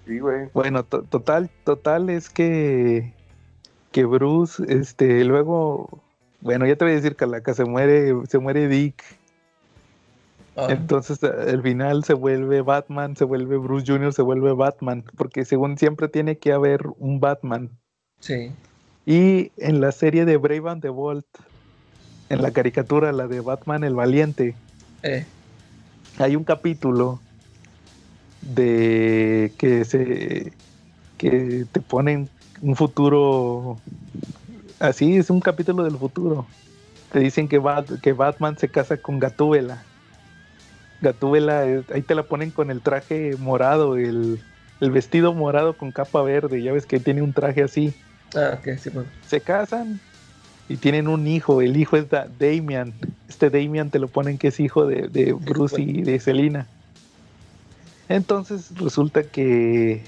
[0.05, 0.49] Sí, güey.
[0.53, 3.13] Bueno, total, total es que
[3.93, 6.01] que Bruce, este, luego,
[6.41, 9.01] bueno, ya te voy a decir, Calaca, se muere, se muere Dick.
[10.55, 10.67] Ah.
[10.69, 15.77] Entonces al final se vuelve Batman, se vuelve Bruce Jr., se vuelve Batman, porque según
[15.77, 17.71] siempre tiene que haber un Batman.
[18.19, 18.51] Sí.
[19.05, 21.25] Y en la serie de Brave and the Bolt,
[22.29, 24.55] en la caricatura, la de Batman el Valiente,
[25.01, 25.25] eh.
[26.19, 27.19] hay un capítulo
[28.41, 30.53] de que se
[31.17, 32.29] que te ponen
[32.61, 33.77] un futuro
[34.79, 36.45] así es un capítulo del futuro
[37.13, 37.61] te dicen que,
[38.01, 39.83] que Batman se casa con Gatúbela
[41.03, 44.41] Gatúbela ahí te la ponen con el traje morado el,
[44.79, 47.93] el vestido morado con capa verde ya ves que tiene un traje así
[48.35, 48.89] Ah, sí,
[49.27, 49.99] Se casan
[50.67, 52.93] y tienen un hijo, el hijo es Damian.
[53.29, 56.67] Este Damian te lo ponen que es hijo de, de Bruce y de Selina.
[58.09, 60.01] Entonces resulta que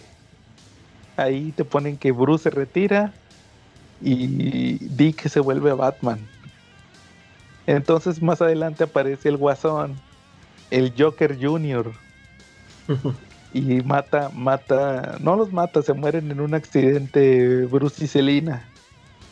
[1.17, 3.13] ahí te ponen que Bruce se retira
[4.01, 6.19] y Dick se vuelve Batman.
[7.67, 9.95] Entonces más adelante aparece el Guasón,
[10.71, 11.91] el Joker Jr.
[13.53, 18.67] y mata, mata, no los mata, se mueren en un accidente Bruce y Selina.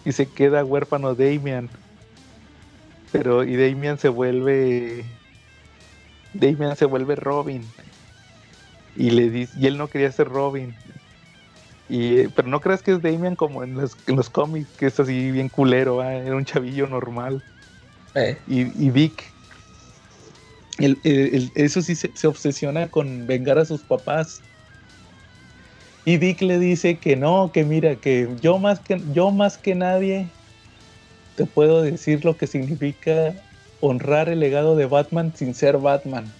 [0.05, 1.69] Y se queda huérfano Damian.
[3.11, 5.05] Pero, y Damian se vuelve.
[6.33, 7.63] Damian se vuelve Robin.
[8.95, 10.75] Y le dice, y él no quería ser Robin.
[11.89, 14.99] Y, pero no creas que es Damian como en los, en los cómics, que es
[14.99, 17.43] así bien culero, era un chavillo normal.
[18.15, 18.37] Eh.
[18.47, 18.89] Y, y,
[20.77, 24.41] Vic, eso sí se, se, obsesiona con vengar a sus papás.
[26.05, 29.75] Y Vic le dice que no, que mira, que yo más que, yo más que
[29.75, 30.27] nadie
[31.35, 33.33] te puedo decir lo que significa
[33.79, 36.31] honrar el legado de Batman sin ser Batman.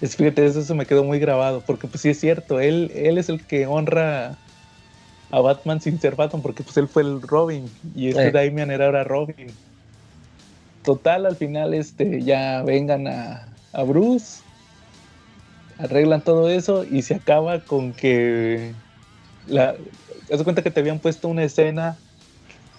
[0.00, 3.18] Es, fíjate, eso se me quedó muy grabado, porque pues sí es cierto, él, él
[3.18, 4.38] es el que honra
[5.30, 8.30] a Batman sin ser Batman, porque pues él fue el Robin y este eh.
[8.32, 9.48] Damian era ahora Robin.
[10.84, 14.42] Total, al final este, ya vengan a, a Bruce,
[15.78, 18.72] arreglan todo eso y se acaba con que
[19.46, 19.74] la,
[20.32, 21.96] haz cuenta que te habían puesto una escena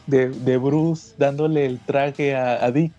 [0.08, 2.92] de, Bruce dándole el traje a, a, Dick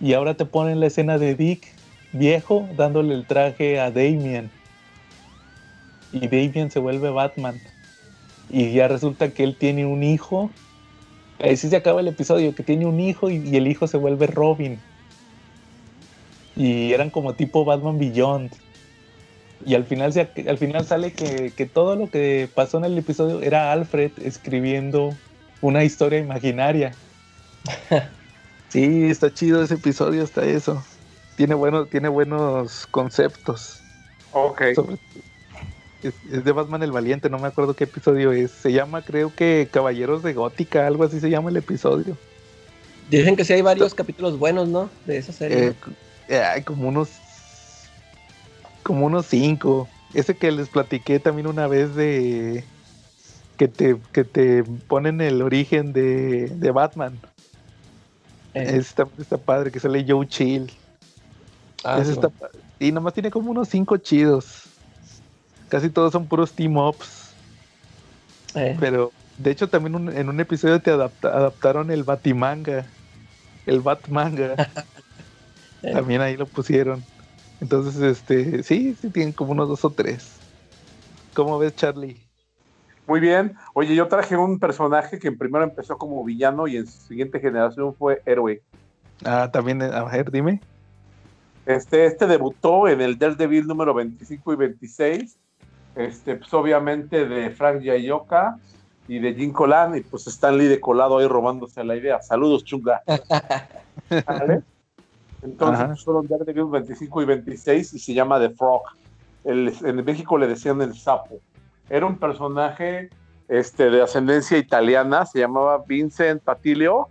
[0.00, 1.66] y ahora te ponen la escena de Dick
[2.12, 4.50] viejo dándole el traje a Damien
[6.12, 7.60] y Damien se vuelve Batman
[8.48, 10.50] y ya resulta que él tiene un hijo.
[11.42, 14.26] Ahí sí se acaba el episodio, que tiene un hijo y, el hijo se vuelve
[14.26, 14.78] Robin.
[16.56, 18.52] Y eran como tipo Batman Beyond.
[19.64, 22.98] Y al final, se, al final sale que, que, todo lo que pasó en el
[22.98, 25.14] episodio era Alfred escribiendo
[25.60, 26.92] una historia imaginaria.
[28.68, 30.82] sí, está chido ese episodio, hasta eso.
[31.36, 33.82] Tiene, bueno, tiene buenos conceptos.
[34.32, 34.62] Ok
[36.02, 38.50] es, de Batman el Valiente, no me acuerdo qué episodio es.
[38.50, 42.16] Se llama, creo que Caballeros de Gótica, algo así se llama el episodio.
[43.10, 44.88] Dicen que sí hay varios capítulos buenos, ¿no?
[45.06, 45.68] De esa serie.
[45.68, 45.74] Eh,
[46.28, 47.10] eh, hay como unos.
[48.82, 49.88] Como unos cinco.
[50.14, 52.64] Ese que les platiqué también una vez de.
[53.56, 57.18] Que te, que te ponen el origen de, de Batman.
[58.54, 58.76] Eh.
[58.78, 59.06] Está,
[59.44, 60.70] padre, que sale Joe Chill.
[61.84, 62.02] Ah,
[62.78, 64.59] y nomás tiene como unos cinco chidos.
[65.70, 67.32] Casi todos son puros team-ups.
[68.56, 68.76] Eh.
[68.80, 72.84] Pero, de hecho, también en un episodio te adaptaron el Batimanga.
[73.64, 74.68] El Batmanga.
[75.82, 75.92] Eh.
[75.94, 77.02] También ahí lo pusieron.
[77.58, 80.36] Entonces, este, sí, sí tienen como unos dos o tres.
[81.32, 82.20] ¿Cómo ves, Charlie?
[83.06, 83.56] Muy bien.
[83.72, 87.94] Oye, yo traje un personaje que primero empezó como villano y en su siguiente generación
[87.94, 88.60] fue héroe.
[89.24, 90.60] Ah, también, a ver, dime.
[91.64, 95.38] Este, este debutó en el Daredevil número 25 y 26
[95.96, 98.56] este, pues obviamente de Frank Yayoka
[99.08, 102.20] y de Jim Colan, y pues Stanley de colado ahí robándose la idea.
[102.20, 103.02] Saludos, chunga.
[105.42, 108.82] Entonces pues, fueron Daredevil 25 y 26 y se llama The Frog.
[109.44, 111.40] en México le decían el sapo.
[111.88, 113.08] Era un personaje
[113.48, 117.08] este, de ascendencia italiana, se llamaba Vincent Patilio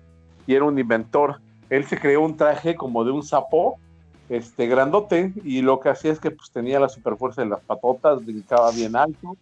[0.47, 1.41] y era un inventor.
[1.69, 3.77] Él se creó un traje como de un sapo
[4.29, 7.61] este, grandote y lo que hacía es que pues tenía la super fuerza de las
[7.61, 9.35] patotas, brincaba bien alto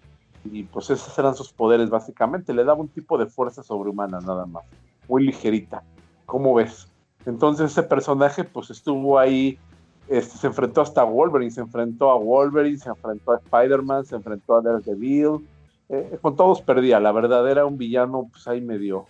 [0.46, 4.46] y pues esos eran sus poderes básicamente, le daba un tipo de fuerza sobrehumana nada
[4.46, 4.64] más,
[5.10, 5.84] muy ligerita,
[6.26, 6.88] ¿cómo ves?
[7.26, 9.60] Entonces ese personaje pues estuvo ahí,
[10.08, 14.56] este, se enfrentó hasta Wolverine, se enfrentó a Wolverine, se enfrentó a Spider-Man, se enfrentó
[14.56, 15.46] a Daredevil,
[15.90, 19.06] eh, con todos perdía, la verdad era un villano pues ahí medio,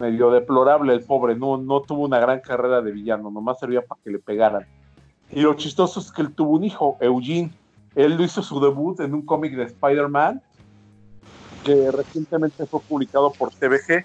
[0.00, 4.00] medio deplorable el pobre, no, no tuvo una gran carrera de villano, nomás servía para
[4.02, 4.66] que le pegaran.
[5.32, 7.50] Y lo chistoso es que él tuvo un hijo, Eugene.
[7.94, 10.42] Él hizo su debut en un cómic de Spider-Man
[11.64, 14.04] que recientemente fue publicado por TVG.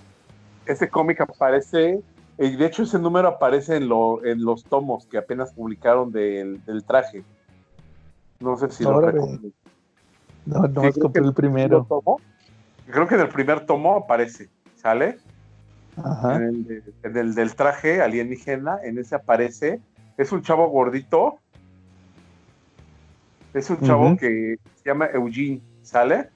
[0.66, 2.02] Ese cómic aparece,
[2.38, 6.62] y de hecho ese número aparece en, lo, en los tomos que apenas publicaron del,
[6.86, 7.24] traje.
[8.40, 9.40] No sé si lo recuerdo.
[10.46, 11.86] No, no, es como el primero.
[12.86, 15.18] creo que en el primer tomo aparece, ¿sale?
[15.98, 16.38] Ajá.
[16.38, 19.82] En, en el del traje alienígena, en ese aparece
[20.18, 21.40] es un chavo gordito.
[23.54, 26.30] Es un chavo que se llama Eugene, ¿sale?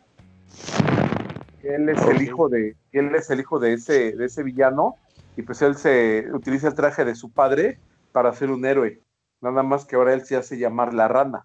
[1.61, 4.95] Él es el hijo de, él es el hijo de ese, de ese villano,
[5.37, 7.79] y pues él se utiliza el traje de su padre
[8.11, 9.01] para ser un héroe.
[9.41, 11.43] Nada más que ahora él se hace llamar la rana.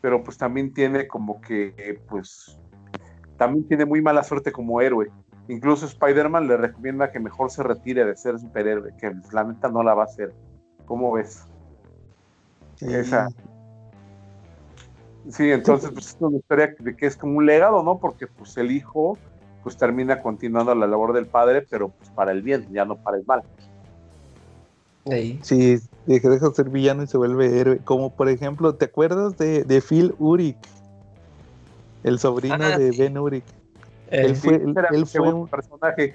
[0.00, 2.58] Pero pues también tiene como que, pues,
[3.36, 5.10] también tiene muy mala suerte como héroe.
[5.48, 9.82] Incluso Spider-Man le recomienda que mejor se retire de ser superhéroe, que la neta no
[9.82, 10.32] la va a hacer.
[10.86, 11.44] ¿Cómo ves?
[12.80, 13.28] Esa.
[15.30, 17.98] Sí, entonces pues es una historia de que es como un legado, ¿no?
[17.98, 19.16] Porque pues el hijo
[19.62, 23.16] pues termina continuando la labor del padre, pero pues para el bien, ya no para
[23.16, 23.42] el mal.
[25.42, 27.78] Sí, deja de ser villano y se vuelve héroe.
[27.78, 30.56] Como por ejemplo, ¿te acuerdas de, de Phil Urich?
[32.02, 33.44] El sobrino ah, de Ben Urich.
[34.10, 36.12] él eh, fue, él, fue un personaje.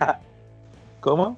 [1.00, 1.38] ¿Cómo?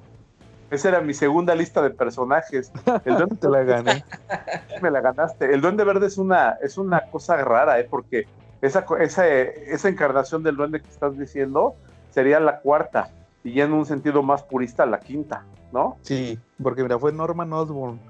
[0.72, 2.72] Esa era mi segunda lista de personajes.
[3.04, 4.04] El duende te la gané.
[4.82, 5.52] Me la ganaste.
[5.52, 7.86] El duende verde es una, es una cosa rara, ¿eh?
[7.88, 8.26] porque
[8.62, 11.74] esa, esa, esa encarnación del duende que estás diciendo
[12.10, 13.10] sería la cuarta,
[13.44, 15.98] y ya en un sentido más purista la quinta, ¿no?
[16.00, 18.00] Sí, porque mira, fue Norman Osborn.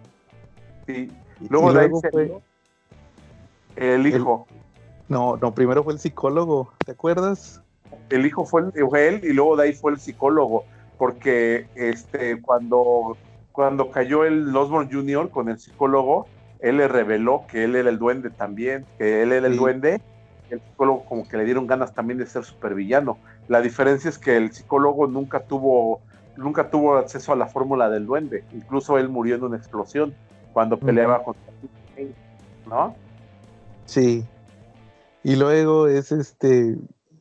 [0.86, 1.10] Sí.
[1.48, 2.43] Luego, de ahí fue
[3.74, 4.47] el hijo.
[5.09, 7.60] no, no, primero fue el psicólogo, ¿te acuerdas?
[8.09, 10.64] El hijo fue él y luego de ahí fue el psicólogo
[11.02, 13.16] porque este, cuando,
[13.50, 15.30] cuando cayó el Osborne Jr.
[15.30, 16.28] con el psicólogo,
[16.60, 20.00] él le reveló que él era el duende también, que él era el duende,
[20.48, 23.18] el psicólogo como que le dieron ganas también de ser supervillano.
[23.48, 26.02] La diferencia es que el psicólogo nunca tuvo,
[26.36, 30.14] nunca tuvo acceso a la fórmula del duende, incluso él murió en una explosión
[30.52, 31.52] cuando peleaba contra
[32.68, 32.94] ¿no?
[33.86, 34.24] Sí.
[35.24, 36.76] Y luego es este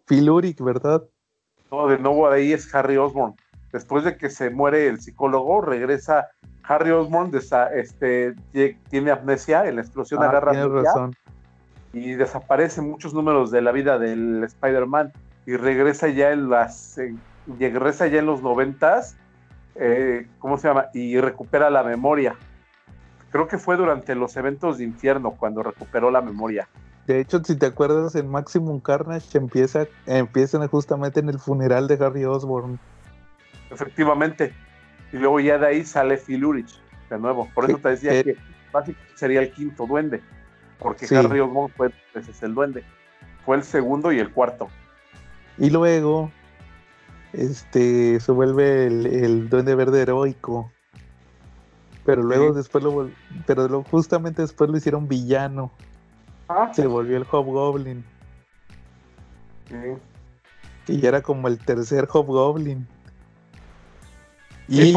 [0.05, 0.29] Phil
[0.59, 1.01] ¿verdad?
[1.71, 3.33] No, de nuevo ahí es Harry Osborn
[3.71, 6.29] después de que se muere el psicólogo, regresa
[6.63, 7.31] Harry Osborn,
[7.73, 8.35] este,
[8.89, 11.11] tiene amnesia, en la explosión ah, agarra amnesia
[11.93, 15.11] y desaparece muchos números de la vida del Spider-Man
[15.45, 16.97] y regresa ya en las
[17.59, 19.17] regresa ya en los noventas,
[19.75, 20.87] eh, ¿cómo se llama?
[20.93, 22.35] Y recupera la memoria.
[23.31, 26.67] Creo que fue durante los eventos de infierno cuando recuperó la memoria.
[27.07, 31.95] De hecho, si te acuerdas, en Maximum Carnage empieza, empiezan justamente en el funeral de
[32.05, 32.79] Harry Osborn
[33.71, 34.53] efectivamente.
[35.11, 36.79] Y luego ya de ahí sale Phil Urich,
[37.09, 37.49] de nuevo.
[37.53, 38.37] Por eso te decía eh, que
[38.71, 40.21] básicamente sería el quinto duende,
[40.79, 42.83] porque Harry Osborn fue ese es el duende.
[43.45, 44.69] Fue el segundo y el cuarto.
[45.57, 46.31] Y luego
[47.33, 50.71] este se vuelve el, duende verde heroico.
[52.05, 53.09] Pero luego después lo
[53.45, 55.71] pero justamente después lo hicieron villano.
[56.47, 56.71] Ah.
[56.73, 58.03] Se volvió el Hobgoblin.
[59.67, 60.93] Sí.
[60.93, 62.87] Y ya era como el tercer Hobgoblin.
[64.71, 64.93] Y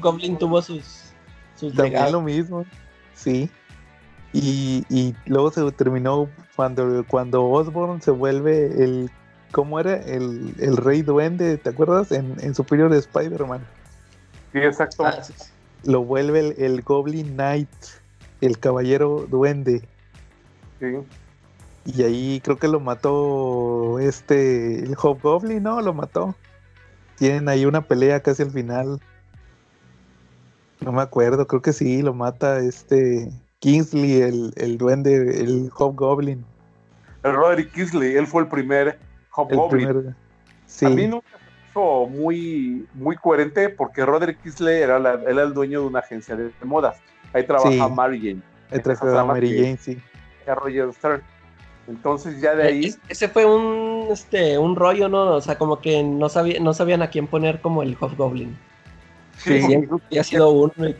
[0.00, 1.12] Goblin tuvo sus,
[1.54, 2.66] sus También lo mismo,
[3.14, 3.48] sí.
[4.32, 9.10] Y, y, luego se terminó cuando, cuando Osborn se vuelve el.
[9.52, 9.94] ¿Cómo era?
[9.94, 12.10] El, el rey duende, ¿te acuerdas?
[12.10, 13.64] En, en Superior de Spider-Man.
[14.52, 15.06] Sí, exacto.
[15.06, 15.22] Ah,
[15.84, 17.70] lo vuelve el, el, Goblin Knight,
[18.40, 19.82] el caballero duende.
[20.80, 20.96] Sí.
[21.84, 24.80] Y ahí creo que lo mató este.
[24.80, 25.80] El Hobgoblin, ¿no?
[25.80, 26.34] Lo mató
[27.16, 29.00] tienen ahí una pelea casi al final.
[30.80, 33.30] No me acuerdo, creo que sí, lo mata este
[33.60, 36.44] Kingsley, el, el duende, el Hobgoblin.
[37.22, 38.98] El Roderick Kingsley, él fue el primer
[39.30, 40.14] Hobgoblin.
[40.66, 40.86] Sí.
[40.86, 41.26] A mí nunca
[41.72, 46.52] fue muy, muy coherente porque Roderick Kingsley era, era, el dueño de una agencia de
[46.62, 46.98] modas.
[47.32, 48.42] Ahí trabaja Mary Jane.
[48.70, 49.98] Ahí trabaja Mary Jane, sí.
[50.46, 51.22] Roger Stern.
[51.88, 52.94] Entonces ya de ahí.
[53.08, 55.34] Ese fue un este un rollo, ¿no?
[55.34, 58.56] O sea, como que no sabía, no sabían a quién poner como el Hobgoblin.
[59.38, 59.60] Sí,
[60.10, 60.96] y ha sido uno y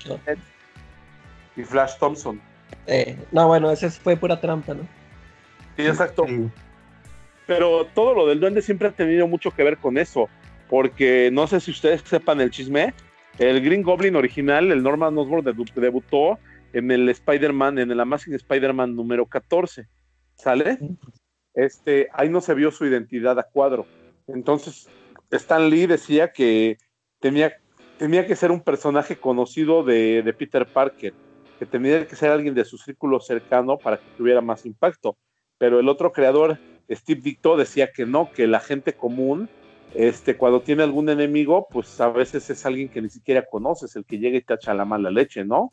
[1.57, 2.41] Y Flash Thompson.
[2.87, 4.83] Eh, no, bueno, ese fue pura trampa, ¿no?
[5.77, 6.25] Sí, exacto.
[7.47, 10.29] Pero todo lo del duende siempre ha tenido mucho que ver con eso.
[10.69, 12.93] Porque no sé si ustedes sepan el chisme.
[13.39, 15.45] El Green Goblin original, el Norman Osborn,
[15.75, 16.39] debutó
[16.73, 19.87] en el Spider-Man, en el Amazing Spider-Man número 14
[20.37, 20.79] ¿sale?
[21.55, 23.87] Este, ahí no se vio su identidad a cuadro.
[24.29, 24.89] Entonces,
[25.31, 26.79] Stan Lee decía que
[27.19, 27.55] tenía,
[27.99, 31.15] tenía que ser un personaje conocido de, Peter Parker,
[31.59, 35.17] que tenía que ser alguien de su círculo cercano para que tuviera más impacto.
[35.59, 36.59] Pero el otro creador,
[36.91, 39.49] Steve Dicto, decía que no, que la gente común,
[39.95, 44.05] este, cuando tiene algún enemigo, pues a veces es alguien que ni siquiera conoces, el
[44.05, 45.73] que llega y te echa la mala leche, ¿no?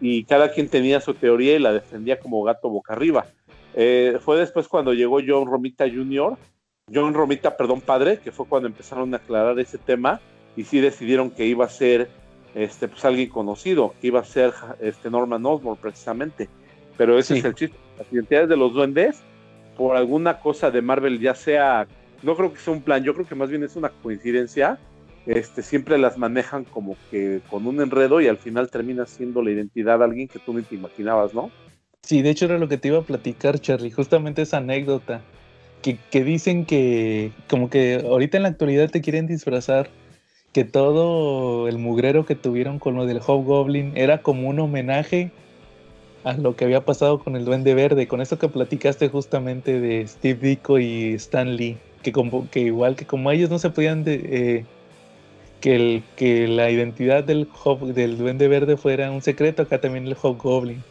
[0.00, 3.26] Y cada quien tenía su teoría y la defendía como gato boca arriba.
[3.74, 6.36] Eh, fue después cuando llegó John Romita Jr.,
[6.92, 10.20] John Romita, perdón, padre, que fue cuando empezaron a aclarar ese tema
[10.56, 12.08] y sí decidieron que iba a ser
[12.54, 16.48] este, pues, alguien conocido, que iba a ser este, Norman Osborn precisamente.
[16.96, 17.76] Pero ese es el chiste.
[17.98, 19.20] Las identidades de los duendes,
[19.76, 21.86] por alguna cosa de Marvel, ya sea,
[22.22, 24.78] no creo que sea un plan, yo creo que más bien es una coincidencia,
[25.28, 29.50] este, siempre las manejan como que con un enredo y al final termina siendo la
[29.50, 31.50] identidad de alguien que tú ni te imaginabas, ¿no?
[32.02, 35.20] Sí, de hecho era lo que te iba a platicar, Charlie, justamente esa anécdota.
[35.82, 39.90] que, dicen que como que ahorita en la actualidad te quieren disfrazar
[40.54, 45.30] que todo el mugrero que tuvieron con lo del Hobgoblin era como un homenaje
[46.24, 50.06] a lo que había pasado con el Duende Verde, con eso que platicaste justamente de
[50.06, 54.04] Steve Ditko y Stan Lee, que, como, que igual que como ellos no se podían
[54.06, 54.64] eh,
[55.60, 57.48] que, el, que la identidad del,
[57.94, 60.82] del Duende Verde fuera un secreto, acá también el Hobgoblin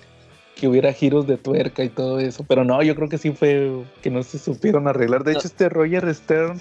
[0.60, 2.44] que hubiera giros de tuerca y todo eso.
[2.48, 5.23] Pero no, yo creo que sí fue que no se supieron arreglar.
[5.23, 6.60] De hecho, este Roger Stern,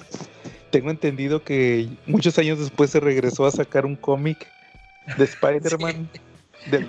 [0.70, 4.46] tengo entendido que muchos años después se regresó a sacar un cómic
[5.16, 6.08] de Spider-Man.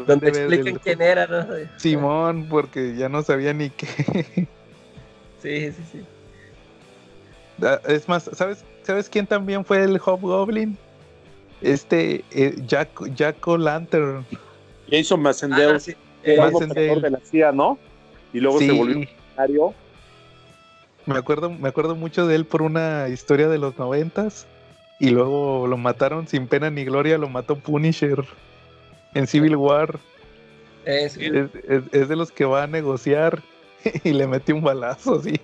[0.05, 1.45] Donde expliquen quién era, ¿no?
[1.77, 3.87] Simón, porque ya no sabía ni qué.
[5.41, 6.03] sí, sí, sí.
[7.61, 10.77] Ah, es más, ¿sabes, ¿sabes quién también fue el Hobgoblin?
[11.61, 14.25] Este, eh, Jack, Jack Lantern.
[14.89, 15.75] Jason Massendale.
[15.75, 15.95] Ah, sí
[16.35, 17.77] de la CIA, ¿no?
[18.33, 19.07] Y luego se volvió un
[21.05, 24.45] Me acuerdo, me acuerdo mucho de él por una historia de los noventas.
[24.99, 28.25] Y luego lo mataron sin pena ni gloria, lo mató Punisher
[29.13, 29.99] en Civil War.
[30.85, 33.41] Es, de los que va a negociar
[34.03, 35.39] y le metió un balazo, sí.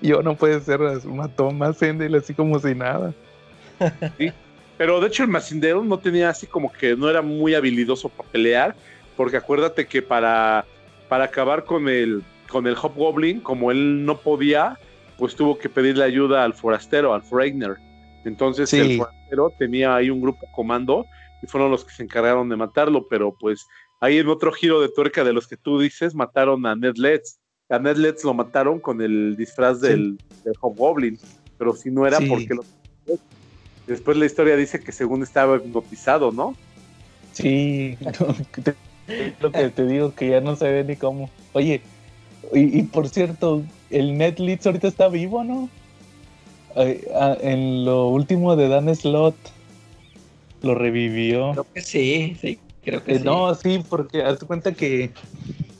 [0.00, 3.14] Y yo no puede ser, mató más Endel así como si nada.
[4.78, 8.28] Pero de hecho el Macindero no tenía así como que no era muy habilidoso para
[8.28, 8.76] pelear
[9.16, 10.64] porque acuérdate que para,
[11.08, 14.78] para acabar con el, con el Hobgoblin, como él no podía,
[15.18, 17.76] pues tuvo que pedirle ayuda al forastero, al Freigner.
[18.24, 21.06] Entonces el forastero tenía ahí un grupo comando
[21.42, 23.66] y fueron los que se encargaron de matarlo, pero pues
[24.00, 27.38] ahí en otro giro de tuerca de los que tú dices, mataron a Ned Letts.
[27.68, 30.18] A Ned Letts lo mataron con el disfraz del,
[30.60, 31.18] Hobgoblin,
[31.58, 32.62] pero si no era porque lo...
[33.86, 36.56] Después la historia dice que según estaba hipnotizado, ¿no?
[37.32, 37.96] Sí,
[39.40, 41.30] lo que te digo, que ya no se ve ni cómo.
[41.52, 41.80] Oye,
[42.52, 45.68] y, por cierto, el Netflix ahorita está vivo, ¿no?
[46.78, 49.34] en lo último de Dan Slot
[50.60, 51.52] lo revivió.
[51.52, 53.24] Creo que sí, sí, creo que eh, sí.
[53.24, 55.10] No, sí, porque hazte cuenta que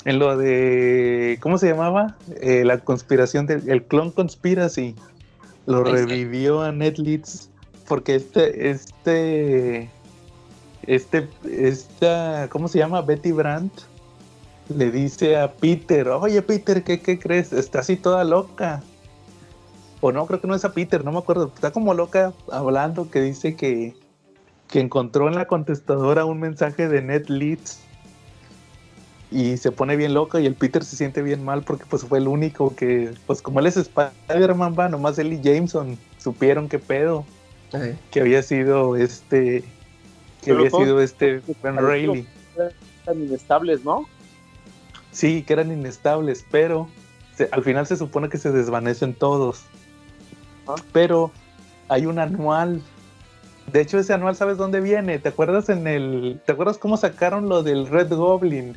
[0.07, 1.39] en lo de.
[1.41, 2.17] ¿Cómo se llamaba?
[2.41, 3.69] Eh, la conspiración del.
[3.69, 4.95] El Clone Conspiracy.
[5.67, 7.51] Lo revivió a Netflix.
[7.87, 8.71] Porque este.
[8.71, 9.91] Este
[10.87, 13.03] este, esta, ¿cómo se llama?
[13.03, 13.73] Betty Brandt
[14.69, 17.53] le dice a Peter, oye Peter, ¿qué, crees?
[17.53, 18.83] Está así toda loca.
[20.01, 21.51] O no, creo que no es a Peter, no me acuerdo.
[21.55, 23.95] Está como loca hablando que dice que,
[24.69, 27.81] que encontró en la contestadora un mensaje de Ned Leeds
[29.33, 32.19] y se pone bien loca y el Peter se siente bien mal porque pues fue
[32.19, 36.79] el único que, pues como él es Spider-Man, va, nomás él y Jameson supieron qué
[36.79, 37.25] pedo.
[38.11, 39.65] Que había sido este
[40.43, 42.27] que había sido este Ben Reilly.
[43.05, 44.07] Eran inestables, ¿no?
[45.11, 46.89] Sí, que eran inestables, pero
[47.51, 49.63] al final se supone que se desvanecen todos.
[50.67, 50.77] Ah.
[50.93, 51.33] Pero
[51.89, 52.83] hay un anual.
[53.73, 55.19] De hecho, ese anual, ¿sabes dónde viene?
[55.19, 56.41] ¿Te acuerdas en el.
[56.47, 58.77] ¿Te acuerdas cómo sacaron lo del Red Goblin?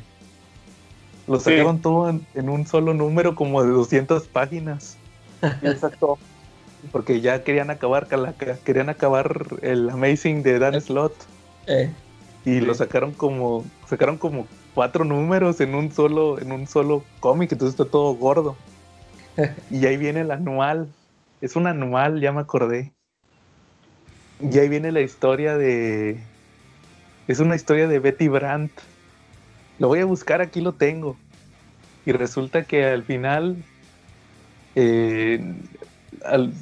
[1.26, 4.96] Lo sacaron todo en, un solo número, como de 200 páginas.
[5.62, 6.18] Exacto.
[6.92, 8.08] Porque ya querían acabar,
[8.64, 11.14] querían acabar el Amazing de Dan Slot.
[11.66, 11.90] Eh.
[12.44, 17.52] y lo sacaron como sacaron como cuatro números en un solo en un solo cómic,
[17.52, 18.56] entonces está todo gordo.
[19.70, 20.88] y ahí viene el anual.
[21.40, 22.92] Es un anual, ya me acordé.
[24.40, 26.18] Y ahí viene la historia de
[27.28, 28.72] es una historia de Betty Brandt.
[29.78, 31.16] Lo voy a buscar, aquí lo tengo.
[32.04, 33.56] Y resulta que al final
[34.74, 35.40] eh,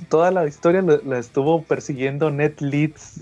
[0.08, 3.20] toda la historia la, la, estuvo persiguiendo Ned Leeds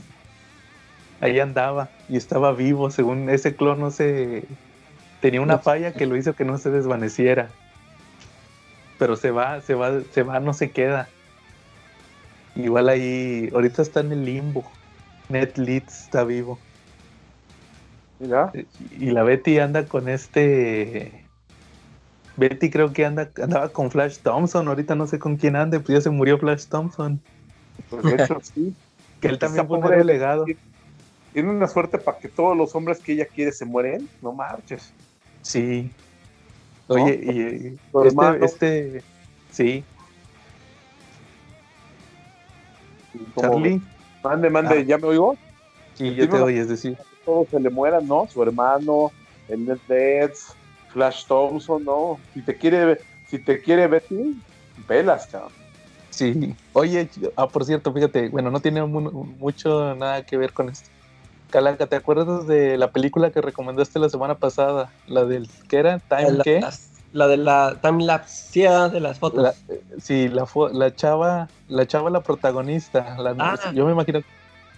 [1.21, 4.45] ahí andaba y estaba vivo, según ese clon no se
[5.21, 7.49] tenía una falla que lo hizo que no se desvaneciera.
[8.99, 11.09] Pero se va, se va, se va, no se queda.
[12.55, 14.65] Igual ahí, ahorita está en el limbo.
[15.29, 16.59] Netflix está vivo.
[18.19, 18.53] Mira.
[18.99, 21.26] Y la Betty anda con este.
[22.37, 25.99] Betty creo que anda, andaba con Flash Thompson, ahorita no sé con quién ande, pues
[25.99, 27.21] ya se murió Flash Thompson.
[27.91, 28.75] Pues de hecho, sí.
[29.21, 30.45] que él también fue relegado
[31.37, 34.91] tiene una suerte para que todos los hombres que ella quiere se mueren, no marches.
[35.43, 35.91] Sí.
[36.89, 39.03] Oye, y este, este,
[39.51, 39.85] sí.
[43.39, 43.83] Charlie.
[44.25, 44.81] Mande, mande, ah.
[44.81, 45.37] ¿ya me oigo?
[45.93, 46.97] Sí, yo te oigo, es decir.
[47.27, 48.27] Todos se le mueran, ¿no?
[48.33, 49.13] Su hermano,
[49.51, 49.79] el Ned
[50.97, 52.19] Flash Thompson, ¿no?
[52.33, 52.99] Si te quiere,
[53.29, 54.41] si te quiere Betty,
[54.89, 55.51] velas, chaval.
[56.09, 56.55] Sí.
[56.73, 57.07] Oye,
[57.37, 60.89] ah, por cierto, fíjate, bueno, no tiene mucho nada que ver con esto.
[61.51, 64.91] Calaca, ¿te acuerdas de la película que recomendaste la semana pasada?
[65.07, 65.99] La del, ¿qué era?
[65.99, 66.65] ¿Time qué?
[67.13, 67.79] La de la
[68.27, 69.43] sí, ah, de las fotos.
[69.43, 69.55] La,
[70.01, 73.17] sí, la, la chava, la chava, la protagonista.
[73.19, 73.73] La, ah.
[73.75, 74.23] Yo me imagino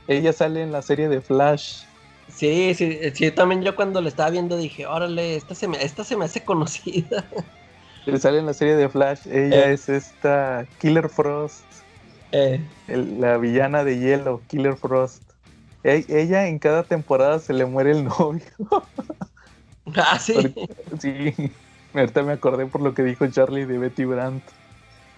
[0.09, 1.85] ella sale en la serie de Flash.
[2.35, 6.05] Sí, sí, sí, también yo cuando la estaba viendo dije, órale, esta se me, esta
[6.05, 7.25] se me hace conocida.
[8.19, 9.73] Sale en la serie de Flash, ella eh.
[9.75, 11.65] es esta Killer Frost.
[12.33, 12.61] Eh.
[12.87, 15.23] la villana de hielo, Killer Frost.
[15.85, 18.43] E, ella en cada temporada se le muere el novio.
[19.95, 20.55] Ah, sí.
[20.99, 21.35] sí.
[21.95, 24.45] Ahorita me acordé por lo que dijo Charlie de Betty Brandt.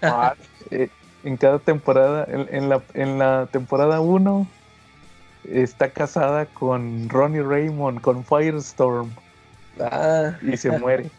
[0.02, 0.34] Ah,
[0.70, 0.88] eh,
[1.24, 4.46] en cada temporada, en, la, en la temporada 1,
[5.44, 9.10] está casada con Ronnie Raymond, con Firestorm.
[9.78, 10.36] Ah.
[10.42, 11.10] Y se muere.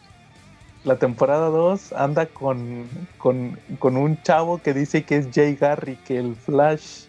[0.84, 2.88] La temporada 2 anda con,
[3.18, 7.04] con, con, un chavo que dice que es Jay Garry, que el Flash,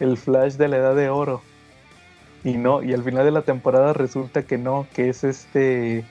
[0.00, 1.42] el Flash de la Edad de Oro.
[2.44, 6.04] Y no, y al final de la temporada resulta que no, que es este,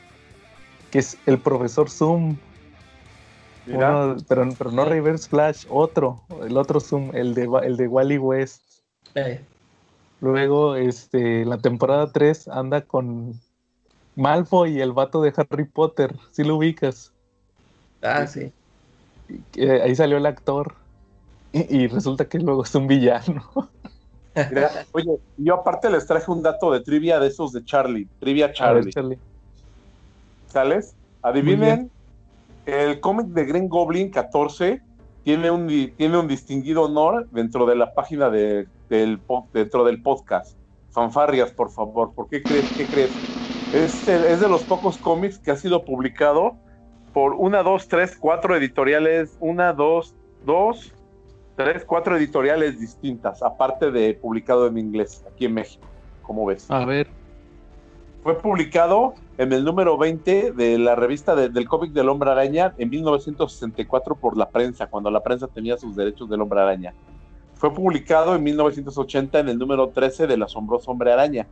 [0.92, 2.38] que es el profesor Zoom.
[3.66, 8.62] pero, pero no Reverse Flash, otro, el otro Zoom, el de, el de Wally West.
[10.20, 13.40] Luego, este, la temporada 3 anda con
[14.16, 17.14] Malfoy y el vato de Harry Potter, si lo ubicas.
[18.02, 18.52] Ah, sí.
[19.60, 20.74] ahí salió el actor.
[21.54, 23.44] Y, resulta que luego es un villano.
[24.92, 28.08] oye, yo aparte les traje un dato de trivia de esos de Charlie.
[28.20, 28.92] Trivia Charlie.
[28.92, 29.18] Charlie.
[30.48, 30.94] ¿Sales?
[31.22, 31.90] Adivinen,
[32.66, 34.82] el cómic de Green Goblin 14
[35.24, 39.20] tiene un, tiene un distinguido honor dentro de la página de, del,
[39.54, 40.58] dentro del podcast.
[40.92, 42.14] Fanfarrias, por favor.
[42.14, 42.66] ¿Por qué crees?
[42.76, 43.12] ¿Qué crees?
[43.74, 46.56] Es, es de los pocos cómics que ha sido publicado
[47.14, 50.16] por una, dos, tres, cuatro editoriales, una, dos,
[50.46, 50.94] dos,
[51.56, 55.86] tres, cuatro editoriales distintas, aparte de publicado en inglés aquí en México.
[56.22, 56.70] ¿Cómo ves?
[56.70, 57.08] A ver.
[58.22, 62.90] Fue publicado en el número 20 de la revista del cómic del Hombre Araña en
[62.90, 66.94] 1964 por la prensa, cuando la prensa tenía sus derechos del Hombre Araña.
[67.58, 71.48] Fue publicado en 1980 en el número 13 del Asombroso Hombre Araña.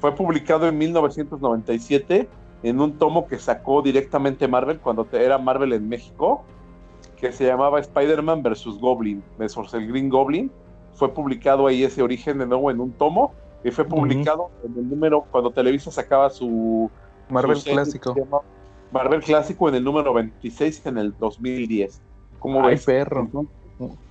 [0.00, 2.28] Fue publicado en 1997
[2.62, 6.42] en un tomo que sacó directamente Marvel cuando era Marvel en México,
[7.16, 8.78] que se llamaba Spider-Man vs.
[8.80, 10.50] Goblin, versus el Green Goblin.
[10.94, 14.88] Fue publicado ahí ese origen de nuevo en un tomo y fue publicado en el
[14.88, 16.90] número cuando Televisa sacaba su
[17.28, 18.14] Marvel clásico.
[18.90, 22.02] Marvel clásico en el número 26 en el 2010.
[22.40, 23.28] ¿Cómo Ay, perro.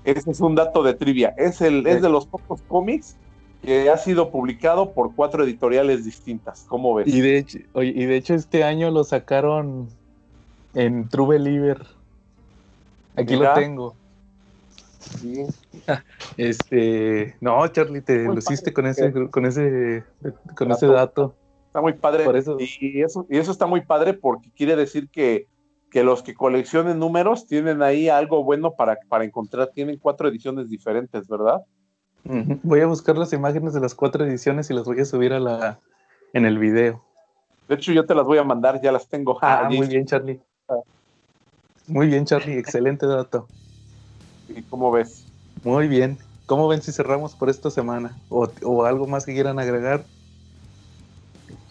[0.04, 1.34] Ese es un dato de trivia.
[1.38, 3.16] Es el es de los pocos cómics
[3.62, 6.66] que ha sido publicado por cuatro editoriales distintas.
[6.68, 7.08] ¿Cómo ves?
[7.08, 9.90] Y de hecho, y de hecho este año lo sacaron
[10.74, 11.86] en True Believer.
[13.16, 13.96] Aquí lo tengo.
[15.00, 15.46] Sí.
[16.38, 20.04] Este, no, Charlie, te luciste con ese, con ese,
[20.56, 21.36] con ese dato.
[21.68, 22.26] Está muy padre.
[22.60, 25.48] Y, eso, y eso está muy padre porque quiere decir que,
[25.90, 29.72] que los que coleccionen números tienen ahí algo bueno para, para encontrar.
[29.74, 31.62] Tienen cuatro ediciones diferentes, ¿verdad?
[32.24, 35.40] Voy a buscar las imágenes de las cuatro ediciones y las voy a subir a
[35.40, 35.80] la
[36.34, 37.04] en el video.
[37.68, 39.38] De hecho, yo te las voy a mandar, ya las tengo.
[39.42, 40.40] Ah, muy bien, Charlie.
[41.88, 43.48] Muy bien, Charlie, excelente dato.
[44.48, 45.26] ¿Y cómo ves?
[45.64, 46.18] Muy bien.
[46.46, 48.18] ¿Cómo ven si cerramos por esta semana?
[48.30, 50.04] ¿O, algo más que quieran agregar?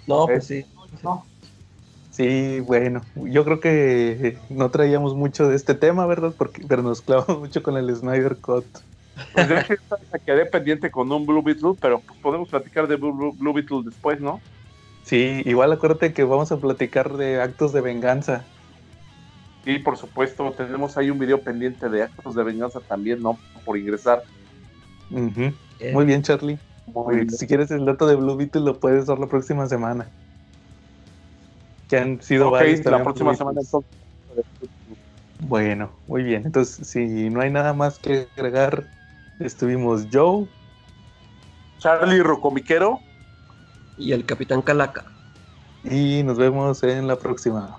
[0.06, 0.64] No, pues sí.
[2.18, 6.34] Sí, bueno, yo creo que no traíamos mucho de este tema, ¿verdad?
[6.36, 8.64] Porque, pero nos clavamos mucho con el Snyder Cut.
[9.34, 9.74] Pues de hecho,
[10.12, 13.82] me quedé pendiente con un Blue Beetle, pero pues podemos platicar de Blue, Blue Beetle
[13.84, 14.40] después, ¿no?
[15.04, 18.44] Sí, igual acuérdate que vamos a platicar de actos de venganza.
[19.64, 23.38] Sí, por supuesto, tenemos ahí un video pendiente de actos de venganza también, ¿no?
[23.64, 24.24] Por ingresar.
[25.08, 26.58] Muy bien, Charlie.
[27.28, 30.08] Si quieres el dato de Blue Beetle lo puedes dar la próxima semana.
[31.88, 32.84] Que han sido varios.
[32.84, 33.60] la próxima semana
[35.40, 36.44] Bueno, muy bien.
[36.44, 38.84] Entonces, si no hay nada más que agregar,
[39.40, 40.46] estuvimos Joe,
[41.78, 43.00] Charlie Rocomiquero
[43.96, 45.04] y el Capitán Calaca.
[45.84, 47.78] Y nos vemos en la próxima.